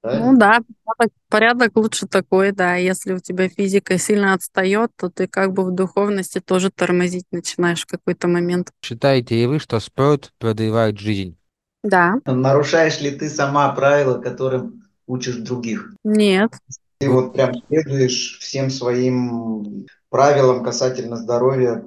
Ну 0.03 0.37
да, 0.37 0.59
порядок, 0.83 1.13
порядок 1.29 1.71
лучше 1.75 2.07
такой, 2.07 2.51
да. 2.51 2.75
Если 2.75 3.13
у 3.13 3.19
тебя 3.19 3.47
физика 3.47 3.97
сильно 3.97 4.33
отстает, 4.33 4.91
то 4.97 5.09
ты 5.09 5.27
как 5.27 5.53
бы 5.53 5.63
в 5.63 5.71
духовности 5.71 6.39
тоже 6.39 6.71
тормозить 6.71 7.25
начинаешь 7.31 7.83
в 7.83 7.87
какой-то 7.87 8.27
момент. 8.27 8.71
Считаете 8.83 9.35
ли 9.35 9.47
вы, 9.47 9.59
что 9.59 9.79
спорт 9.79 10.33
продлевает 10.39 10.99
жизнь? 10.99 11.37
Да. 11.83 12.15
Нарушаешь 12.25 12.99
ли 13.01 13.11
ты 13.11 13.29
сама 13.29 13.73
правила, 13.73 14.19
которым 14.19 14.83
учишь 15.07 15.37
других? 15.37 15.93
Нет. 16.03 16.51
Ты 16.97 17.09
вот 17.09 17.33
прям 17.33 17.53
следуешь 17.67 18.39
всем 18.39 18.69
своим 18.69 19.85
правилам 20.09 20.63
касательно 20.63 21.15
здоровья, 21.17 21.85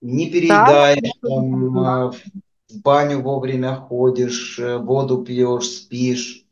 не 0.00 0.30
переедаешь, 0.30 1.12
да. 1.22 1.28
там, 1.28 1.78
а, 1.78 2.10
в 2.10 2.80
баню 2.82 3.20
вовремя 3.20 3.76
ходишь, 3.76 4.58
э, 4.58 4.78
воду 4.78 5.22
пьешь, 5.22 5.68
спишь. 5.68 6.45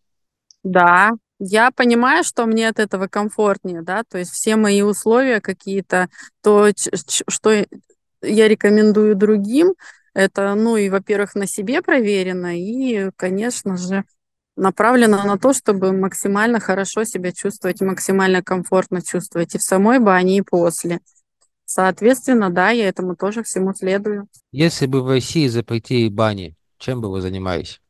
Да, 0.65 1.13
я 1.39 1.71
понимаю, 1.71 2.25
что 2.25 2.47
мне 2.47 2.69
от 2.69 2.79
этого 2.79 3.07
комфортнее, 3.07 3.83
да, 3.83 4.03
то 4.09 4.19
есть 4.19 4.33
все 4.33 4.57
мои 4.57 4.83
условия 4.83 5.41
какие-то, 5.41 6.09
то, 6.43 6.71
что 7.29 7.65
я 8.23 8.49
рекомендую 8.49 9.15
другим, 9.15 9.75
это, 10.15 10.55
ну, 10.55 10.77
и, 10.77 10.89
во-первых, 10.89 11.35
на 11.35 11.47
себе 11.47 11.83
проверено, 11.83 12.59
и, 12.59 13.11
конечно 13.17 13.77
же, 13.77 14.05
направлено 14.57 15.23
на 15.25 15.37
то, 15.37 15.53
чтобы 15.53 15.93
максимально 15.93 16.61
хорошо 16.61 17.05
себя 17.05 17.33
чувствовать, 17.33 17.81
максимально 17.81 18.43
комфортно 18.43 19.03
чувствовать 19.03 19.55
и 19.55 19.59
в 19.59 19.63
самой 19.63 19.99
бане, 19.99 20.39
и 20.39 20.43
после. 20.43 21.01
Соответственно, 21.65 22.51
да, 22.51 22.71
я 22.71 22.89
этому 22.89 23.17
тоже 23.17 23.43
всему 23.43 23.75
следую. 23.75 24.29
Если 24.53 24.87
бы 24.87 25.03
в 25.03 25.09
России 25.09 25.49
запретили 25.49 26.09
бани, 26.09 26.55
чем 26.79 27.01
бы 27.01 27.11
вы 27.11 27.21
занимались? 27.21 27.81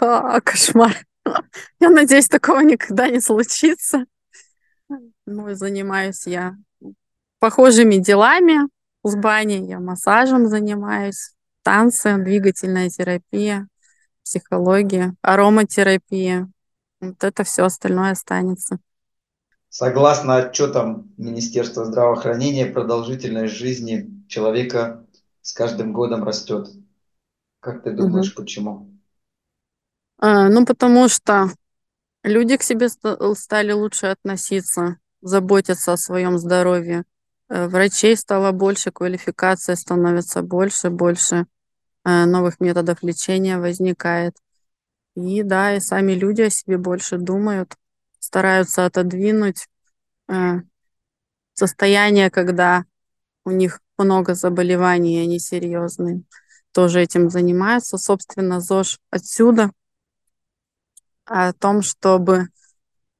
А, 0.00 0.40
кошмар. 0.40 0.96
Я 1.80 1.90
надеюсь, 1.90 2.28
такого 2.28 2.60
никогда 2.60 3.08
не 3.08 3.20
случится. 3.20 4.06
Ну, 5.26 5.48
и 5.48 5.54
занимаюсь 5.54 6.26
я 6.26 6.54
похожими 7.40 7.96
делами 7.96 8.68
с 9.02 9.16
баней. 9.16 9.66
Я 9.66 9.80
массажем 9.80 10.46
занимаюсь, 10.46 11.32
танцы, 11.62 12.16
двигательная 12.18 12.88
терапия, 12.90 13.66
психология, 14.22 15.14
ароматерапия. 15.22 16.48
Вот 17.00 17.22
это 17.24 17.44
все 17.44 17.64
остальное 17.64 18.12
останется. 18.12 18.78
Согласно 19.68 20.36
отчетам 20.36 21.12
Министерства 21.16 21.84
здравоохранения, 21.84 22.66
продолжительность 22.66 23.54
жизни 23.54 24.24
человека 24.28 25.04
с 25.42 25.52
каждым 25.52 25.92
годом 25.92 26.24
растет. 26.24 26.68
Как 27.60 27.82
ты 27.82 27.90
думаешь, 27.90 28.32
угу. 28.32 28.42
почему? 28.42 28.95
А, 30.18 30.48
ну, 30.48 30.64
потому 30.64 31.08
что 31.08 31.50
люди 32.22 32.56
к 32.56 32.62
себе 32.62 32.88
стали 32.88 33.72
лучше 33.72 34.06
относиться, 34.06 34.98
заботиться 35.20 35.92
о 35.92 35.98
своем 35.98 36.38
здоровье. 36.38 37.04
Э, 37.48 37.68
врачей 37.68 38.16
стало 38.16 38.52
больше, 38.52 38.92
квалификация 38.92 39.76
становится 39.76 40.42
больше, 40.42 40.90
больше 40.90 41.46
э, 42.04 42.24
новых 42.24 42.60
методов 42.60 43.02
лечения 43.02 43.58
возникает. 43.58 44.36
И 45.16 45.42
да, 45.42 45.76
и 45.76 45.80
сами 45.80 46.12
люди 46.12 46.42
о 46.42 46.50
себе 46.50 46.78
больше 46.78 47.18
думают, 47.18 47.74
стараются 48.18 48.86
отодвинуть 48.86 49.68
э, 50.28 50.60
состояние, 51.54 52.30
когда 52.30 52.84
у 53.44 53.50
них 53.50 53.80
много 53.98 54.34
заболеваний, 54.34 55.18
и 55.18 55.24
они 55.24 55.38
серьезные. 55.38 56.22
Тоже 56.72 57.02
этим 57.02 57.30
занимаются. 57.30 57.98
Собственно, 57.98 58.60
ЗОЖ 58.60 58.98
отсюда– 59.10 59.70
о 61.26 61.52
том, 61.52 61.82
чтобы 61.82 62.48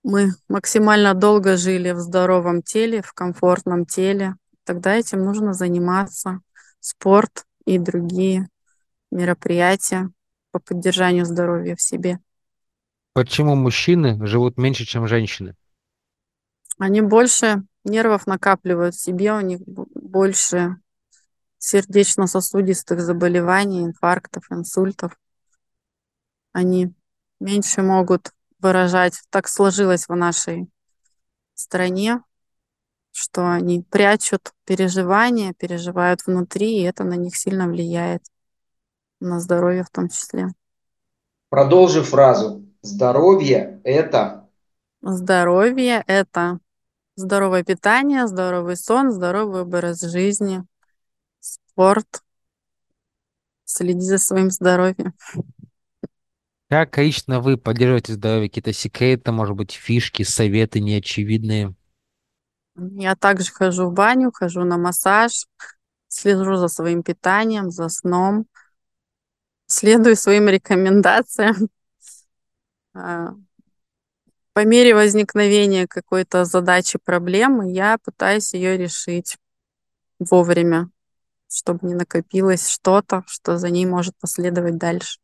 мы 0.02 0.30
максимально 0.48 1.14
долго 1.14 1.56
жили 1.56 1.90
в 1.90 1.98
здоровом 1.98 2.62
теле, 2.62 3.02
в 3.02 3.12
комфортном 3.12 3.84
теле, 3.84 4.36
тогда 4.64 4.94
этим 4.94 5.24
нужно 5.24 5.52
заниматься. 5.52 6.40
Спорт 6.80 7.44
и 7.64 7.78
другие 7.78 8.48
мероприятия 9.10 10.10
по 10.52 10.60
поддержанию 10.60 11.24
здоровья 11.24 11.74
в 11.74 11.82
себе. 11.82 12.20
Почему 13.12 13.56
мужчины 13.56 14.24
живут 14.26 14.56
меньше, 14.56 14.84
чем 14.84 15.08
женщины? 15.08 15.56
Они 16.78 17.00
больше 17.00 17.64
нервов 17.84 18.26
накапливают 18.26 18.94
в 18.94 19.02
себе, 19.02 19.32
у 19.32 19.40
них 19.40 19.60
больше 19.64 20.76
сердечно-сосудистых 21.58 23.00
заболеваний, 23.00 23.84
инфарктов, 23.84 24.44
инсультов. 24.50 25.18
Они 26.52 26.92
меньше 27.40 27.82
могут 27.82 28.32
выражать. 28.58 29.20
Так 29.30 29.48
сложилось 29.48 30.08
в 30.08 30.14
нашей 30.14 30.68
стране, 31.54 32.22
что 33.12 33.50
они 33.50 33.82
прячут 33.82 34.52
переживания, 34.64 35.54
переживают 35.54 36.26
внутри, 36.26 36.78
и 36.78 36.82
это 36.82 37.04
на 37.04 37.14
них 37.14 37.36
сильно 37.36 37.66
влияет, 37.66 38.22
на 39.20 39.40
здоровье 39.40 39.84
в 39.84 39.90
том 39.90 40.08
числе. 40.08 40.48
Продолжи 41.48 42.02
фразу. 42.02 42.64
Здоровье– 42.82 43.80
это… 43.84 44.48
Здоровье– 45.00 46.02
это 46.06 46.58
здоровое 47.16 47.64
питание, 47.64 48.26
здоровый 48.26 48.76
сон, 48.76 49.10
здоровый 49.10 49.62
образ 49.62 50.00
жизни, 50.02 50.64
спорт. 51.40 52.22
Следи 53.64 54.00
за 54.00 54.18
своим 54.18 54.50
здоровьем. 54.50 55.14
Как 56.68 56.98
лично 56.98 57.40
вы 57.40 57.56
поддерживаете 57.56 58.14
здоровье? 58.14 58.48
Какие-то 58.48 58.72
секреты, 58.72 59.30
может 59.30 59.54
быть, 59.54 59.72
фишки, 59.72 60.24
советы 60.24 60.80
неочевидные? 60.80 61.74
Я 62.74 63.14
также 63.14 63.52
хожу 63.52 63.86
в 63.88 63.92
баню, 63.92 64.32
хожу 64.32 64.64
на 64.64 64.76
массаж, 64.76 65.46
слежу 66.08 66.56
за 66.56 66.68
своим 66.68 67.04
питанием, 67.04 67.70
за 67.70 67.88
сном, 67.88 68.46
следую 69.66 70.16
своим 70.16 70.48
рекомендациям. 70.48 71.56
А, 72.98 73.34
по 74.54 74.64
мере 74.64 74.94
возникновения 74.94 75.86
какой-то 75.86 76.46
задачи, 76.46 76.98
проблемы, 76.98 77.70
я 77.70 77.98
пытаюсь 78.02 78.54
ее 78.54 78.78
решить 78.78 79.36
вовремя, 80.18 80.88
чтобы 81.46 81.86
не 81.86 81.94
накопилось 81.94 82.66
что-то, 82.66 83.22
что 83.26 83.58
за 83.58 83.68
ней 83.68 83.84
может 83.84 84.16
последовать 84.18 84.78
дальше. 84.78 85.18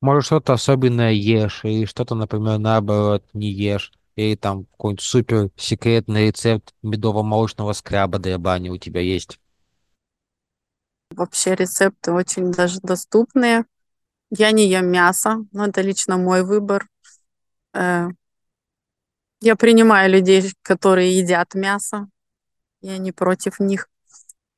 Может, 0.00 0.26
что-то 0.26 0.52
особенное 0.52 1.12
ешь, 1.12 1.64
или 1.64 1.84
что-то, 1.86 2.14
например, 2.14 2.58
наоборот, 2.58 3.24
не 3.32 3.50
ешь. 3.50 3.92
Или 4.16 4.36
там 4.36 4.66
какой-нибудь 4.66 5.02
супер 5.02 5.50
секретный 5.56 6.28
рецепт 6.28 6.74
медово-молочного 6.82 7.72
скраба 7.72 8.18
для 8.18 8.38
бани 8.38 8.68
у 8.68 8.76
тебя 8.76 9.00
есть. 9.00 9.40
Вообще 11.10 11.54
рецепты 11.54 12.12
очень 12.12 12.52
даже 12.52 12.80
доступные. 12.80 13.64
Я 14.30 14.52
не 14.52 14.68
ем 14.68 14.86
мясо, 14.86 15.44
но 15.52 15.66
это 15.66 15.80
лично 15.80 16.16
мой 16.16 16.44
выбор. 16.44 16.88
Э, 17.72 18.08
я 19.40 19.56
принимаю 19.56 20.10
людей, 20.10 20.52
которые 20.62 21.16
едят 21.18 21.54
мясо. 21.54 22.08
Я 22.80 22.98
не 22.98 23.12
против 23.12 23.60
них. 23.60 23.88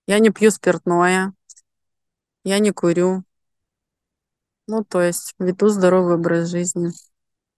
Я 0.07 0.19
не 0.19 0.31
пью 0.31 0.51
спиртное. 0.51 1.35
Я 2.45 2.59
не 2.59 2.71
курю. 2.71 3.25
Ну, 4.67 4.85
то 4.85 5.01
есть 5.01 5.35
веду 5.39 5.69
здоровый 5.69 6.15
образ 6.15 6.49
жизни. 6.49 6.91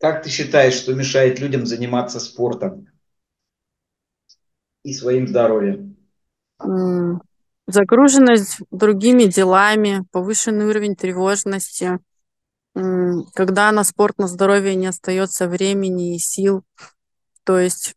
Как 0.01 0.23
ты 0.23 0.31
считаешь, 0.31 0.75
что 0.75 0.95
мешает 0.95 1.41
людям 1.41 1.67
заниматься 1.67 2.21
спортом 2.21 2.87
и 4.85 4.93
своим 4.93 5.27
здоровьем? 5.27 5.97
Загруженность 7.67 8.59
другими 8.71 9.25
делами, 9.25 10.05
повышенный 10.13 10.67
уровень 10.67 10.97
тревожности, 10.97 11.99
когда 13.35 13.73
на 13.73 13.85
спорт, 13.85 14.19
на 14.19 14.29
здоровье 14.29 14.75
не 14.75 14.87
остается 14.87 15.49
времени 15.49 16.15
и 16.15 16.19
сил. 16.19 16.63
То 17.45 17.59
есть, 17.59 17.95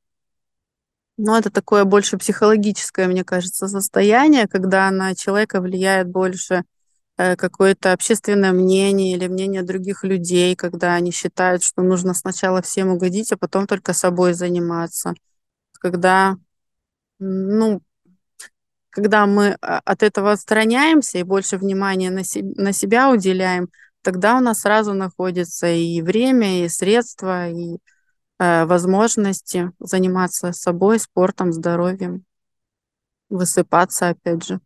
ну, 1.17 1.35
это 1.35 1.51
такое 1.51 1.85
больше 1.85 2.17
психологическое, 2.17 3.07
мне 3.07 3.23
кажется, 3.23 3.67
состояние, 3.67 4.47
когда 4.47 4.89
на 4.91 5.13
человека 5.15 5.61
влияет 5.61 6.07
больше 6.09 6.63
какое-то 7.37 7.93
общественное 7.93 8.51
мнение 8.51 9.15
или 9.15 9.27
мнение 9.27 9.63
других 9.63 10.03
людей, 10.03 10.55
когда 10.55 10.93
они 10.95 11.11
считают, 11.11 11.63
что 11.63 11.81
нужно 11.81 12.13
сначала 12.13 12.61
всем 12.61 12.89
угодить, 12.89 13.31
а 13.31 13.37
потом 13.37 13.67
только 13.67 13.93
собой 13.93 14.33
заниматься. 14.33 15.13
Когда, 15.79 16.37
ну, 17.19 17.81
когда 18.89 19.25
мы 19.25 19.57
а, 19.61 19.81
от 19.85 20.03
этого 20.03 20.31
отстраняемся 20.31 21.17
и 21.17 21.23
больше 21.23 21.57
внимания 21.57 22.11
на, 22.11 22.23
себе, 22.23 22.53
на 22.55 22.73
себя 22.73 23.09
уделяем, 23.09 23.69
тогда 24.01 24.37
у 24.37 24.41
нас 24.41 24.61
сразу 24.61 24.93
находится 24.93 25.67
и 25.67 26.01
время, 26.01 26.65
и 26.65 26.69
средства, 26.69 27.49
и 27.49 27.77
э, 28.39 28.65
возможности 28.65 29.71
заниматься 29.79 30.51
собой, 30.51 30.99
спортом, 30.99 31.53
здоровьем, 31.53 32.25
высыпаться 33.29 34.09
опять 34.09 34.45
же. 34.45 34.59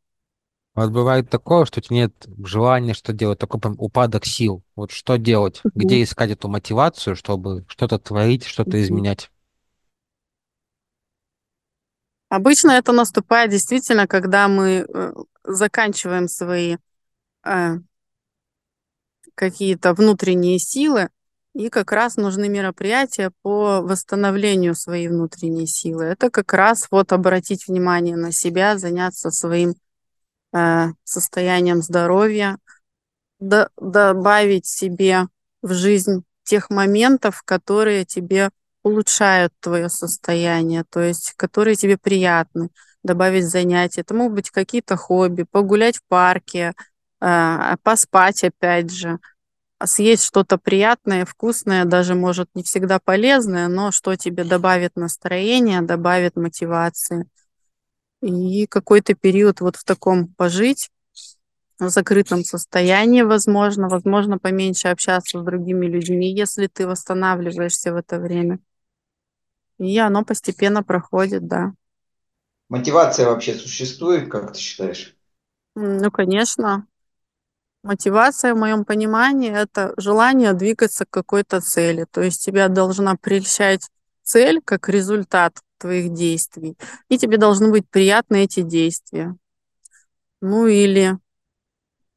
Вот 0.75 0.91
бывает 0.91 1.29
такое, 1.29 1.63
что 1.63 1.79
у 1.79 1.81
тебя 1.81 1.95
нет 1.95 2.27
желания 2.43 2.93
что 2.93 3.13
делать, 3.13 3.39
такой 3.39 3.61
прям 3.61 3.75
упадок 3.77 4.25
сил. 4.25 4.61
Вот 4.75 4.91
что 4.91 5.17
делать? 5.17 5.61
Mm-hmm. 5.63 5.71
Где 5.73 6.03
искать 6.03 6.31
эту 6.31 6.49
мотивацию, 6.49 7.15
чтобы 7.15 7.65
что-то 7.69 7.97
творить, 7.97 8.43
что-то 8.43 8.71
mm-hmm. 8.71 8.81
изменять? 8.81 9.31
Обычно 12.27 12.71
это 12.71 12.91
наступает 12.91 13.51
действительно, 13.51 14.07
когда 14.07 14.49
мы 14.49 14.85
э, 14.87 15.13
заканчиваем 15.45 16.27
свои 16.27 16.75
э, 17.45 17.75
какие-то 19.35 19.93
внутренние 19.93 20.59
силы, 20.59 21.09
и 21.53 21.69
как 21.69 21.93
раз 21.93 22.17
нужны 22.17 22.49
мероприятия 22.49 23.31
по 23.41 23.79
восстановлению 23.79 24.75
своей 24.75 25.07
внутренней 25.07 25.67
силы. 25.67 26.03
Это 26.03 26.29
как 26.29 26.51
раз 26.51 26.87
вот 26.91 27.13
обратить 27.13 27.65
внимание 27.69 28.17
на 28.17 28.33
себя, 28.33 28.77
заняться 28.77 29.31
своим 29.31 29.75
э, 30.55 30.87
состоянием 31.03 31.81
здоровья, 31.81 32.57
до, 33.39 33.69
добавить 33.77 34.65
себе 34.65 35.27
в 35.61 35.73
жизнь 35.73 36.23
тех 36.43 36.69
моментов, 36.69 37.41
которые 37.43 38.05
тебе 38.05 38.49
улучшают 38.83 39.51
твое 39.59 39.89
состояние, 39.89 40.83
то 40.89 41.01
есть 41.01 41.33
которые 41.35 41.75
тебе 41.75 41.97
приятны, 41.97 42.69
добавить 43.03 43.45
занятия. 43.45 44.01
Это 44.01 44.13
могут 44.13 44.35
быть 44.35 44.49
какие-то 44.51 44.95
хобби, 44.95 45.43
погулять 45.49 45.97
в 45.97 46.03
парке, 46.07 46.73
а, 47.19 47.77
поспать 47.83 48.43
опять 48.43 48.91
же, 48.91 49.19
съесть 49.83 50.23
что-то 50.23 50.57
приятное, 50.57 51.25
вкусное, 51.25 51.85
даже 51.85 52.15
может 52.15 52.49
не 52.53 52.63
всегда 52.63 52.99
полезное, 52.99 53.67
но 53.67 53.91
что 53.91 54.15
тебе 54.15 54.43
добавит 54.43 54.95
настроение, 54.95 55.81
добавит 55.81 56.35
мотивации. 56.35 57.25
И 58.25 58.65
какой-то 58.65 59.13
период 59.13 59.61
вот 59.61 59.75
в 59.75 59.83
таком 59.83 60.27
пожить, 60.29 60.89
в 61.77 61.89
закрытом 61.89 62.43
состоянии, 62.43 63.21
возможно, 63.21 63.87
возможно, 63.87 64.39
поменьше 64.39 64.87
общаться 64.87 65.39
с 65.39 65.43
другими 65.43 65.85
людьми, 65.85 66.33
если 66.33 66.65
ты 66.65 66.87
восстанавливаешься 66.87 67.93
в 67.93 67.97
это 67.97 68.17
время. 68.17 68.57
И 69.77 69.95
оно 69.99 70.25
постепенно 70.25 70.81
проходит, 70.81 71.45
да. 71.45 71.73
Мотивация 72.67 73.27
вообще 73.27 73.53
существует, 73.53 74.27
как 74.27 74.53
ты 74.53 74.59
считаешь? 74.59 75.15
Ну, 75.75 76.09
конечно. 76.09 76.87
Мотивация, 77.83 78.55
в 78.55 78.57
моем 78.57 78.85
понимании, 78.85 79.51
это 79.51 79.93
желание 79.97 80.53
двигаться 80.53 81.05
к 81.05 81.11
какой-то 81.11 81.61
цели. 81.61 82.07
То 82.09 82.23
есть 82.23 82.43
тебя 82.43 82.69
должна 82.69 83.17
прельщать 83.17 83.87
цель 84.23 84.61
как 84.65 84.89
результат 84.89 85.59
твоих 85.77 86.13
действий, 86.13 86.77
и 87.09 87.17
тебе 87.17 87.37
должны 87.37 87.71
быть 87.71 87.89
приятны 87.89 88.43
эти 88.43 88.61
действия. 88.61 89.35
Ну 90.41 90.67
или 90.67 91.17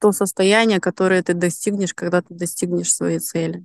то 0.00 0.12
состояние, 0.12 0.80
которое 0.80 1.22
ты 1.22 1.34
достигнешь, 1.34 1.94
когда 1.94 2.22
ты 2.22 2.34
достигнешь 2.34 2.92
своей 2.92 3.18
цели. 3.18 3.64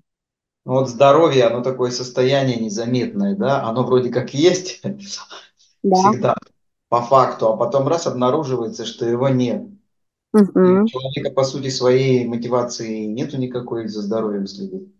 Ну 0.65 0.73
вот 0.73 0.89
здоровье, 0.89 1.45
оно 1.45 1.61
такое 1.61 1.91
состояние 1.91 2.57
незаметное, 2.57 3.35
да, 3.35 3.63
оно 3.63 3.83
вроде 3.83 4.09
как 4.09 4.33
есть 4.33 4.81
да. 5.83 5.95
всегда 5.95 6.35
по 6.89 7.01
факту, 7.01 7.49
а 7.49 7.57
потом 7.57 7.87
раз 7.87 8.07
обнаруживается, 8.07 8.85
что 8.85 9.05
его 9.05 9.27
нет. 9.29 9.63
Угу. 10.33 10.59
у 10.59 10.87
человека, 10.87 11.31
по 11.31 11.43
сути, 11.43 11.69
своей 11.69 12.25
мотивации 12.25 13.05
нету 13.05 13.37
никакой 13.37 13.87
за 13.87 14.01
здоровьем 14.01 14.47
следить. 14.47 14.93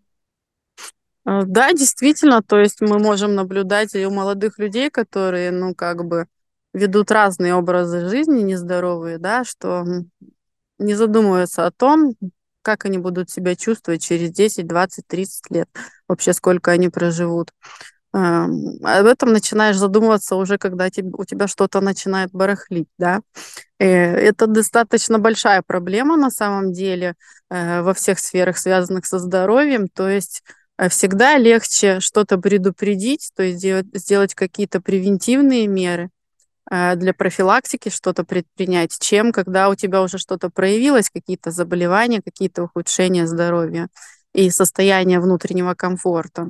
А, 1.25 1.43
да, 1.45 1.73
действительно, 1.73 2.41
то 2.41 2.59
есть 2.59 2.81
мы 2.81 2.99
можем 2.99 3.35
наблюдать 3.35 3.95
и 3.95 4.05
у 4.05 4.11
молодых 4.11 4.59
людей, 4.59 4.89
которые, 4.89 5.51
ну, 5.51 5.73
как 5.73 6.05
бы 6.05 6.27
ведут 6.73 7.11
разные 7.11 7.55
образы 7.55 8.09
жизни 8.09 8.41
нездоровые, 8.41 9.17
да, 9.19 9.43
что 9.43 9.85
не 10.79 10.95
задумываются 10.95 11.65
о 11.65 11.71
том, 11.71 12.13
как 12.61 12.85
они 12.85 12.97
будут 12.97 13.29
себя 13.29 13.55
чувствовать 13.55 14.03
через 14.03 14.31
10, 14.31 14.67
20, 14.67 15.07
30 15.07 15.51
лет, 15.51 15.69
вообще 16.07 16.33
сколько 16.33 16.71
они 16.71 16.89
проживут. 16.89 17.51
Об 18.13 19.05
этом 19.07 19.33
начинаешь 19.33 19.75
задумываться 19.75 20.35
уже, 20.35 20.59
когда 20.59 20.85
у 20.85 21.25
тебя 21.25 21.47
что-то 21.47 21.81
начинает 21.81 22.29
барахлить, 22.31 22.87
да. 22.99 23.21
Э, 23.79 23.85
это 23.85 24.45
достаточно 24.45 25.17
большая 25.17 25.63
проблема 25.65 26.15
на 26.15 26.29
самом 26.29 26.73
деле 26.73 27.15
э, 27.49 27.81
во 27.81 27.95
всех 27.95 28.19
сферах, 28.19 28.59
связанных 28.59 29.07
со 29.07 29.17
здоровьем. 29.17 29.87
То 29.87 30.07
есть 30.07 30.43
э, 30.45 30.62
всегда 30.89 31.37
легче 31.37 31.99
что-то 31.99 32.37
предупредить, 32.37 33.31
то 33.35 33.43
есть 33.43 33.59
сделать, 33.59 33.87
сделать 33.93 34.35
какие-то 34.35 34.81
превентивные 34.81 35.67
меры 35.67 36.09
для 36.69 37.13
профилактики, 37.13 37.89
что-то 37.89 38.23
предпринять, 38.23 38.97
чем 38.99 39.31
когда 39.31 39.69
у 39.69 39.75
тебя 39.75 40.01
уже 40.01 40.17
что-то 40.17 40.49
проявилось, 40.49 41.09
какие-то 41.09 41.51
заболевания, 41.51 42.21
какие-то 42.21 42.63
ухудшения 42.63 43.27
здоровья 43.27 43.89
и 44.33 44.49
состояние 44.49 45.19
внутреннего 45.19 45.73
комфорта. 45.73 46.49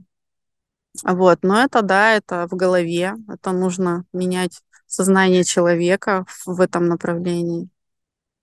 Вот, 1.03 1.39
но 1.41 1.63
это 1.63 1.81
да, 1.81 2.13
это 2.13 2.47
в 2.49 2.55
голове, 2.55 3.15
это 3.27 3.51
нужно 3.51 4.05
менять 4.13 4.61
сознание 4.85 5.43
человека 5.43 6.25
в 6.45 6.61
этом 6.61 6.85
направлении. 6.87 7.69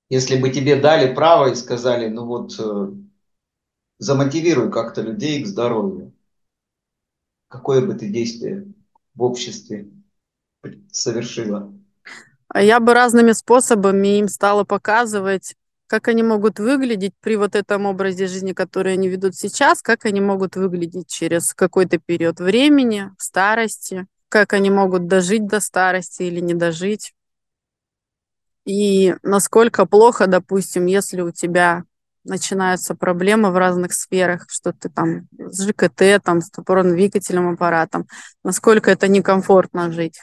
Если 0.09 0.36
бы 0.36 0.51
тебе 0.51 0.74
дали 0.74 1.14
право 1.14 1.53
и 1.53 1.55
сказали, 1.55 2.09
ну 2.09 2.26
вот, 2.26 2.59
э, 2.59 2.88
замотивируй 4.01 4.73
как-то 4.73 5.03
людей 5.03 5.45
к 5.45 5.47
здоровью, 5.47 6.13
какое 7.49 7.85
бы 7.85 7.95
ты 7.95 8.09
действие 8.09 8.73
в 9.15 9.23
обществе 9.23 9.89
совершила? 10.91 11.73
Я 12.55 12.81
бы 12.81 12.95
разными 12.95 13.33
способами 13.33 14.19
им 14.19 14.27
стала 14.27 14.65
показывать, 14.65 15.55
как 15.87 16.09
они 16.09 16.23
могут 16.23 16.59
выглядеть 16.59 17.13
при 17.21 17.37
вот 17.37 17.55
этом 17.55 17.87
образе 17.87 18.27
жизни, 18.27 18.53
который 18.53 18.95
они 18.95 19.09
ведут 19.09 19.37
сейчас, 19.37 19.83
как 19.83 20.05
они 20.07 20.21
могут 20.21 20.57
выглядеть 20.57 21.09
через 21.09 21.55
какой-то 21.55 21.99
период 21.99 22.41
времени, 22.41 23.11
старости, 23.19 24.07
как 24.29 24.53
они 24.53 24.71
могут 24.71 25.07
дожить 25.07 25.47
до 25.47 25.61
старости 25.61 26.23
или 26.23 26.41
не 26.41 26.55
дожить. 26.55 27.13
И 28.65 29.15
насколько 29.23 29.87
плохо, 29.87 30.27
допустим, 30.27 30.87
если 30.87 31.21
у 31.21 31.33
тебя 31.33 31.85
начинаются 32.25 32.95
проблемы 32.95 33.51
в 33.51 33.57
разных 33.57 33.93
сферах, 33.93 34.47
что 34.49 34.73
ты 34.73 34.89
там 34.89 35.29
с 35.39 35.66
ЖКТ, 35.66 36.23
там, 36.23 36.41
с 36.41 36.51
опорно-двигательным 36.57 37.55
аппаратом, 37.55 38.07
насколько 38.45 38.91
это 38.91 39.09
некомфортно 39.09 39.91
жить. 39.91 40.18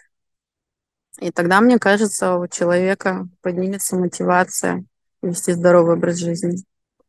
И 1.19 1.31
тогда, 1.31 1.61
мне 1.61 1.79
кажется, 1.79 2.35
у 2.35 2.47
человека 2.47 3.27
поднимется 3.41 3.95
мотивация 3.95 4.85
вести 5.21 5.53
здоровый 5.53 5.95
образ 5.95 6.17
жизни. 6.17 6.63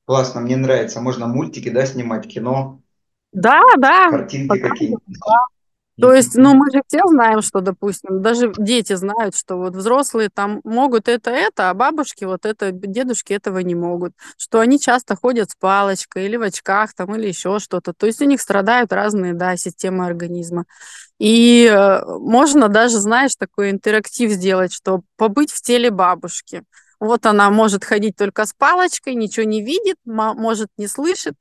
Классно, 0.07 0.41
мне 0.41 0.57
нравится. 0.57 1.01
Можно 1.01 1.27
мультики, 1.27 1.69
да, 1.69 1.85
снимать, 1.85 2.27
кино. 2.27 2.81
Да, 3.33 3.61
да. 3.77 4.11
Картинки 4.11 4.59
какие-то. 4.59 4.99
То 6.01 6.15
есть, 6.15 6.37
ну, 6.37 6.55
мы 6.55 6.71
же 6.71 6.83
все 6.87 7.01
знаем, 7.07 7.43
что, 7.43 7.61
допустим, 7.61 8.23
даже 8.23 8.53
дети 8.57 8.95
знают, 8.95 9.37
что 9.37 9.57
вот 9.57 9.75
взрослые 9.75 10.31
там 10.33 10.61
могут 10.63 11.09
это, 11.09 11.31
это, 11.31 11.71
а 11.71 11.75
бабушки 11.75 12.25
вот 12.25 12.47
это, 12.47 12.71
дедушки 12.73 13.33
этого 13.33 13.59
не 13.59 13.75
могут. 13.75 14.13
Что 14.37 14.61
они 14.61 14.79
часто 14.79 15.17
ходят 15.17 15.51
с 15.51 15.57
палочкой 15.57 16.27
или 16.27 16.37
в 16.37 16.43
очках 16.43 16.95
там, 16.95 17.15
или 17.17 17.27
еще 17.27 17.59
что-то. 17.59 17.93
То 17.93 18.07
есть 18.07 18.23
у 18.23 18.27
них 18.27 18.41
страдают 18.41 18.93
разные, 18.93 19.35
да, 19.35 19.57
системы 19.57 20.07
организма. 20.07 20.67
И 21.19 21.67
э, 21.67 22.05
можно 22.07 22.69
даже, 22.69 22.99
знаешь, 22.99 23.35
такой 23.37 23.71
интерактив 23.71 24.31
сделать, 24.31 24.73
что 24.73 25.03
побыть 25.17 25.51
в 25.51 25.61
теле 25.63 25.91
бабушки. 25.91 26.63
Вот 27.01 27.27
она 27.27 27.51
может 27.51 27.85
ходить 27.85 28.17
только 28.17 28.45
с 28.45 28.53
палочкой, 28.53 29.15
ничего 29.15 29.47
не 29.47 29.63
видит, 29.63 29.97
может 30.05 30.69
не 30.77 30.89
слышит, 30.89 31.35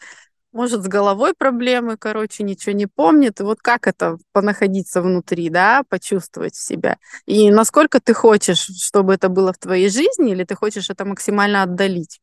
может, 0.57 0.83
с 0.83 0.87
головой 0.87 1.33
проблемы, 1.37 1.97
короче, 1.97 2.43
ничего 2.43 2.73
не 2.73 2.87
помнит. 2.87 3.39
И 3.39 3.43
вот 3.43 3.59
как 3.61 3.85
это 3.85 4.17
понаходиться 4.31 5.03
внутри, 5.03 5.51
да, 5.51 5.83
почувствовать 5.87 6.55
себя? 6.55 6.97
И 7.27 7.51
насколько 7.51 7.99
ты 7.99 8.15
хочешь, 8.15 8.67
чтобы 8.81 9.13
это 9.13 9.29
было 9.29 9.53
в 9.53 9.59
твоей 9.59 9.89
жизни, 9.89 10.31
или 10.31 10.43
ты 10.45 10.55
хочешь 10.55 10.89
это 10.89 11.05
максимально 11.05 11.61
отдалить? 11.61 12.19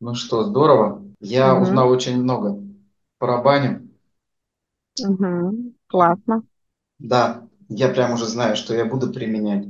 Ну 0.00 0.14
что, 0.16 0.42
здорово. 0.42 1.04
Я 1.20 1.54
угу. 1.54 1.62
узнал 1.62 1.88
очень 1.90 2.20
много 2.20 2.60
про 3.18 3.40
баню. 3.40 3.88
Угу. 5.00 5.72
Классно. 5.86 6.42
Да, 6.98 7.46
я 7.68 7.88
прям 7.90 8.14
уже 8.14 8.26
знаю, 8.26 8.56
что 8.56 8.74
я 8.74 8.84
буду 8.84 9.12
применять 9.12 9.66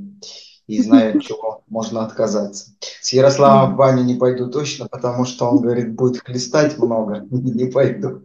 и 0.67 0.81
знаю, 0.81 1.17
от 1.17 1.23
чего 1.23 1.63
можно 1.67 2.05
отказаться. 2.05 2.71
С 3.01 3.11
Ярославом 3.13 3.73
в 3.73 3.77
баню 3.77 4.03
не 4.03 4.15
пойду 4.15 4.49
точно, 4.49 4.87
потому 4.87 5.25
что 5.25 5.49
он 5.49 5.61
говорит, 5.61 5.93
будет 5.93 6.23
хлестать 6.23 6.77
много, 6.77 7.19
не 7.31 7.65
пойду. 7.65 8.21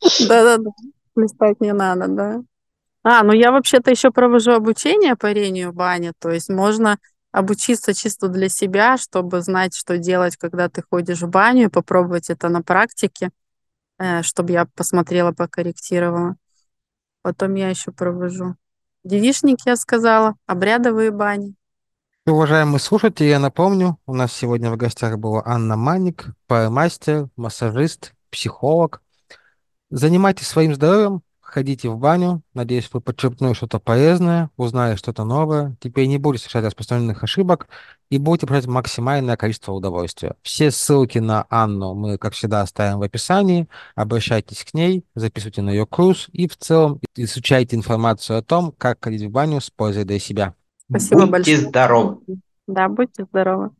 Да-да-да, 0.00 0.70
хлестать 1.14 1.60
не 1.60 1.72
надо, 1.72 2.08
да. 2.08 2.42
А, 3.02 3.22
ну 3.22 3.32
я 3.32 3.52
вообще-то 3.52 3.90
еще 3.90 4.10
провожу 4.10 4.52
обучение 4.52 5.16
парению 5.16 5.70
в 5.70 5.74
бане, 5.74 6.12
то 6.18 6.30
есть 6.30 6.50
можно 6.50 6.98
обучиться 7.30 7.94
чисто 7.94 8.28
для 8.28 8.48
себя, 8.48 8.96
чтобы 8.96 9.40
знать, 9.40 9.74
что 9.74 9.98
делать, 9.98 10.36
когда 10.36 10.68
ты 10.68 10.82
ходишь 10.82 11.22
в 11.22 11.28
баню, 11.28 11.66
и 11.66 11.70
попробовать 11.70 12.30
это 12.30 12.48
на 12.48 12.62
практике, 12.62 13.30
э, 13.98 14.22
чтобы 14.22 14.52
я 14.52 14.66
посмотрела, 14.74 15.32
покорректировала. 15.32 16.36
Потом 17.22 17.54
я 17.54 17.68
еще 17.68 17.92
провожу 17.92 18.56
девишник, 19.04 19.58
я 19.66 19.76
сказала, 19.76 20.34
обрядовые 20.46 21.10
бани. 21.10 21.54
Уважаемые 22.26 22.78
слушатели, 22.78 23.28
я 23.28 23.38
напомню, 23.38 23.96
у 24.06 24.14
нас 24.14 24.32
сегодня 24.32 24.70
в 24.70 24.76
гостях 24.76 25.18
была 25.18 25.42
Анна 25.46 25.76
Маник, 25.76 26.26
мастер, 26.48 27.28
массажист, 27.36 28.12
психолог. 28.30 29.02
Занимайтесь 29.90 30.46
своим 30.46 30.74
здоровьем, 30.74 31.22
ходите 31.58 31.88
в 31.88 31.98
баню. 31.98 32.42
Надеюсь, 32.54 32.88
вы 32.92 33.00
подчеркнули 33.00 33.52
что-то 33.52 33.80
полезное, 33.80 34.50
узнали 34.56 34.94
что-то 34.94 35.24
новое. 35.24 35.76
Теперь 35.80 36.06
не 36.06 36.18
будете 36.18 36.44
совершать 36.44 36.66
распространенных 36.66 37.24
ошибок 37.24 37.66
и 38.10 38.18
будете 38.18 38.46
получать 38.46 38.68
максимальное 38.68 39.36
количество 39.36 39.72
удовольствия. 39.72 40.36
Все 40.42 40.70
ссылки 40.70 41.18
на 41.18 41.46
Анну 41.50 41.94
мы, 41.94 42.16
как 42.16 42.34
всегда, 42.34 42.60
оставим 42.60 43.00
в 43.00 43.02
описании. 43.02 43.66
Обращайтесь 43.96 44.64
к 44.64 44.72
ней, 44.72 45.04
записывайте 45.16 45.62
на 45.62 45.70
ее 45.70 45.84
курс 45.84 46.28
и 46.32 46.46
в 46.46 46.56
целом 46.56 47.00
изучайте 47.16 47.74
информацию 47.74 48.38
о 48.38 48.42
том, 48.42 48.72
как 48.78 49.04
ходить 49.04 49.22
в 49.22 49.30
баню 49.30 49.60
с 49.60 49.68
пользой 49.68 50.04
для 50.04 50.20
себя. 50.20 50.54
Спасибо 50.88 51.22
будьте 51.22 51.32
большое. 51.32 51.56
здоровы. 51.56 52.16
Да, 52.68 52.88
будьте 52.88 53.24
здоровы. 53.24 53.70